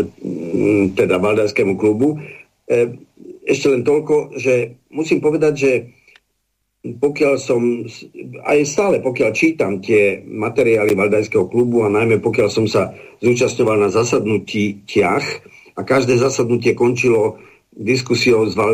[0.94, 2.22] teda Valdajskému klubu.
[2.70, 2.94] E,
[3.44, 5.72] ešte len toľko, že musím povedať, že
[6.84, 7.88] pokiaľ som,
[8.44, 12.92] aj stále pokiaľ čítam tie materiály Valdajského klubu a najmä pokiaľ som sa
[13.24, 15.24] zúčastňoval na zasadnutí tiach
[15.74, 17.40] a každé zasadnutie končilo
[17.72, 18.64] diskusiou s, e,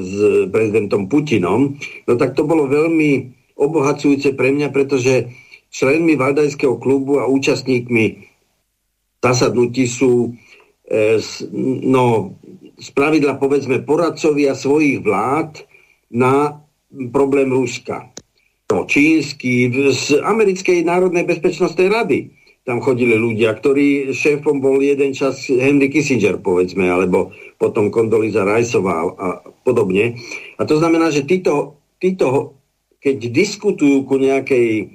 [0.00, 0.14] s
[0.48, 1.76] prezidentom Putinom,
[2.08, 5.28] no tak to bolo veľmi obohacujúce pre mňa, pretože
[5.68, 8.24] členmi Valdajského klubu a účastníkmi
[9.20, 10.32] zasadnutí sú
[10.88, 11.20] e,
[11.84, 12.34] no,
[12.80, 15.60] spravidla povedzme poradcovia svojich vlád
[16.10, 16.59] na
[17.10, 18.10] problém Ruska.
[18.70, 22.30] No, čínsky, z Americkej národnej bezpečnostnej rady.
[22.62, 29.10] Tam chodili ľudia, ktorí šéfom bol jeden čas Henry Kissinger, povedzme, alebo potom Kondoliza Rajsová
[29.16, 29.28] a
[29.66, 30.14] podobne.
[30.60, 32.60] A to znamená, že títo, títo
[33.00, 34.92] keď diskutujú ku nejakej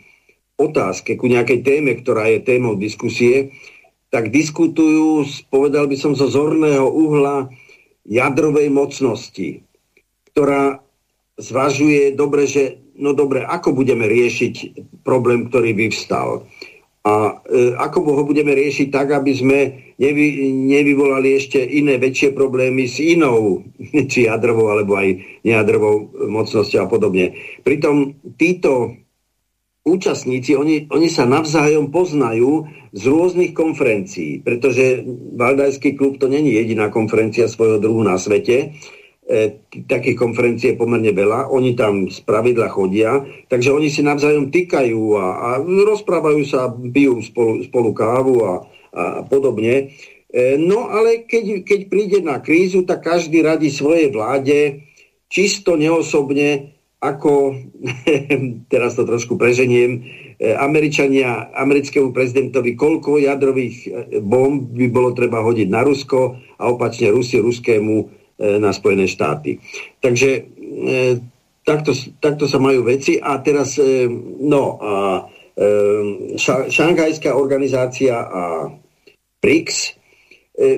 [0.55, 3.51] otázke, ku nejakej téme, ktorá je témou diskusie,
[4.13, 7.49] tak diskutujú, povedal by som, zo zorného uhla
[8.05, 9.65] jadrovej mocnosti,
[10.31, 10.84] ktorá
[11.35, 14.53] zvažuje dobre, že no dobre, ako budeme riešiť
[15.03, 16.47] problém, ktorý vyvstal.
[17.05, 19.59] A e, ako ho budeme riešiť tak, aby sme
[20.01, 23.61] nevy, nevyvolali ešte iné väčšie problémy s inou,
[24.11, 27.37] či jadrovou, alebo aj nejadrovou mocnosťou a podobne.
[27.61, 28.97] Pritom títo
[29.85, 35.05] účastníci, oni, oni sa navzájom poznajú z rôznych konferencií, pretože
[35.37, 38.73] Valdajský klub to není jediná konferencia svojho druhu na svete.
[39.25, 39.57] E,
[39.89, 45.01] takých konferencií je pomerne veľa, oni tam z pravidla chodia, takže oni si navzájom týkajú
[45.17, 48.53] a, a rozprávajú sa, pijú spolu, spolu kávu a,
[48.93, 49.97] a podobne.
[50.29, 54.85] E, no ale keď, keď príde na krízu, tak každý radí svojej vláde
[55.25, 57.65] čisto neosobne, ako,
[58.73, 60.05] teraz to trošku preženiem,
[60.37, 63.89] e, Američania, americkému prezidentovi, koľko jadrových
[64.21, 69.63] bomb by bolo treba hodiť na Rusko a opačne Rusi ruskému na Spojené štáty.
[70.03, 70.41] Takže e,
[71.63, 74.07] takto, takto sa majú veci a teraz e,
[74.43, 74.93] no a
[76.67, 78.67] šanghajská organizácia a
[79.39, 79.95] BRICS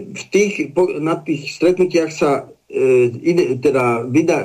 [0.06, 0.70] v tých,
[1.02, 2.46] na tých stretnutiach sa
[3.58, 4.38] teda vyda,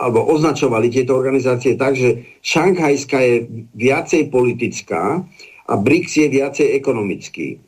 [0.00, 3.36] alebo označovali tieto organizácie tak, že šanghajská je
[3.74, 5.26] viacej politická
[5.66, 7.58] a BRICS je viacej ekonomický.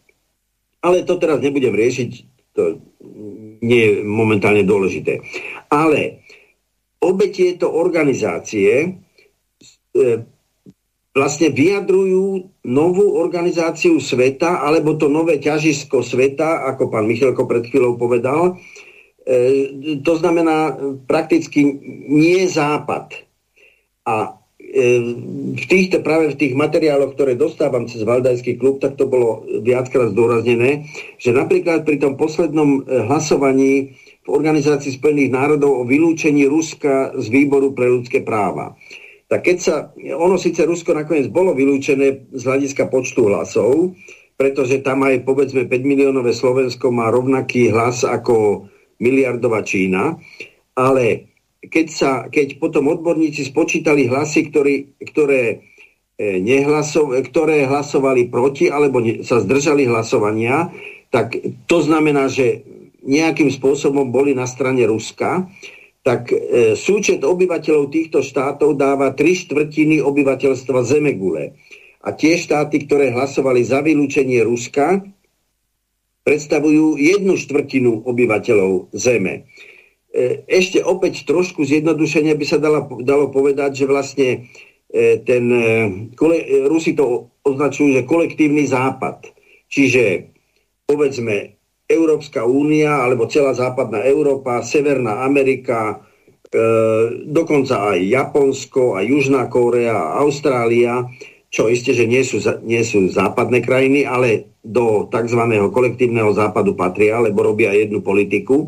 [0.78, 2.10] Ale to teraz nebudem riešiť,
[2.54, 2.78] to
[3.60, 5.20] nie je momentálne dôležité.
[5.68, 6.22] Ale
[7.02, 8.88] obe tieto organizácie e,
[11.14, 17.98] vlastne vyjadrujú novú organizáciu sveta, alebo to nové ťažisko sveta, ako pán Michalko pred chvíľou
[17.98, 18.54] povedal.
[19.26, 20.78] E, to znamená
[21.10, 21.66] prakticky
[22.06, 23.12] nie západ.
[24.06, 24.37] A
[24.68, 30.12] v týchto, práve v tých materiáloch, ktoré dostávam cez Valdajský klub, tak to bolo viackrát
[30.12, 37.16] zdôraznené, že napríklad pri tom poslednom e, hlasovaní v Organizácii Spojených národov o vylúčení Ruska
[37.16, 38.76] z výboru pre ľudské práva.
[39.28, 43.96] Tak keď sa, ono síce Rusko nakoniec bolo vylúčené z hľadiska počtu hlasov,
[44.36, 48.68] pretože tam aj povedzme 5 miliónové Slovensko má rovnaký hlas ako
[49.00, 50.20] miliardová Čína,
[50.76, 51.32] ale
[51.64, 55.42] keď, sa, keď potom odborníci spočítali hlasy, ktorý, ktoré,
[56.14, 60.70] e, nehlasov, ktoré hlasovali proti alebo ne, sa zdržali hlasovania,
[61.10, 61.34] tak
[61.66, 62.62] to znamená, že
[63.02, 65.48] nejakým spôsobom boli na strane Ruska,
[66.06, 71.58] tak e, súčet obyvateľov týchto štátov dáva tri štvrtiny obyvateľstva Zemegule.
[72.06, 75.02] A tie štáty, ktoré hlasovali za vylúčenie Ruska,
[76.22, 79.48] predstavujú jednu štvrtinu obyvateľov Zeme.
[80.18, 84.50] E, ešte opäť trošku zjednodušenia by sa dala, dalo povedať, že vlastne
[84.90, 86.10] e, ten, e,
[86.66, 89.30] Rusi to označujú, že kolektívny západ.
[89.70, 90.34] Čiže
[90.90, 91.54] povedzme
[91.86, 96.02] Európska únia alebo celá západná Európa, Severná Amerika,
[96.50, 96.58] e,
[97.30, 101.06] dokonca aj Japonsko, aj Južná Kórea, Austrália,
[101.48, 105.40] čo isté, že nie sú, nie sú západné krajiny, ale do tzv.
[105.70, 108.66] kolektívneho západu patria, lebo robia jednu politiku,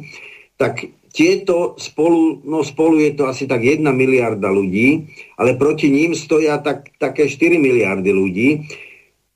[0.57, 6.15] tak tieto spolu, no spolu je to asi tak 1 miliarda ľudí, ale proti ním
[6.15, 8.49] stoja tak, také 4 miliardy ľudí.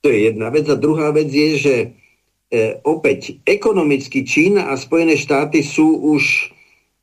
[0.06, 0.70] To je jedna vec.
[0.70, 1.86] A druhá vec je, že e,
[2.86, 6.54] opäť ekonomicky Čína a Spojené štáty sú už,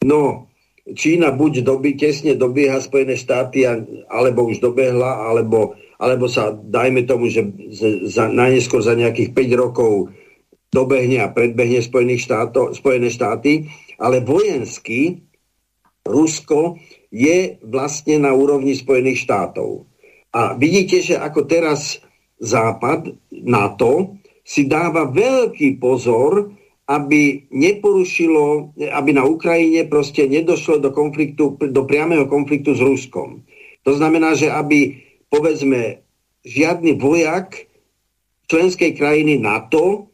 [0.07, 0.47] no,
[0.87, 3.75] Čína buď doby, tesne dobieha Spojené štáty, a,
[4.07, 7.43] alebo už dobehla, alebo, alebo sa, dajme tomu, že
[8.07, 10.15] za, najneskôr za nejakých 5 rokov
[10.71, 13.67] dobehne a predbehne Spojených štáto, Spojené štáty
[14.01, 15.21] ale vojensky
[16.01, 16.81] Rusko
[17.13, 19.85] je vlastne na úrovni Spojených štátov.
[20.33, 22.01] A vidíte, že ako teraz
[22.41, 26.49] Západ, NATO, si dáva veľký pozor,
[26.89, 33.45] aby neporušilo, aby na Ukrajine proste nedošlo do konfliktu, do priamého konfliktu s Ruskom.
[33.85, 36.01] To znamená, že aby, povedzme,
[36.41, 37.69] žiadny vojak
[38.49, 40.09] členskej krajiny NATO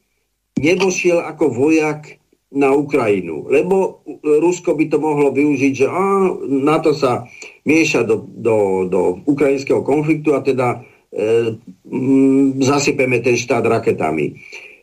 [0.59, 2.19] nevošiel ako vojak
[2.53, 3.51] na Ukrajinu.
[3.51, 7.27] Lebo Rusko by to mohlo využiť, že á, na to sa
[7.67, 10.79] mieša do, do, do ukrajinského konfliktu a teda
[11.11, 11.57] e,
[11.91, 14.31] m, zasypeme ten štát raketami.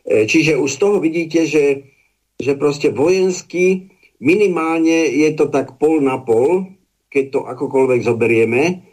[0.05, 1.89] E, čiže už z toho vidíte, že,
[2.37, 3.89] že proste vojensky
[4.21, 6.69] minimálne je to tak pol na pol,
[7.09, 8.85] keď to akokoľvek zoberieme.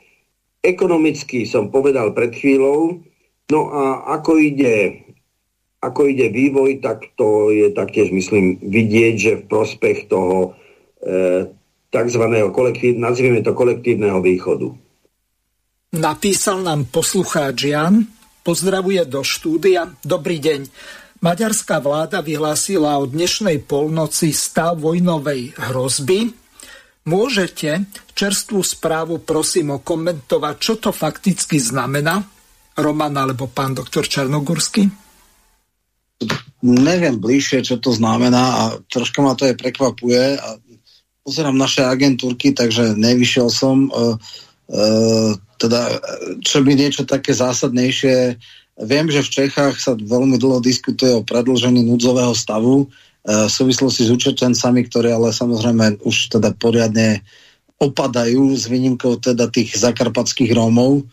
[0.64, 3.02] Ekonomicky som povedal pred chvíľou,
[3.50, 5.01] no a ako ide
[5.82, 10.54] ako ide vývoj, tak to je taktiež, myslím, vidieť, že v prospech toho
[11.02, 11.50] e,
[11.90, 12.24] tzv.
[12.54, 14.70] kolektív, nazvime to kolektívneho východu.
[15.98, 18.06] Napísal nám poslucháč Jan,
[18.46, 19.90] pozdravuje do štúdia.
[20.00, 20.70] Dobrý deň.
[21.20, 26.32] Maďarská vláda vyhlásila od dnešnej polnoci stav vojnovej hrozby.
[27.02, 32.22] Môžete čerstvú správu prosím okomentovať, čo to fakticky znamená?
[32.78, 35.01] Roman alebo pán doktor Čarnogórsky?
[36.62, 40.48] Neviem bližšie, čo to znamená a troška ma to aj prekvapuje a
[41.22, 44.18] pozerám naše agentúrky, takže nevyšiel som uh,
[44.70, 45.30] uh,
[45.62, 46.02] teda,
[46.42, 48.40] čo by niečo také zásadnejšie
[48.80, 52.88] Viem, že v Čechách sa veľmi dlho diskutuje o predlžení núdzového stavu.
[53.22, 57.22] v súvislosti s učečencami, ktoré ale samozrejme už teda poriadne
[57.78, 61.06] opadajú s výnimkou teda tých zakarpatských Rómov.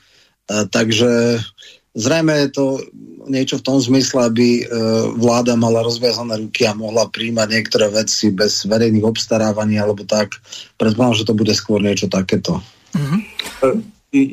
[0.49, 1.37] Takže
[1.99, 2.65] zrejme je to
[3.29, 4.65] niečo v tom zmysle, aby
[5.19, 10.39] vláda mala rozviazané ruky a mohla príjmať niektoré veci bez verejných obstarávaní alebo tak.
[10.81, 12.57] Predpokladám, že to bude skôr niečo takéto.
[12.97, 13.21] Mm-hmm.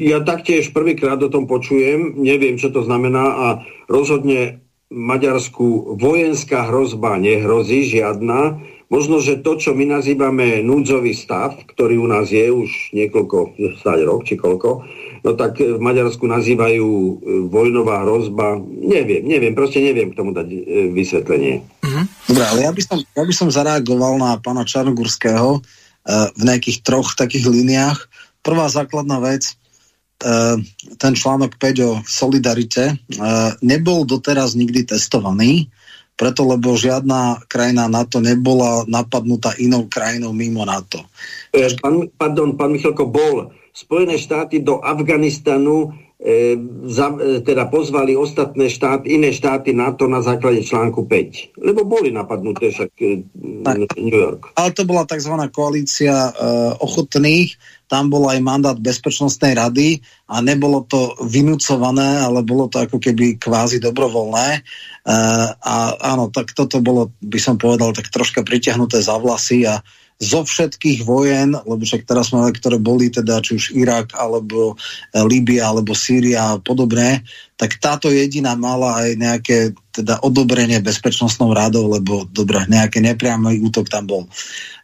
[0.01, 3.47] Ja taktiež prvýkrát o tom počujem, neviem, čo to znamená a
[3.93, 8.65] rozhodne Maďarsku vojenská hrozba nehrozí žiadna.
[8.87, 13.99] Možno, že to, čo my nazývame núdzový stav, ktorý u nás je už niekoľko, stáť
[14.07, 14.87] rok či koľko,
[15.25, 17.13] no tak v Maďarsku nazývajú e,
[17.49, 18.61] vojnová hrozba.
[18.67, 20.59] Neviem, neviem, proste neviem k tomu dať e,
[20.93, 21.65] vysvetlenie.
[21.85, 22.03] Mhm.
[22.33, 25.61] Dobre, ale ja by, som, ja by som zareagoval na pána Čarnogurského e,
[26.35, 27.99] v nejakých troch takých líniách.
[28.43, 29.59] Prvá základná vec,
[30.97, 32.97] ten článok 5 o solidarite
[33.61, 35.69] nebol doteraz nikdy testovaný,
[36.17, 41.05] preto lebo žiadna krajina NATO nebola napadnutá inou krajinou mimo NATO.
[41.53, 46.57] Pán, pardon, pán Michalko, bol Spojené štáty do Afganistanu e,
[46.89, 51.61] za, e, teda pozvali ostatné štáty, iné štáty NATO na základe článku 5.
[51.61, 53.21] Lebo boli napadnuté však e,
[54.01, 54.57] New York.
[54.57, 55.37] Ale to bola tzv.
[55.53, 56.31] koalícia e,
[56.81, 62.97] ochotných, tam bol aj mandát Bezpečnostnej rady a nebolo to vynúcované, ale bolo to ako
[62.97, 64.49] keby kvázi dobrovoľné.
[64.57, 64.61] E,
[65.53, 69.85] a áno, tak toto bolo, by som povedal, tak troška pritiahnuté za vlasy a
[70.17, 74.75] zo všetkých vojen, lebo však teraz máme, ktoré boli teda či už Irak, alebo e,
[75.29, 77.21] Líbia, alebo Sýria a podobné,
[77.61, 79.59] tak táto jediná mala aj nejaké
[79.93, 84.23] teda odobrenie bezpečnostnou radou, lebo dobre, nejaký nepriamy útok tam bol.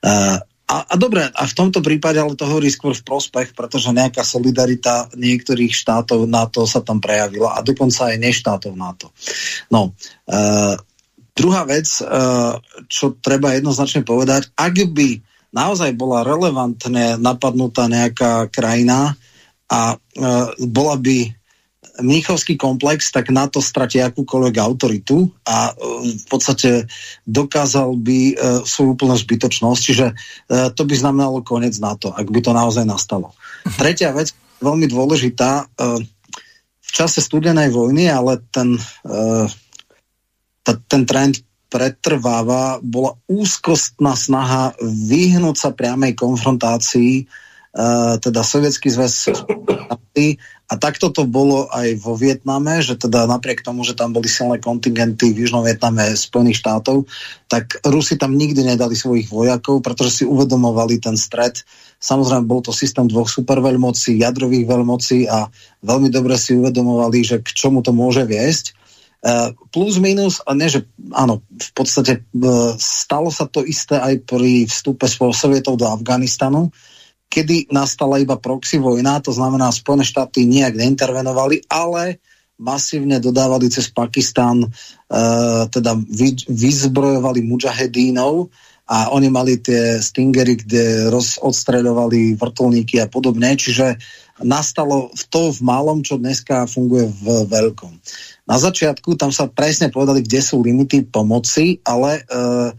[0.00, 0.40] Uh,
[0.72, 4.24] a, a dobre, a v tomto prípade ale to hovorí skôr v prospech, pretože nejaká
[4.24, 9.12] solidarita niektorých štátov NATO sa tam prejavila a dokonca aj neštátov NATO.
[9.68, 9.92] No,
[10.32, 10.74] uh,
[11.32, 15.20] druhá vec, uh, čo treba jednoznačne povedať, ak by
[15.52, 19.16] naozaj bola relevantne napadnutá nejaká krajina
[19.68, 21.32] a uh, bola by
[21.92, 25.72] Mnichovský komplex, tak na to stratí akúkoľvek autoritu a e,
[26.16, 26.88] v podstate
[27.28, 28.32] dokázal by
[28.64, 30.06] svoju úplnú zbytočnosť, čiže
[30.48, 33.36] to by znamenalo koniec na to, ak by to naozaj nastalo.
[33.68, 33.76] Mhm.
[33.76, 34.32] Tretia vec,
[34.64, 35.68] veľmi dôležitá,
[36.80, 38.80] v čase studenej vojny, ale ten,
[40.62, 47.24] ten trend pretrváva, bola úzkostná snaha vyhnúť sa priamej konfrontácii
[48.20, 49.32] teda Sovietský zväz
[50.68, 54.60] a takto to bolo aj vo Vietname, že teda napriek tomu, že tam boli silné
[54.60, 57.09] kontingenty v Južnom Vietname Spojených štátov,
[57.48, 61.64] tak Rusi tam nikdy nedali svojich vojakov, pretože si uvedomovali ten stred.
[61.97, 65.48] Samozrejme, bol to systém dvoch superveľmocí, jadrových veľmocí a
[65.80, 68.76] veľmi dobre si uvedomovali, že k čomu to môže viesť.
[69.70, 70.82] Plus minus, a nie, že
[71.14, 76.74] áno, v podstate uh, stalo sa to isté aj pri vstupe Sovietov do Afganistanu,
[77.30, 82.18] kedy nastala iba proxy vojna, to znamená Spojené štáty nejak neintervenovali, ale
[82.58, 88.50] masívne dodávali cez Pakistan, uh, teda vy, vyzbrojovali mujahedínov
[88.90, 94.02] a oni mali tie stingery, kde roz, odstredovali vrtulníky a podobne, čiže
[94.42, 98.02] nastalo to v malom, čo dneska funguje v veľkom.
[98.43, 102.70] Na začiatku tam sa presne povedali, kde sú limity pomoci, ale uh,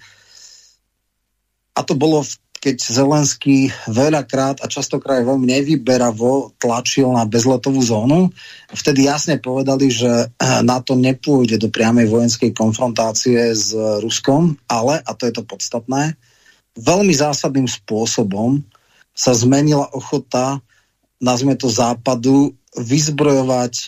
[1.74, 2.22] a to bolo
[2.64, 8.32] keď Zelenský veľakrát a častokrát veľmi nevyberavo tlačil na bezletovú zónu,
[8.72, 10.32] vtedy jasne povedali, že
[10.64, 16.16] na to nepôjde do priamej vojenskej konfrontácie s Ruskom, ale, a to je to podstatné,
[16.80, 18.64] veľmi zásadným spôsobom
[19.12, 20.64] sa zmenila ochota,
[21.20, 23.86] nazme to západu, vyzbrojovať e,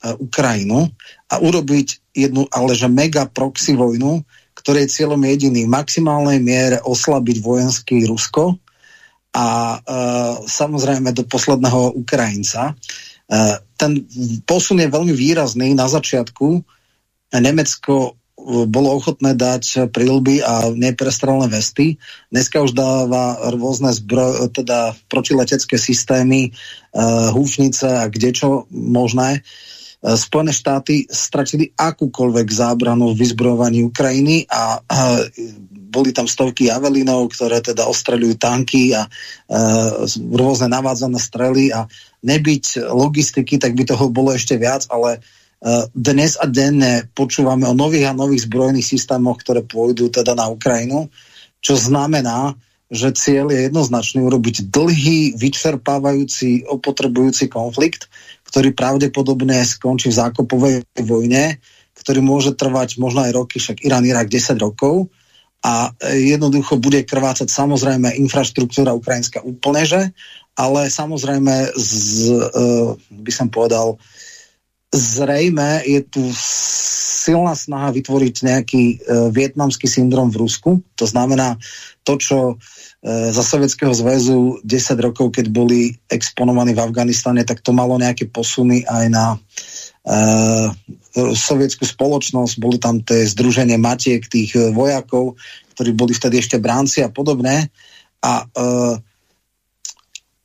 [0.00, 0.88] Ukrajinu
[1.28, 4.24] a urobiť jednu, ale mega proxy vojnu,
[4.56, 8.60] ktorej cieľom je jediný v maximálnej miere oslabiť vojenský Rusko
[9.30, 9.78] a e,
[10.44, 12.72] samozrejme do posledného Ukrajinca.
[12.72, 12.74] E,
[13.78, 14.04] ten
[14.42, 15.72] posun je veľmi výrazný.
[15.72, 16.60] Na začiatku
[17.30, 18.10] Nemecko e,
[18.66, 21.96] bolo ochotné dať prilby a neprestrelné vesty.
[22.34, 29.46] Dneska už dáva rôzne zbro, teda protiletecké systémy, uh, húfnice a kdečo možné.
[30.00, 34.98] Spojené štáty stratili akúkoľvek zábranu v vyzbrojovaní Ukrajiny a, a
[35.90, 41.84] boli tam stovky Avelinov, ktoré teda ostreľujú tanky a, a eh, rôzne navádzané strely a
[42.24, 45.20] nebyť logistiky, tak by toho bolo ešte viac, ale
[45.92, 51.12] dnes a denne počúvame o nových a nových zbrojných systémoch, ktoré pôjdu teda na Ukrajinu,
[51.60, 52.56] čo znamená,
[52.90, 58.10] že cieľ je jednoznačný urobiť dlhý, vyčerpávajúci, opotrebujúci konflikt,
[58.50, 60.74] ktorý pravdepodobne skončí v zákopovej
[61.06, 61.62] vojne,
[61.94, 65.06] ktorý môže trvať možno aj roky, však Irán, Irak 10 rokov
[65.62, 70.02] a jednoducho bude krvácať samozrejme infraštruktúra ukrajinská úplne, že,
[70.58, 72.02] ale samozrejme z,
[72.32, 74.00] uh, by som povedal,
[74.90, 76.22] zrejme je tu
[77.20, 78.98] silná snaha vytvoriť nejaký uh,
[79.30, 80.70] vietnamský syndrom v Rusku.
[80.96, 81.60] To znamená
[82.02, 84.68] to, čo uh, za Sovietskeho zväzu 10
[85.00, 89.26] rokov, keď boli exponovaní v Afganistane, tak to malo nejaké posuny aj na
[90.04, 90.68] uh,
[91.32, 95.34] sovietskú spoločnosť, boli tam tie združenie matiek tých e, vojakov,
[95.74, 97.72] ktorí boli vtedy ešte bránci a podobné.
[98.20, 98.94] A uh,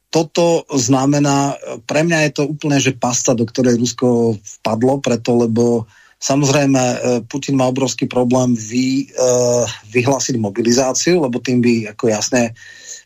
[0.08, 5.92] toto znamená, pre mňa je to úplne, že pasta, do ktorej Rusko vpadlo, preto lebo
[6.26, 6.82] samozrejme
[7.30, 12.58] Putin má obrovský problém vy, uh, vyhlásiť mobilizáciu, lebo tým by ako jasne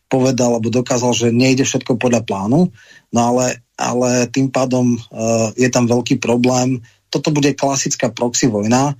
[0.07, 2.71] povedal, alebo dokázal, že nejde všetko podľa plánu,
[3.11, 6.79] no ale, ale tým pádom uh, je tam veľký problém
[7.09, 8.93] toto bude klasická proxy vojna.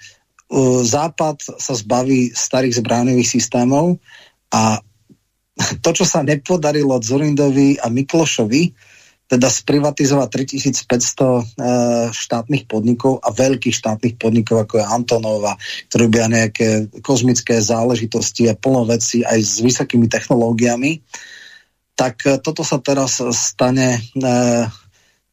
[0.82, 4.02] Západ sa zbaví starých zbraňových systémov
[4.50, 4.82] a
[5.86, 8.74] to, čo sa nepodarilo Zurindovi a Miklošovi,
[9.30, 10.28] teda sprivatizovať
[10.58, 11.44] 3500 e,
[12.10, 15.54] štátnych podnikov a veľkých štátnych podnikov, ako je Antonova,
[15.86, 21.06] ktoré robia nejaké kozmické záležitosti a plno veci aj s vysokými technológiami,
[21.94, 24.26] tak e, toto sa teraz stane e,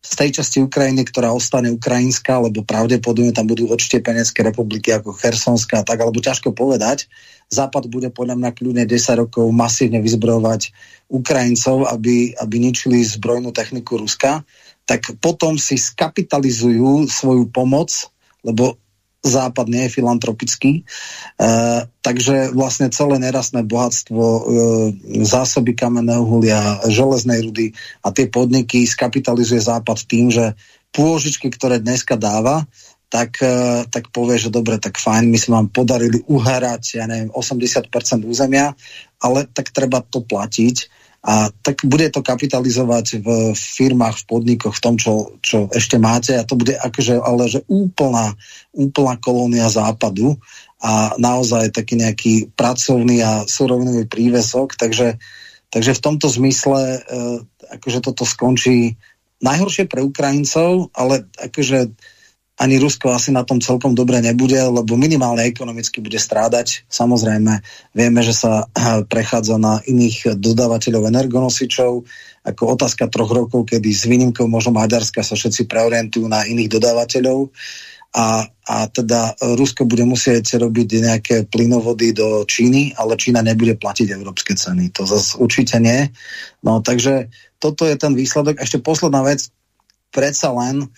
[0.06, 5.82] z tej časti Ukrajiny, ktorá ostane ukrajinská, lebo pravdepodobne tam budú odštiepenecké republiky ako Chersonská,
[5.82, 7.10] tak alebo ťažko povedať.
[7.50, 10.70] Západ bude podľa mňa kľudne 10 rokov masívne vyzbrojovať
[11.06, 14.42] Ukrajincov, aby, aby ničili zbrojnú techniku Ruska,
[14.86, 17.90] tak potom si skapitalizujú svoju pomoc,
[18.46, 18.78] lebo
[19.26, 20.72] západ nie je filantropický.
[20.78, 20.82] E,
[22.02, 24.42] takže vlastne celé nerastné bohatstvo, e,
[25.26, 27.74] zásoby kamenného hulia, železnej rudy
[28.06, 30.54] a tie podniky skapitalizuje západ tým, že
[30.94, 32.64] pôžičky, ktoré dneska dáva,
[33.10, 37.34] tak, e, tak povie, že dobre, tak fajn, my sme vám podarili uherať, ja neviem,
[37.34, 37.90] 80%
[38.22, 38.74] územia,
[39.18, 40.95] ale tak treba to platiť
[41.26, 43.28] a tak bude to kapitalizovať v
[43.58, 46.38] firmách, v podnikoch, v tom, čo, čo ešte máte.
[46.38, 48.38] A to bude akože, ale že úplná,
[48.70, 50.38] úplná kolónia západu
[50.78, 55.18] a naozaj taký nejaký pracovný a surovinový prívesok, takže,
[55.74, 57.00] takže v tomto zmysle e,
[57.74, 58.94] akože toto skončí
[59.42, 61.90] najhoršie pre Ukrajincov, ale akože
[62.56, 66.88] ani Rusko asi na tom celkom dobre nebude, lebo minimálne ekonomicky bude strádať.
[66.88, 67.52] Samozrejme,
[67.92, 68.64] vieme, že sa
[69.12, 71.92] prechádza na iných dodávateľov energonosičov,
[72.48, 77.52] ako otázka troch rokov, kedy s výnimkou možno Maďarska sa všetci preorientujú na iných dodávateľov
[78.16, 84.08] a, a teda Rusko bude musieť robiť nejaké plynovody do Číny, ale Čína nebude platiť
[84.16, 84.88] európske ceny.
[84.96, 86.08] To zase určite nie.
[86.64, 87.28] No takže
[87.60, 88.56] toto je ten výsledok.
[88.56, 89.52] Ešte posledná vec,
[90.08, 90.88] predsa len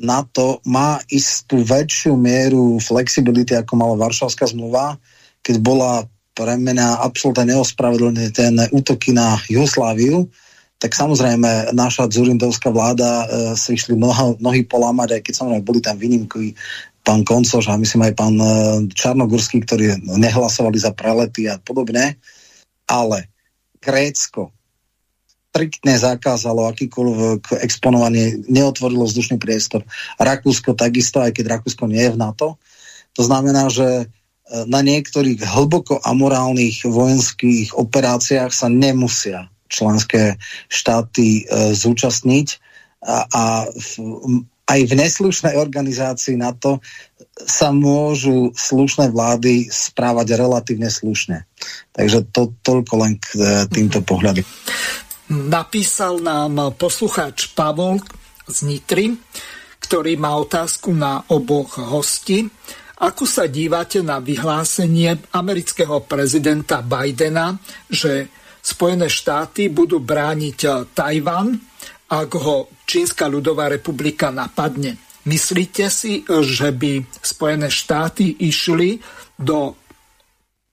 [0.00, 4.96] NATO má istú väčšiu mieru flexibility, ako mala Varšavská zmluva,
[5.44, 5.92] keď bola
[6.32, 10.32] pre mňa absolútne neospravedlnené útoky na Jugosláviu,
[10.80, 15.80] tak samozrejme naša dzurindovská vláda e, si išli mnoho, nohy polámať, aj keď samozrejme boli
[15.84, 16.56] tam výnimky
[17.04, 18.48] pán Koncoš a myslím aj pán e,
[18.88, 22.16] Čarnogurský, ktorí nehlasovali za prelety a podobne.
[22.88, 23.28] Ale
[23.76, 24.56] Grécko,
[25.50, 29.82] striktne zakázalo akýkoľvek exponovanie, neotvorilo vzdušný priestor.
[30.22, 32.54] Rakúsko takisto, aj keď Rakúsko nie je v NATO.
[33.18, 34.04] To znamená, že e,
[34.70, 40.38] na niektorých hlboko amorálnych vojenských operáciách sa nemusia členské
[40.70, 42.48] štáty e, zúčastniť
[43.02, 43.44] a, a
[43.74, 43.90] v,
[44.70, 46.78] aj v neslušnej organizácii NATO
[47.42, 51.42] sa môžu slušné vlády správať relatívne slušne.
[51.90, 54.46] Takže to toľko len k e, týmto pohľadom.
[55.30, 58.02] Napísal nám poslucháč Pavol
[58.50, 59.14] z Nitry,
[59.78, 62.50] ktorý má otázku na oboch hostí.
[62.98, 67.54] Ako sa dívate na vyhlásenie amerického prezidenta Bidena,
[67.86, 68.26] že
[68.60, 71.56] Spojené štáty budú brániť Tajvan,
[72.10, 74.98] ak ho Čínska ľudová republika napadne?
[75.30, 79.00] Myslíte si, že by Spojené štáty išli
[79.38, 79.79] do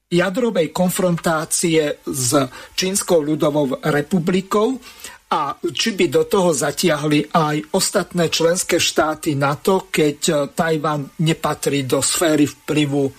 [0.08, 2.32] jadrovej konfrontácie s
[2.76, 4.80] Čínskou ľudovou republikou
[5.28, 12.00] a či by do toho zatiahli aj ostatné členské štáty NATO, keď Tajvan nepatrí do
[12.00, 13.12] sféry vplyvu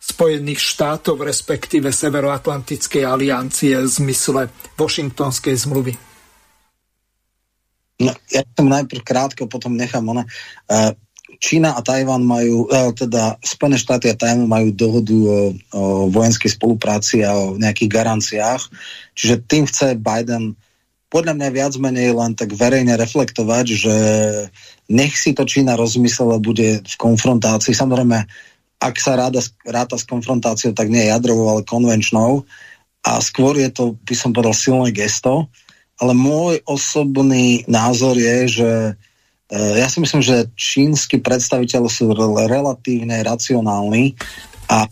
[0.00, 4.48] Spojených štátov, respektíve Severoatlantickej aliancie v zmysle
[4.78, 5.92] Washingtonskej zmluvy.
[8.00, 10.24] No, ja som najprv krátko, potom nechám ona.
[10.64, 10.96] Uh,
[11.40, 15.38] Čína a Tajvan majú, e, teda Spojené štáty a Tajvan majú dohodu o,
[15.72, 18.62] o vojenskej spolupráci a o nejakých garanciách.
[19.16, 20.54] Čiže tým chce Biden
[21.10, 23.96] podľa mňa viac menej len tak verejne reflektovať, že
[24.86, 27.74] nech si to Čína rozmyslela, bude v konfrontácii.
[27.74, 28.18] Samozrejme,
[28.80, 32.46] ak sa ráda, ráta s konfrontáciou, tak nie jadrovou, ale konvenčnou.
[33.02, 35.50] A skôr je to, by som povedal, silné gesto.
[35.98, 38.70] Ale môj osobný názor je, že
[39.50, 42.14] ja si myslím, že čínsky predstaviteľ sú
[42.46, 44.14] relatívne racionálni
[44.70, 44.86] a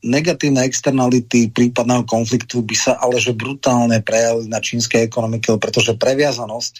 [0.00, 6.74] negatívne externality prípadného konfliktu by sa ale že brutálne prejavili na čínskej ekonomike, pretože previazanosť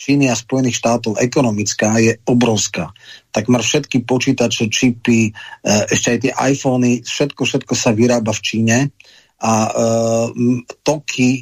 [0.00, 2.88] Číny a Spojených štátov ekonomická je obrovská.
[3.36, 5.32] Takmer všetky počítače, čipy, e,
[5.92, 8.76] ešte aj tie iPhony, všetko, všetko sa vyrába v Číne
[9.40, 9.70] a e,
[10.84, 11.40] toky e,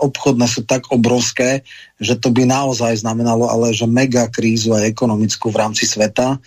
[0.00, 1.60] obchodné sú tak obrovské,
[2.00, 6.40] že to by naozaj znamenalo ale, že mega krízu aj ekonomickú v rámci sveta.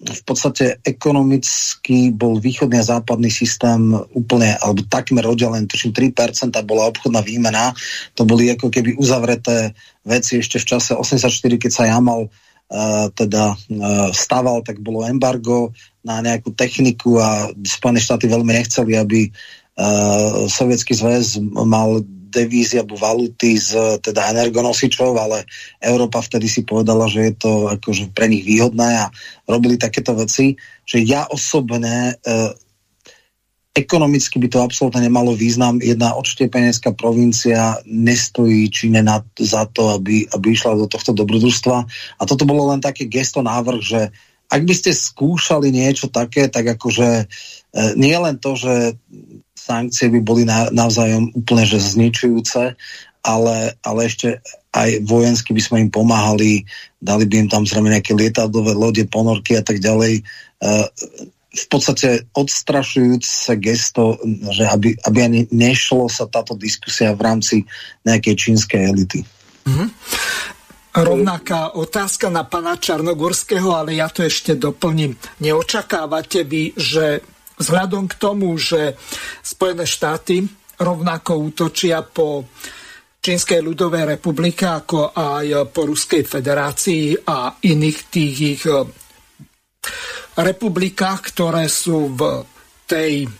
[0.00, 6.88] V podstate ekonomicky bol východný a západný systém úplne, alebo takmer oddelený, tuším 3% bola
[6.88, 7.76] obchodná výmena,
[8.16, 9.76] to boli ako keby uzavreté
[10.08, 11.28] veci ešte v čase 84,
[11.60, 12.32] keď sa Jamal
[12.72, 18.96] uh, teda uh, staval, tak bolo embargo na nejakú techniku a Spojené štáty veľmi nechceli,
[18.96, 19.28] aby
[19.78, 25.44] uh, Sovietský zväz mal devízy alebo valuty z teda energonosičov, ale
[25.84, 29.12] Európa vtedy si povedala, že je to akože pre nich výhodné a
[29.44, 30.56] robili takéto veci,
[30.88, 32.32] že ja osobne e,
[33.76, 35.76] ekonomicky by to absolútne nemalo význam.
[35.80, 41.76] Jedna odštiepenecká provincia nestojí či na, za to, aby, aby išla do tohto dobrodružstva.
[42.16, 44.00] A toto bolo len také gesto návrh, že
[44.52, 47.24] ak by ste skúšali niečo také, tak akože e,
[47.96, 48.96] nie len to, že
[49.62, 52.74] sankcie by boli na, navzájom úplne že zničujúce,
[53.22, 53.56] ale,
[53.86, 54.42] ale ešte
[54.74, 56.66] aj vojensky by sme im pomáhali,
[56.98, 60.26] dali by im tam zrejme nejaké lietadlové lode, ponorky a tak ďalej.
[60.58, 60.88] Uh,
[61.52, 64.16] v podstate odstrašujúce gesto,
[64.56, 67.56] že aby, aby ani nešlo sa táto diskusia v rámci
[68.08, 69.20] nejakej čínskej elity.
[69.68, 69.88] Mm-hmm.
[70.92, 75.16] Rovnaká otázka na pana Čarnogorského, ale ja to ešte doplním.
[75.40, 77.24] Neočakávate vy, že
[77.58, 78.96] vzhľadom k tomu, že
[79.42, 80.44] Spojené štáty
[80.80, 82.48] rovnako útočia po
[83.22, 88.82] Čínskej ľudovej republike, ako aj po Ruskej federácii a iných tých ich eh,
[90.42, 92.42] republikách, ktoré sú v
[92.82, 93.30] tej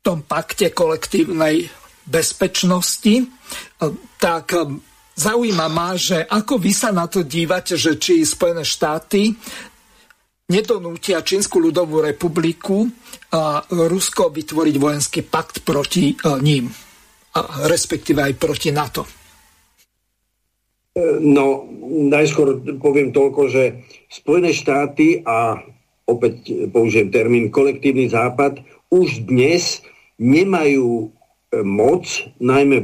[0.00, 1.68] tom pakte kolektívnej
[2.08, 4.64] bezpečnosti, eh, tak eh,
[5.12, 9.36] zaujíma ma, že ako vy sa na to dívate, že či Spojené štáty
[10.48, 12.88] nedonútia Čínsku ľudovú republiku
[13.36, 16.72] a Rusko vytvoriť vojenský pakt proti ním,
[17.36, 19.04] a respektíve aj proti NATO.
[20.96, 21.68] E, no,
[22.08, 23.62] najskôr poviem toľko, že
[24.08, 25.60] Spojené štáty a
[26.08, 29.84] opäť použijem termín kolektívny západ už dnes
[30.16, 31.06] nemajú e,
[31.60, 32.08] moc,
[32.40, 32.80] najmä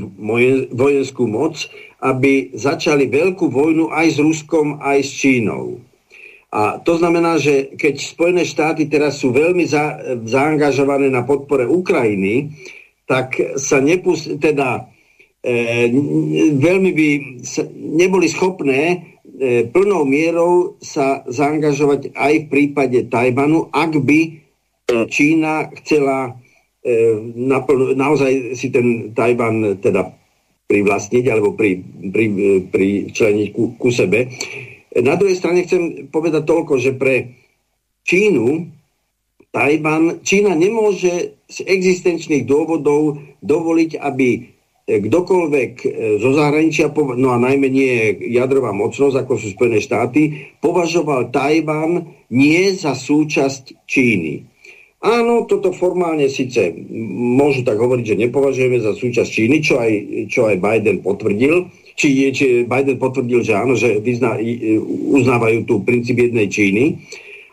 [0.69, 1.65] vojenskú moc,
[2.05, 5.81] aby začali veľkú vojnu aj s Ruskom, aj s Čínou.
[6.55, 12.55] A to znamená, že keď Spojené štáty teraz sú veľmi za, zaangažované na podpore Ukrajiny,
[13.11, 14.87] tak sa nepust, teda
[15.43, 15.91] e,
[16.55, 17.09] veľmi by
[17.43, 24.31] sa, neboli schopné e, plnou mierou sa zaangažovať aj v prípade Tajvanu, ak by e,
[25.11, 26.39] Čína chcela
[26.87, 30.07] e, napl- naozaj si ten Tajvan teda
[30.71, 31.83] privlastniť alebo pri,
[32.15, 32.25] pri,
[32.71, 34.31] pri členiť ku, ku sebe.
[35.03, 37.35] Na druhej strane chcem povedať toľko, že pre
[38.07, 38.71] Čínu
[39.55, 44.29] Tajvan, Čína nemôže z existenčných dôvodov dovoliť, aby
[44.85, 45.87] kdokoľvek e,
[46.21, 52.75] zo zahraničia, no a najmä nie jadrová mocnosť, ako sú Spojené štáty, považoval Tajvan nie
[52.77, 54.45] za súčasť Číny.
[55.05, 56.73] Áno, toto formálne síce
[57.13, 59.93] môžu tak hovoriť, že nepovažujeme za súčasť Číny, čo aj,
[60.29, 64.39] čo aj Biden potvrdil, či, či Biden potvrdil, že áno, že vyzna,
[65.15, 66.85] uznávajú tu princíp jednej Číny,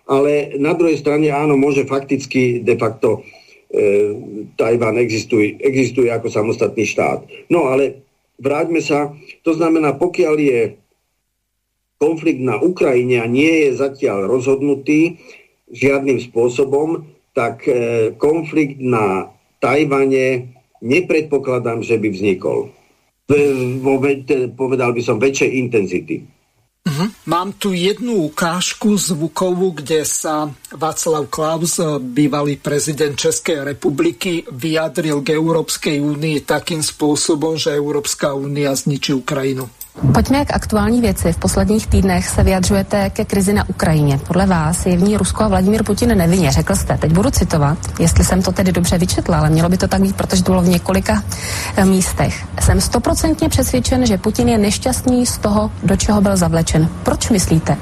[0.09, 3.21] ale na druhej strane áno, môže fakticky de facto
[3.69, 4.13] e,
[4.57, 7.23] Tajván existuje, existuje ako samostatný štát.
[7.53, 8.01] No ale
[8.41, 9.13] vráťme sa,
[9.45, 10.61] to znamená, pokiaľ je
[12.01, 15.21] konflikt na Ukrajine a nie je zatiaľ rozhodnutý
[15.69, 17.05] žiadnym spôsobom,
[17.37, 19.29] tak e, konflikt na
[19.61, 20.49] Tajvane
[20.81, 22.73] nepredpokladám, že by vznikol
[23.79, 23.93] vo,
[24.53, 26.15] povedal by som, väčšej intenzity.
[26.81, 27.13] Uh-huh.
[27.29, 35.37] Mám tu jednu ukážku zvukovú, kde sa Václav Klaus, bývalý prezident Českej republiky, vyjadril k
[35.37, 39.69] Európskej únii takým spôsobom, že Európska únia zničí Ukrajinu.
[40.13, 41.33] Pojďme k aktuální věci.
[41.33, 44.19] V posledních týdnech se vyjadřujete ke krizi na Ukrajině.
[44.27, 46.51] Podle vás je v ní Rusko a Vladimír Putin nevinně.
[46.51, 49.87] Řekl jste, teď budu citovat, jestli jsem to tedy dobře vyčetla, ale mělo by to
[49.87, 51.23] tak být, protože to bylo v několika
[51.75, 52.45] eh, místech.
[52.61, 56.89] Jsem stoprocentně přesvědčen, že Putin je nešťastný z toho, do čeho byl zavlečen.
[57.03, 57.77] Proč myslíte?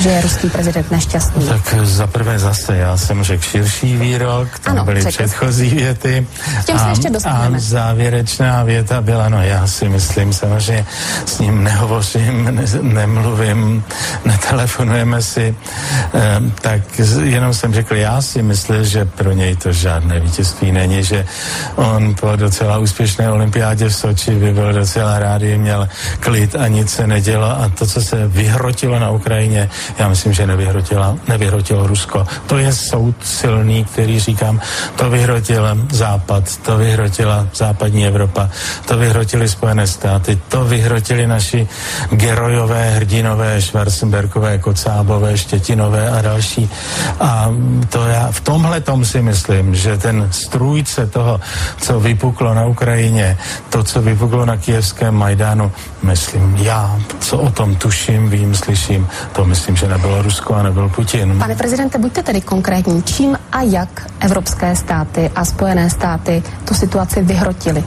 [0.00, 1.46] Že je ruský prezident nešťastný?
[1.46, 6.26] Tak za prvé zase, já jsem řekl širší výrok, tam ano, byly předchozí věty.
[6.74, 10.86] A, ještě a závěrečná věta byla, no já si myslím samozřejmě,
[11.26, 13.84] s ním nehovořím, ne, nemluvím,
[14.24, 15.54] netelefonujeme si,
[16.14, 16.80] eh, tak
[17.22, 21.26] jenom jsem řekl, já si myslím, že pro něj to žádné vítězství není, že
[21.76, 25.88] on po docela úspěšné olympiádě v Soči by byl docela rád, měl
[26.20, 29.68] klid a nic se nedělo a to, co se vyhrotilo na Ukrajině,
[29.98, 32.26] já myslím, že nevyhrotilo, Rusko.
[32.46, 34.60] To je soud silný, který říkám,
[34.96, 38.50] to vyhrotil Západ, to vyhrotila západní Evropa,
[38.86, 41.68] to vyhrotili Spojené státy, to vyhrotili naši
[42.10, 46.70] gerojové, hrdinové, Schwarzenbergové, Kocábové, Štětinové a další.
[47.20, 47.50] A
[47.88, 51.40] to já v tomhle tom si myslím, že ten strůjce toho,
[51.80, 53.38] co vypuklo na Ukrajině,
[53.68, 55.72] to, co vypuklo na kijevském Majdánu,
[56.02, 60.88] myslím já, co o tom tuším, vím, slyším, to myslím, že nebylo Rusko a nebyl
[60.88, 61.38] Putin.
[61.38, 63.02] Pane prezidente, buďte tedy konkrétní.
[63.02, 67.84] Čím a jak evropské státy a Spojené státy tu situaci vyhrotili?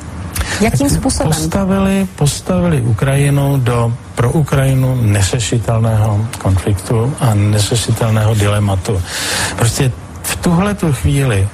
[0.62, 1.34] Jakým způsobem?
[1.34, 9.02] Postavili, postavili Ukrajinu do pro Ukrajinu neřešitelného konfliktu a neřešitelného dilematu.
[9.56, 9.92] Prostě
[10.24, 11.48] v tuhle tu chvíli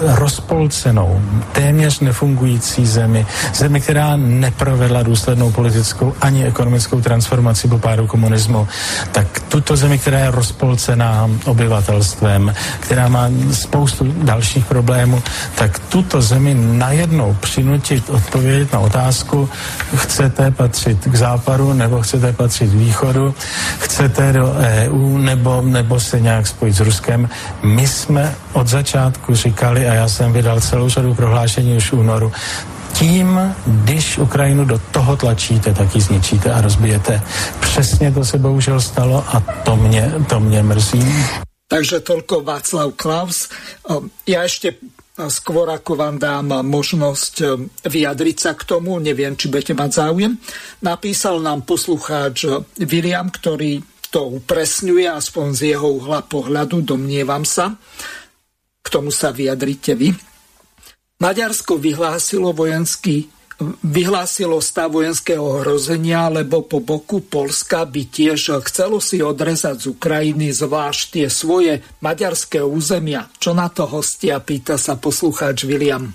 [0.00, 1.20] rozpolcenou,
[1.52, 8.68] téměř nefungující zemi, zemi, která neprovedla důslednou politickou ani ekonomickou transformaci po pádu komunismu,
[9.12, 15.22] tak tuto zemi, která je rozpolcená obyvatelstvem, která má spoustu dalších problémů,
[15.54, 19.48] tak tuto zemi najednou přinutit odpovědět na otázku,
[19.96, 23.34] chcete patřit k západu nebo chcete patřit k východu,
[23.78, 27.28] chcete do EU nebo, nebo se nějak spojit s Ruskem.
[27.62, 32.32] My jsme od začátku říkali, a já jsem vydal celou řadu prohlášení už v únoru,
[32.92, 37.22] tím, když Ukrajinu do toho tlačíte, tak ji zničíte a rozbijete.
[37.60, 41.04] Přesně to se bohužel stalo a to mě, to mě mrzí.
[41.66, 43.50] Takže toľko Václav Klaus.
[44.22, 44.78] Ja ešte
[45.26, 47.42] skôr ako vám dám možnosť
[47.82, 50.38] vyjadriť sa k tomu, neviem, či budete mať záujem.
[50.86, 52.46] Napísal nám poslucháč
[52.78, 53.82] William, ktorý
[54.14, 57.74] to upresňuje, aspoň z jeho uhla pohľadu, domnievam sa.
[58.86, 60.14] K tomu sa vyjadrite vy.
[61.18, 63.26] Maďarsko vyhlásilo vojenský
[63.80, 70.52] vyhlásilo stav vojenského hrozenia, lebo po boku Polska by tiež chcelo si odrezať z Ukrajiny
[70.52, 73.32] zvlášť tie svoje maďarské územia.
[73.40, 76.12] Čo na to hostia, pýta sa poslucháč William.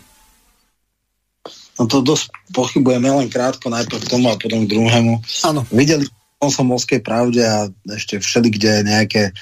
[1.81, 5.18] No to dosť pochybujeme len krátko, najprv k tomu a potom k druhému.
[5.49, 5.65] Áno.
[5.73, 6.06] Videli
[6.45, 9.34] som Moskej pravde a ešte všeli, kde nejaké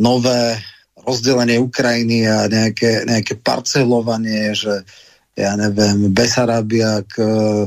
[0.00, 0.56] nové
[1.02, 4.86] rozdelenie Ukrajiny a nejaké, nejaké parcelovanie, že
[5.32, 7.66] ja neviem, Besarabia k e,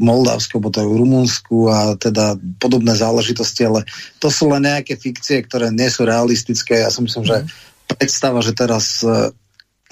[0.00, 3.84] Moldavsku, potom v Rumunsku a teda podobné záležitosti, ale
[4.16, 6.80] to sú len nejaké fikcie, ktoré nie sú realistické.
[6.80, 7.44] Ja si myslím, že
[7.92, 9.30] predstava, že teraz e,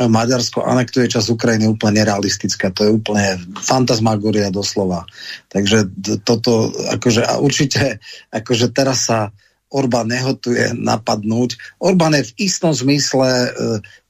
[0.01, 2.75] Maďarsko anektuje čas Ukrajiny úplne nerealistická.
[2.75, 5.07] To je úplne fantasmagoria doslova.
[5.53, 5.87] Takže
[6.27, 8.03] toto, akože a určite,
[8.35, 9.31] akože teraz sa
[9.75, 11.59] Orbán nehotuje napadnúť.
[11.83, 13.49] Orbán je v istom zmysle, e,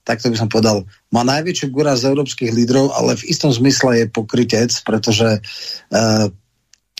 [0.04, 4.12] takto by som povedal, má najväčšiu gura z európskych lídrov, ale v istom zmysle je
[4.12, 5.40] pokrytec, pretože e,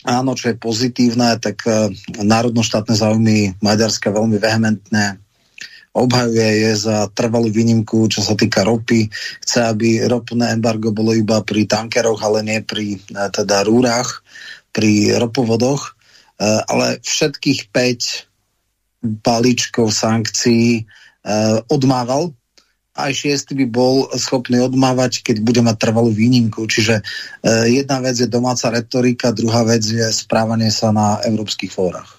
[0.09, 1.93] áno, čo je pozitívne, tak e,
[2.24, 5.20] národno-štátne záujmy Maďarska veľmi vehementne
[5.95, 9.07] obhajuje je za trvalú výnimku, čo sa týka ropy.
[9.47, 14.27] Chce, aby ropné embargo bolo iba pri tankeroch, ale nie pri teda rúrach,
[14.74, 15.95] pri ropovodoch.
[16.43, 18.34] Ale všetkých 5
[19.05, 22.32] balíčkov sankcií uh, odmával.
[22.94, 26.64] Aj šiestý by bol schopný odmávať, keď bude mať trvalú výnimku.
[26.64, 32.16] Čiže uh, jedna vec je domáca retorika, druhá vec je správanie sa na európskych fórach.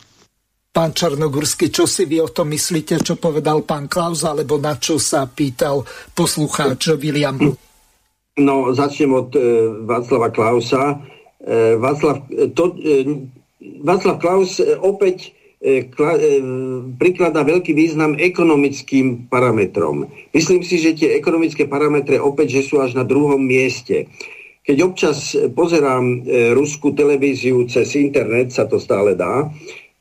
[0.75, 4.99] Pán Čarnogurský, čo si vy o tom myslíte, čo povedal pán Klaus, alebo na čo
[4.99, 7.39] sa pýtal poslucháč William?
[8.35, 9.39] No, začnem od e,
[9.87, 10.99] Václava Klausa.
[11.39, 13.07] E, Václav, to, e,
[13.87, 15.44] Václav Klaus e, opäť E, e,
[16.99, 20.07] prikladá veľký význam ekonomickým parametrom.
[20.35, 24.11] Myslím si, že tie ekonomické parametre opäť, že sú až na druhom mieste.
[24.65, 29.49] Keď občas pozerám e, ruskú televíziu cez internet, sa to stále dá,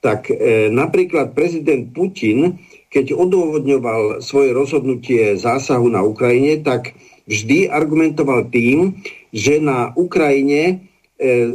[0.04, 0.28] tak
[0.68, 2.60] napríklad prezident Putin,
[2.92, 6.92] keď odôvodňoval svoje rozhodnutie zásahu na Ukrajine, tak
[7.24, 9.00] vždy argumentoval tým,
[9.32, 10.84] že na Ukrajine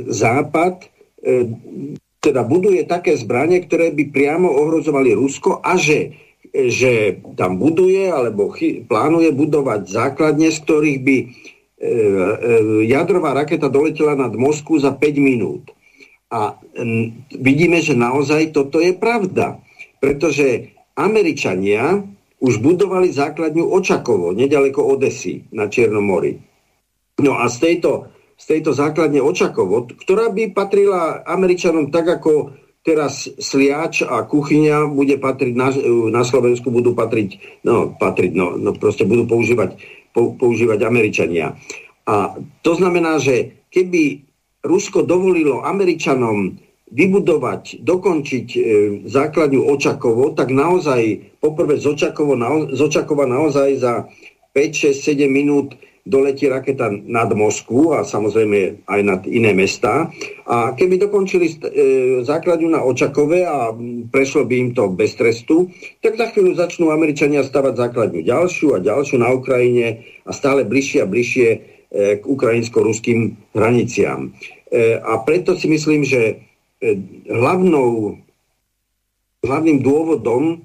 [0.10, 0.90] Západ
[2.20, 6.20] teda buduje také zbranie, ktoré by priamo ohrozovali Rusko a že,
[6.52, 11.88] že tam buduje alebo chy, plánuje budovať základne, z ktorých by e, e,
[12.92, 15.72] jadrová raketa doletela nad Moskvu za 5 minút.
[16.30, 19.64] A m, vidíme, že naozaj toto je pravda.
[20.00, 22.04] pretože Američania
[22.40, 26.40] už budovali základňu Očakovo, nedaleko Odesy na Čiernom mori.
[27.20, 28.08] No a z tejto,
[28.40, 32.56] z tejto základne Očakovo, ktorá by patrila Američanom tak, ako
[32.88, 35.68] teraz sliač a kuchyňa bude patriť na,
[36.10, 39.76] na Slovensku, budú patriť, no, patriť, no, no proste budú používať,
[40.16, 41.60] pou, používať Američania.
[42.08, 44.24] A to znamená, že keby
[44.64, 46.58] Rusko dovolilo Američanom
[46.90, 48.60] vybudovať, dokončiť e,
[49.06, 53.94] základňu Očakovo, tak naozaj, poprvé z, Očakovo, nao, z Očakova naozaj za
[54.58, 55.78] 5, 6, 7 minút
[56.10, 60.10] doletí raketa nad Moskvu a samozrejme aj nad iné mesta.
[60.50, 61.56] A keby dokončili e,
[62.26, 63.70] základňu na Očakove a
[64.10, 65.70] prešlo by im to bez trestu,
[66.02, 71.06] tak za chvíľu začnú Američania stavať základňu ďalšiu a ďalšiu na Ukrajine a stále bližšie
[71.06, 71.58] a bližšie e,
[72.18, 74.34] k ukrajinsko-ruským hraniciám.
[74.74, 76.50] E, a preto si myslím, že
[76.80, 76.96] E,
[77.28, 78.16] hlavnou,
[79.44, 80.64] hlavným dôvodom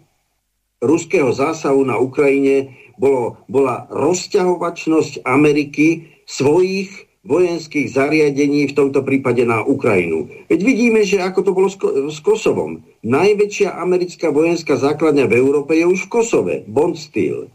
[0.79, 6.91] ruského zásahu na Ukrajine bolo, bola rozťahovačnosť Ameriky svojich
[7.25, 10.29] vojenských zariadení, v tomto prípade na Ukrajinu.
[10.53, 12.85] Veď vidíme, že ako to bolo s, Ko- s Kosovom.
[13.01, 17.49] Najväčšia americká vojenská základňa v Európe je už v Kosove, Bond Steel.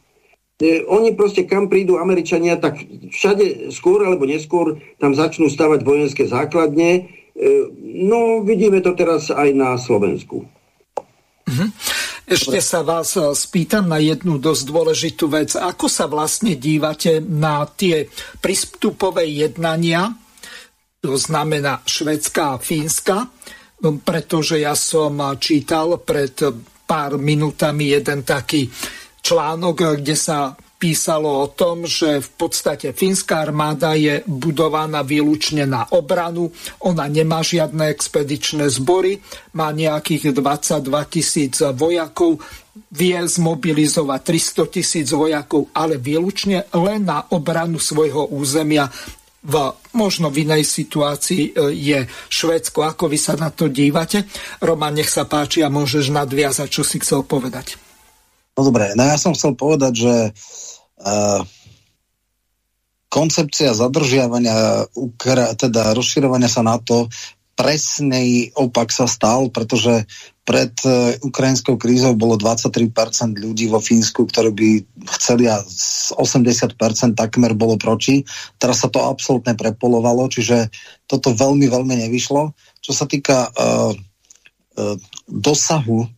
[0.57, 2.81] E, oni proste, kam prídu Američania, tak
[3.13, 7.71] všade skôr alebo neskôr tam začnú stavať vojenské základne, E,
[8.03, 10.43] no, vidíme to teraz aj na Slovensku.
[11.47, 11.65] Mhm.
[12.29, 15.57] Ešte sa vás e, spýtam na jednu dosť dôležitú vec.
[15.57, 18.05] Ako sa vlastne dívate na tie
[18.37, 20.13] prístupové jednania,
[21.01, 23.25] to znamená Švedska a Fínska,
[23.81, 26.37] no, pretože ja som čítal pred
[26.85, 28.69] pár minútami jeden taký
[29.25, 35.83] článok, kde sa písalo o tom, že v podstate fínska armáda je budovaná výlučne na
[35.91, 39.19] obranu, ona nemá žiadne expedičné zbory,
[39.59, 42.39] má nejakých 22 tisíc vojakov,
[42.95, 48.87] vie zmobilizovať 300 tisíc vojakov, ale výlučne len na obranu svojho územia.
[49.39, 49.55] V
[49.95, 52.83] možno v inej situácii e, je Švedsko.
[52.83, 54.27] Ako vy sa na to dívate?
[54.59, 57.88] Roman, nech sa páči a môžeš nadviazať, čo si chcel povedať.
[58.59, 61.41] No dobre, no ja som chcel povedať, že uh,
[63.07, 64.83] koncepcia zadržiavania,
[65.55, 67.07] teda rozširovania sa na to,
[67.55, 70.03] presný opak sa stal, pretože
[70.43, 72.91] pred uh, ukrajinskou krízou bolo 23%
[73.39, 74.69] ľudí vo Fínsku, ktorí by
[75.15, 76.75] chceli a 80%
[77.15, 78.27] takmer bolo proti.
[78.59, 80.67] Teraz sa to absolútne prepolovalo, čiže
[81.07, 82.51] toto veľmi, veľmi nevyšlo.
[82.83, 83.95] Čo sa týka uh,
[85.29, 86.09] dosahu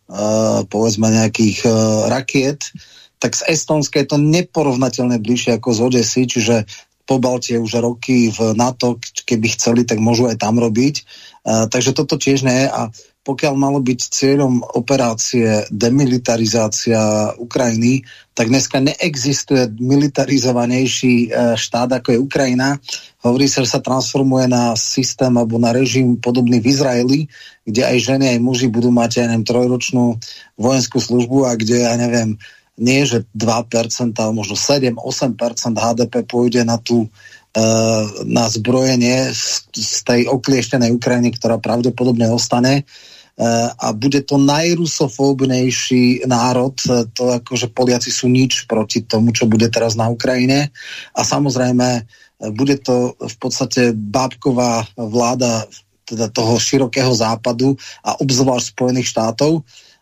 [0.67, 1.65] povedzme nejakých
[2.07, 2.71] rakiet,
[3.21, 6.55] tak z Estonska je to neporovnateľne bližšie ako z Odesy, čiže
[7.05, 8.97] po Baltie už roky v NATO,
[9.27, 11.03] keby chceli, tak môžu aj tam robiť.
[11.43, 12.87] takže toto tiež nie a
[13.21, 18.01] pokiaľ malo byť cieľom operácie demilitarizácia Ukrajiny,
[18.33, 22.81] tak dneska neexistuje militarizovanejší štát ako je Ukrajina.
[23.21, 27.19] Hovorí sa, že sa transformuje na systém alebo na režim podobný v Izraeli,
[27.61, 30.17] kde aj ženy, aj muži budú mať, ja neviem, trojročnú
[30.57, 32.41] vojenskú službu a kde, ja neviem,
[32.81, 34.97] nie, že 2%, ale možno 7-8%
[35.77, 37.07] HDP pôjde na tú e,
[38.25, 42.81] na zbrojenie z, tej oklieštenej Ukrajiny, ktorá pravdepodobne ostane.
[42.81, 43.10] e,
[43.79, 49.71] a bude to najrusofóbnejší národ, e, to akože Poliaci sú nič proti tomu, čo bude
[49.71, 50.69] teraz na Ukrajine
[51.15, 52.05] a samozrejme
[52.53, 55.69] bude to v podstate bábková vláda
[56.05, 59.61] teda toho širokého západu a obzvlášť Spojených štátov.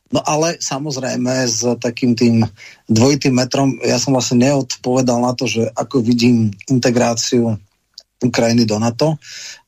[0.10, 2.42] No ale samozrejme s takým tým
[2.90, 7.62] dvojitým metrom, ja som vlastne neodpovedal na to, že ako vidím integráciu
[8.20, 9.16] Ukrajiny do NATO.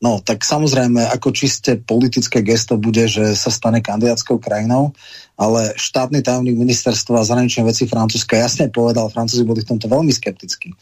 [0.03, 4.91] No tak samozrejme, ako čiste politické gesto bude, že sa stane kandidátskou krajinou,
[5.40, 10.76] ale štátny tajomník ministerstva zahraničných vecí Francúzska jasne povedal, Francúzi boli v tomto veľmi skeptickí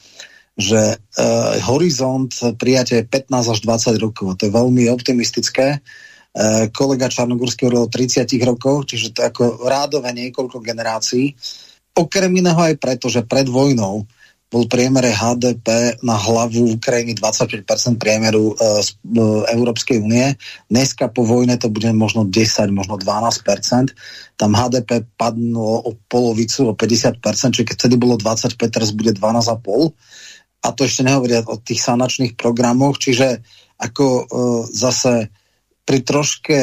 [0.59, 2.27] že uh, horizont
[2.59, 4.35] prijatia je 15 až 20 rokov.
[4.35, 5.79] To je veľmi optimistické.
[6.35, 11.31] Uh, kolega Čarnogórsky hovoril o 30 rokoch, čiže to je ako rádové niekoľko generácií.
[11.95, 14.03] Okrem iného aj preto, že pred vojnou
[14.49, 17.69] bol priemere HDP na hlavu Ukrajiny 25%
[18.01, 20.33] priemeru z uh, Európskej únie.
[20.73, 23.93] Dneska po vojne to bude možno 10, možno 12%.
[24.33, 27.21] Tam HDP padlo o polovicu, o 50%,
[27.53, 29.93] čiže keď vtedy bolo 25, teraz bude 12,5%
[30.59, 33.39] a to ešte nehovoria o tých sanačných programoch, čiže
[33.79, 34.23] ako e,
[34.75, 35.31] zase
[35.87, 36.57] pri troške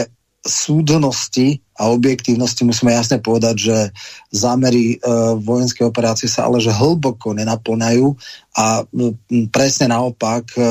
[0.49, 3.91] súdnosti a objektívnosti musíme jasne povedať, že
[4.33, 4.99] zámery e,
[5.43, 8.17] vojenskej operácie sa ale že hlboko nenaplňajú
[8.57, 9.13] a m,
[9.53, 10.65] presne naopak e, e,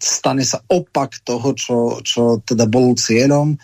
[0.00, 3.60] stane sa opak toho, čo, čo teda bol cieľom.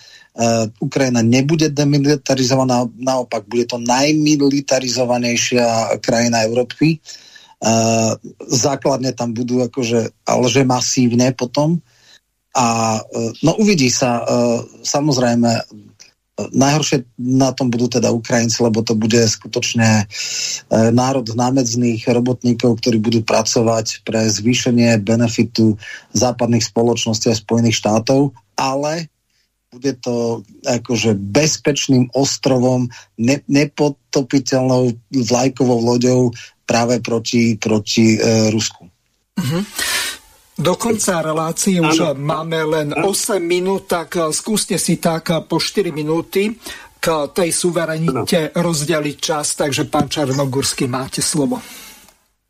[0.82, 6.98] Ukrajina nebude demilitarizovaná, naopak bude to najmilitarizovanejšia krajina Európy.
[7.62, 8.18] Uh,
[8.50, 11.78] základne tam budú akože, ale že masívne potom.
[12.54, 15.50] A uh, no uvidí sa, uh, samozrejme,
[16.34, 20.04] Najhoršie na tom budú teda Ukrajinci, lebo to bude skutočne e,
[20.90, 25.78] národ námedzných robotníkov, ktorí budú pracovať pre zvýšenie benefitu
[26.10, 29.06] západných spoločností a Spojených štátov, ale
[29.70, 36.34] bude to akože bezpečným ostrovom, ne, nepotopiteľnou vlajkovou loďou
[36.66, 38.90] práve proti, proti e, Rusku.
[39.38, 39.62] Uh-huh.
[40.54, 41.90] Do konca relácie ano.
[41.90, 46.54] už máme len 8 minút, tak eh, skúste si tak eh, po 4 minúty
[47.02, 48.64] k tej suverenite ano.
[48.64, 51.60] rozdeliť čas, takže pán Čarnogurský, máte slovo.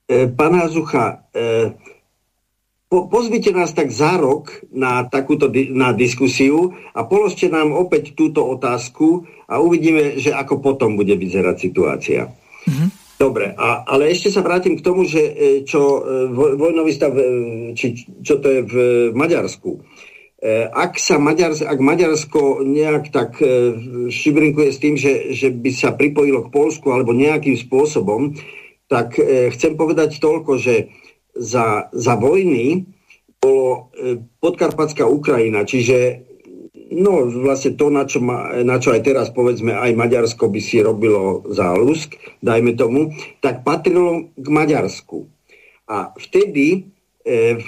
[0.07, 1.75] E, pán Hazucha, e,
[2.87, 8.15] po, pozvite nás tak za rok na takúto di- na diskusiu a položte nám opäť
[8.15, 12.31] túto otázku a uvidíme, že ako potom bude vyzerať situácia.
[12.71, 12.89] Mm-hmm.
[13.15, 15.33] Dobre, a, ale ešte sa vrátim k tomu, že e,
[15.63, 17.23] čo e, vojnový stav, e,
[17.79, 18.75] či, čo to je v
[19.15, 19.83] Maďarsku.
[20.77, 23.41] Ak sa Maďars, ak Maďarsko nejak tak
[24.13, 28.37] šibrinkuje s tým, že, že by sa pripojilo k Polsku alebo nejakým spôsobom,
[28.93, 30.93] tak chcem povedať toľko, že
[31.33, 32.85] za, za vojny
[33.41, 33.89] bolo
[34.45, 36.29] podkarpatská Ukrajina, čiže
[36.95, 40.79] No vlastne to, na čo, ma, na čo aj teraz povedzme aj Maďarsko by si
[40.79, 43.11] robilo zálusk, dajme tomu,
[43.43, 45.27] tak patrilo k Maďarsku.
[45.91, 46.87] A vtedy
[47.27, 47.59] e,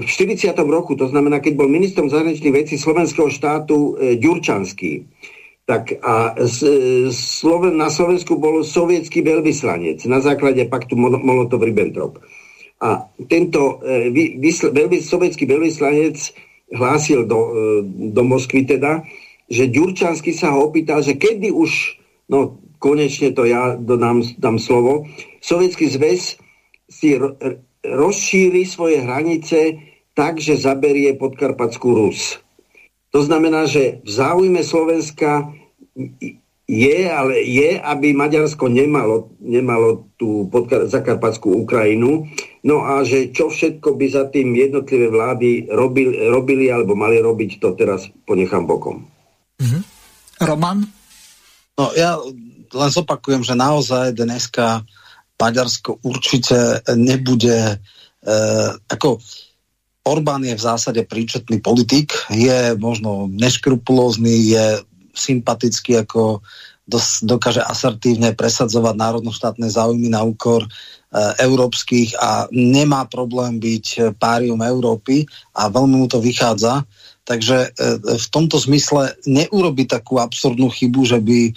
[0.00, 0.48] v 40.
[0.48, 5.04] E, roku, to znamená, keď bol ministrom zahraničných vecí slovenského štátu e, Ďurčanský,
[5.64, 6.36] tak a
[7.08, 12.20] Sloven, na Slovensku bol sovietský veľvyslanec na základe paktu Molotov-Ribbentrop.
[12.84, 13.80] A tento
[14.12, 16.20] vysl, veľvy, sovietský veľvyslanec
[16.72, 17.52] hlásil do, e,
[18.14, 19.04] do Moskvy teda,
[19.50, 22.00] že Ďurčanský sa ho opýtal, že kedy už,
[22.32, 25.04] no konečne to ja dodám, dám slovo,
[25.44, 26.40] Sovietský zväz
[26.88, 27.16] si
[27.84, 29.76] rozšíri svoje hranice
[30.16, 32.40] tak, že zaberie podkarpackú Rus.
[33.12, 35.52] To znamená, že v záujme Slovenska
[36.64, 42.24] je, ale je, aby Maďarsko nemalo, nemalo tú podkar- zakarpatskú Ukrajinu.
[42.64, 47.60] No a že čo všetko by za tým jednotlivé vlády robili, robili alebo mali robiť,
[47.60, 49.04] to teraz ponechám bokom.
[49.60, 49.82] Mm-hmm.
[50.48, 50.88] Roman?
[51.76, 52.16] No ja
[52.74, 54.82] len zopakujem, že naozaj dneska
[55.36, 57.76] Maďarsko určite nebude
[58.24, 58.34] e,
[58.88, 59.20] ako
[60.04, 64.66] Orbán je v zásade príčetný politik, je možno neškrupulózny, je
[65.14, 66.42] sympatický, ako
[67.24, 70.68] dokáže asertívne presadzovať národno-štátne záujmy na úkor e,
[71.40, 75.24] európskych a nemá problém byť párium Európy
[75.56, 76.84] a veľmi mu to vychádza.
[77.24, 77.68] Takže e,
[78.20, 81.52] v tomto zmysle neurobi takú absurdnú chybu, že by e,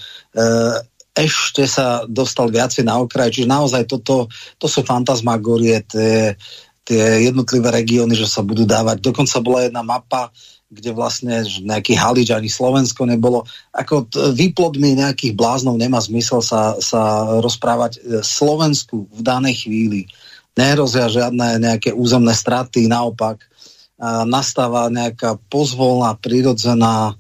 [1.17, 3.33] ešte sa dostal viacej na okraj.
[3.33, 4.31] Čiže naozaj toto,
[4.61, 6.37] to sú fantasmagorie, tie,
[6.87, 9.03] tie jednotlivé regióny, že sa budú dávať.
[9.03, 10.29] Dokonca bola jedna mapa,
[10.67, 13.47] kde vlastne nejaký Halič ani Slovensko nebolo.
[13.71, 20.11] Ako výplodmi nejakých bláznov nemá zmysel sa, sa rozprávať e, Slovensku v danej chvíli.
[20.59, 23.45] Nehrozia žiadne nejaké územné straty, naopak
[24.25, 27.17] nastáva nejaká pozvolná, prirodzená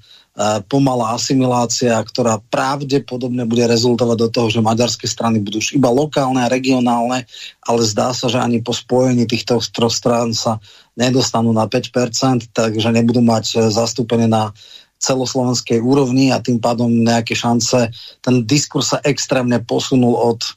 [0.69, 6.45] pomalá asimilácia, ktorá pravdepodobne bude rezultovať do toho, že maďarské strany budú už iba lokálne
[6.45, 7.25] a regionálne,
[7.65, 10.61] ale zdá sa, že ani po spojení týchto troch strán sa
[10.97, 14.51] nedostanú na 5%, takže nebudú mať e, zastúpenie na
[14.97, 17.93] celoslovenskej úrovni a tým pádom nejaké šance.
[18.19, 20.51] Ten diskurs sa extrémne posunul od e,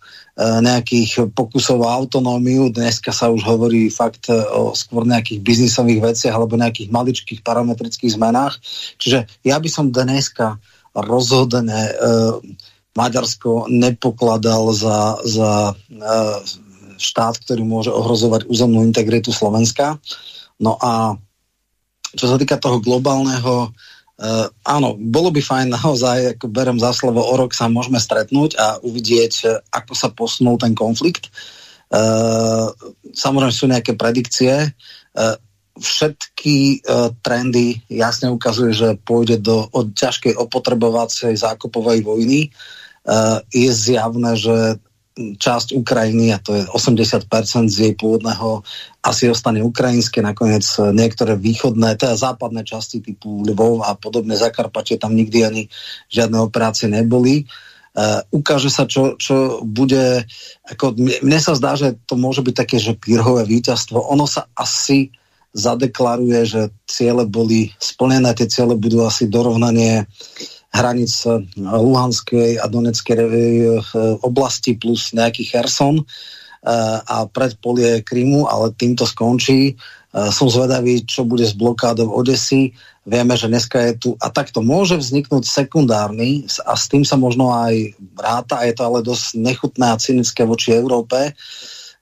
[0.65, 2.73] nejakých pokusov o autonómiu.
[2.73, 8.17] Dneska sa už hovorí fakt e, o skôr nejakých biznisových veciach alebo nejakých maličkých parametrických
[8.17, 8.57] zmenách.
[8.97, 10.57] Čiže ja by som dneska
[10.97, 11.93] rozhodne e,
[12.97, 16.01] Maďarsko nepokladal za, za e,
[17.01, 19.97] štát, ktorý môže ohrozovať územnú integritu Slovenska.
[20.61, 21.17] No a
[22.13, 23.73] čo sa týka toho globálneho
[24.21, 28.53] Uh, áno, bolo by fajn naozaj, ako berem za slovo, o rok sa môžeme stretnúť
[28.61, 31.33] a uvidieť, ako sa posunul ten konflikt.
[31.89, 32.69] Uh,
[33.17, 34.77] samozrejme sú nejaké predikcie.
[35.17, 35.41] Uh,
[35.81, 42.53] všetky uh, trendy jasne ukazujú, že pôjde do od ťažkej opotrebovacej zákupovej vojny.
[43.09, 44.77] Uh, je zjavné, že
[45.19, 47.27] časť Ukrajiny, a to je 80%
[47.67, 48.63] z jej pôvodného,
[49.03, 55.01] asi ostane ukrajinské, nakoniec e, niektoré východné, teda západné časti typu Lvov a podobné Zakarpatie,
[55.01, 55.63] tam nikdy ani
[56.09, 57.49] žiadne operácie neboli.
[57.91, 60.23] Uh, ukáže sa, čo, čo bude,
[60.63, 63.99] ako, mne, mne sa zdá, že to môže byť také, že pírhové víťazstvo.
[64.15, 65.11] Ono sa asi
[65.51, 70.07] zadeklaruje, že ciele boli splnené, tie ciele budú asi dorovnanie
[70.71, 71.11] hranic
[71.59, 73.83] Luhanskej a Doneckej
[74.23, 76.07] oblasti plus nejaký Herson
[77.07, 79.75] a predpolie Krymu, ale týmto skončí.
[80.11, 82.75] Som zvedavý, čo bude s blokádou Odesy.
[83.07, 87.51] Vieme, že dneska je tu, a takto môže vzniknúť sekundárny a s tým sa možno
[87.55, 91.33] aj ráta, a je to ale dosť nechutné a cynické voči Európe,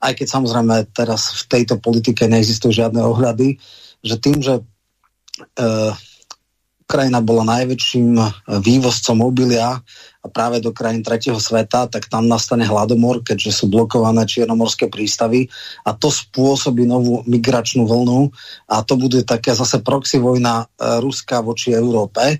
[0.03, 3.57] aj keď samozrejme teraz v tejto politike neexistujú žiadne ohľady,
[4.03, 5.93] že tým, že uh,
[6.89, 8.17] Ukrajina bola najväčším
[8.65, 9.77] vývozcom obilia
[10.25, 15.45] a práve do krajín tretieho sveta, tak tam nastane hladomor, keďže sú blokované čiernomorské prístavy
[15.85, 18.33] a to spôsobí novú migračnú vlnu
[18.73, 22.25] a to bude také zase proxy vojna e, Ruska voči Európe.
[22.25, 22.37] E,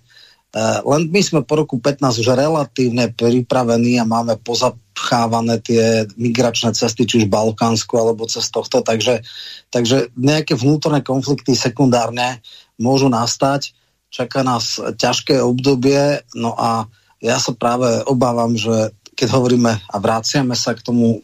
[0.81, 7.05] len my sme po roku 15 už relatívne pripravení a máme pozapchávané tie migračné cesty,
[7.05, 9.21] či už Balkánsku alebo cez tohto, takže,
[9.69, 12.41] takže nejaké vnútorné konflikty sekundárne
[12.81, 13.77] môžu nastať
[14.09, 16.89] čaká nás ťažké obdobie, no a
[17.21, 21.19] ja sa práve obávam, že keď hovoríme a vráciame sa k tomu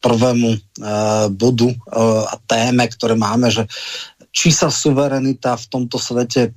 [0.00, 0.58] prvému e,
[1.32, 1.76] bodu e,
[2.28, 3.64] a téme, ktoré máme, že
[4.32, 6.52] či sa suverenita v tomto svete e,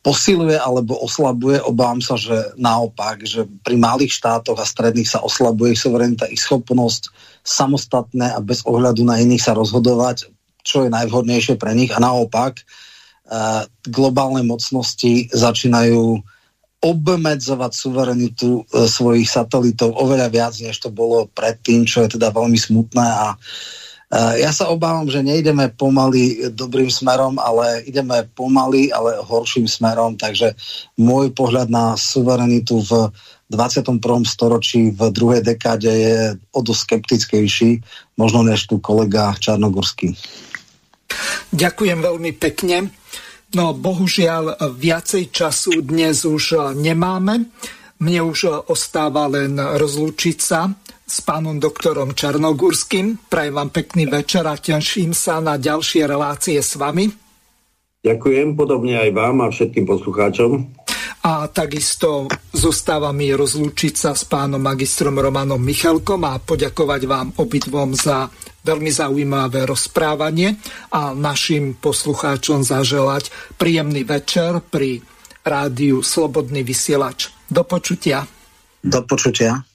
[0.00, 5.76] posiluje alebo oslabuje, obávam sa, že naopak, že pri malých štátoch a stredných sa oslabuje
[5.76, 7.12] ich suverenita, ich schopnosť
[7.44, 10.28] samostatné a bez ohľadu na iných sa rozhodovať,
[10.64, 11.92] čo je najvhodnejšie pre nich.
[11.92, 12.64] A naopak
[13.86, 16.18] globálne mocnosti začínajú
[16.80, 22.56] obmedzovať suverenitu e, svojich satelitov oveľa viac, než to bolo predtým, čo je teda veľmi
[22.56, 23.38] smutné a e,
[24.40, 30.56] ja sa obávam, že neideme pomaly dobrým smerom, ale ideme pomaly, ale horším smerom, takže
[30.96, 33.12] môj pohľad na suverenitu v
[33.52, 34.00] 21.
[34.24, 36.16] storočí v druhej dekáde je
[36.56, 37.70] o dosť skeptickejší,
[38.16, 40.16] možno než tu kolega Čarnogorský.
[41.50, 42.90] Ďakujem veľmi pekne.
[43.50, 47.50] No bohužiaľ viacej času dnes už nemáme.
[48.00, 50.70] Mne už ostáva len rozlúčiť sa
[51.10, 53.26] s pánom doktorom Čarnogurským.
[53.26, 57.10] Prajem vám pekný večer a teším sa na ďalšie relácie s vami.
[58.00, 60.79] Ďakujem, podobne aj vám a všetkým poslucháčom.
[61.20, 67.92] A takisto zostáva mi rozlúčiť sa s pánom magistrom Romanom Michalkom a poďakovať vám obidvom
[67.92, 68.32] za
[68.64, 70.56] veľmi zaujímavé rozprávanie
[70.92, 73.28] a našim poslucháčom zaželať
[73.60, 75.04] príjemný večer pri
[75.44, 77.32] rádiu Slobodný vysielač.
[77.48, 78.24] Do počutia.
[78.80, 79.60] Do počutia.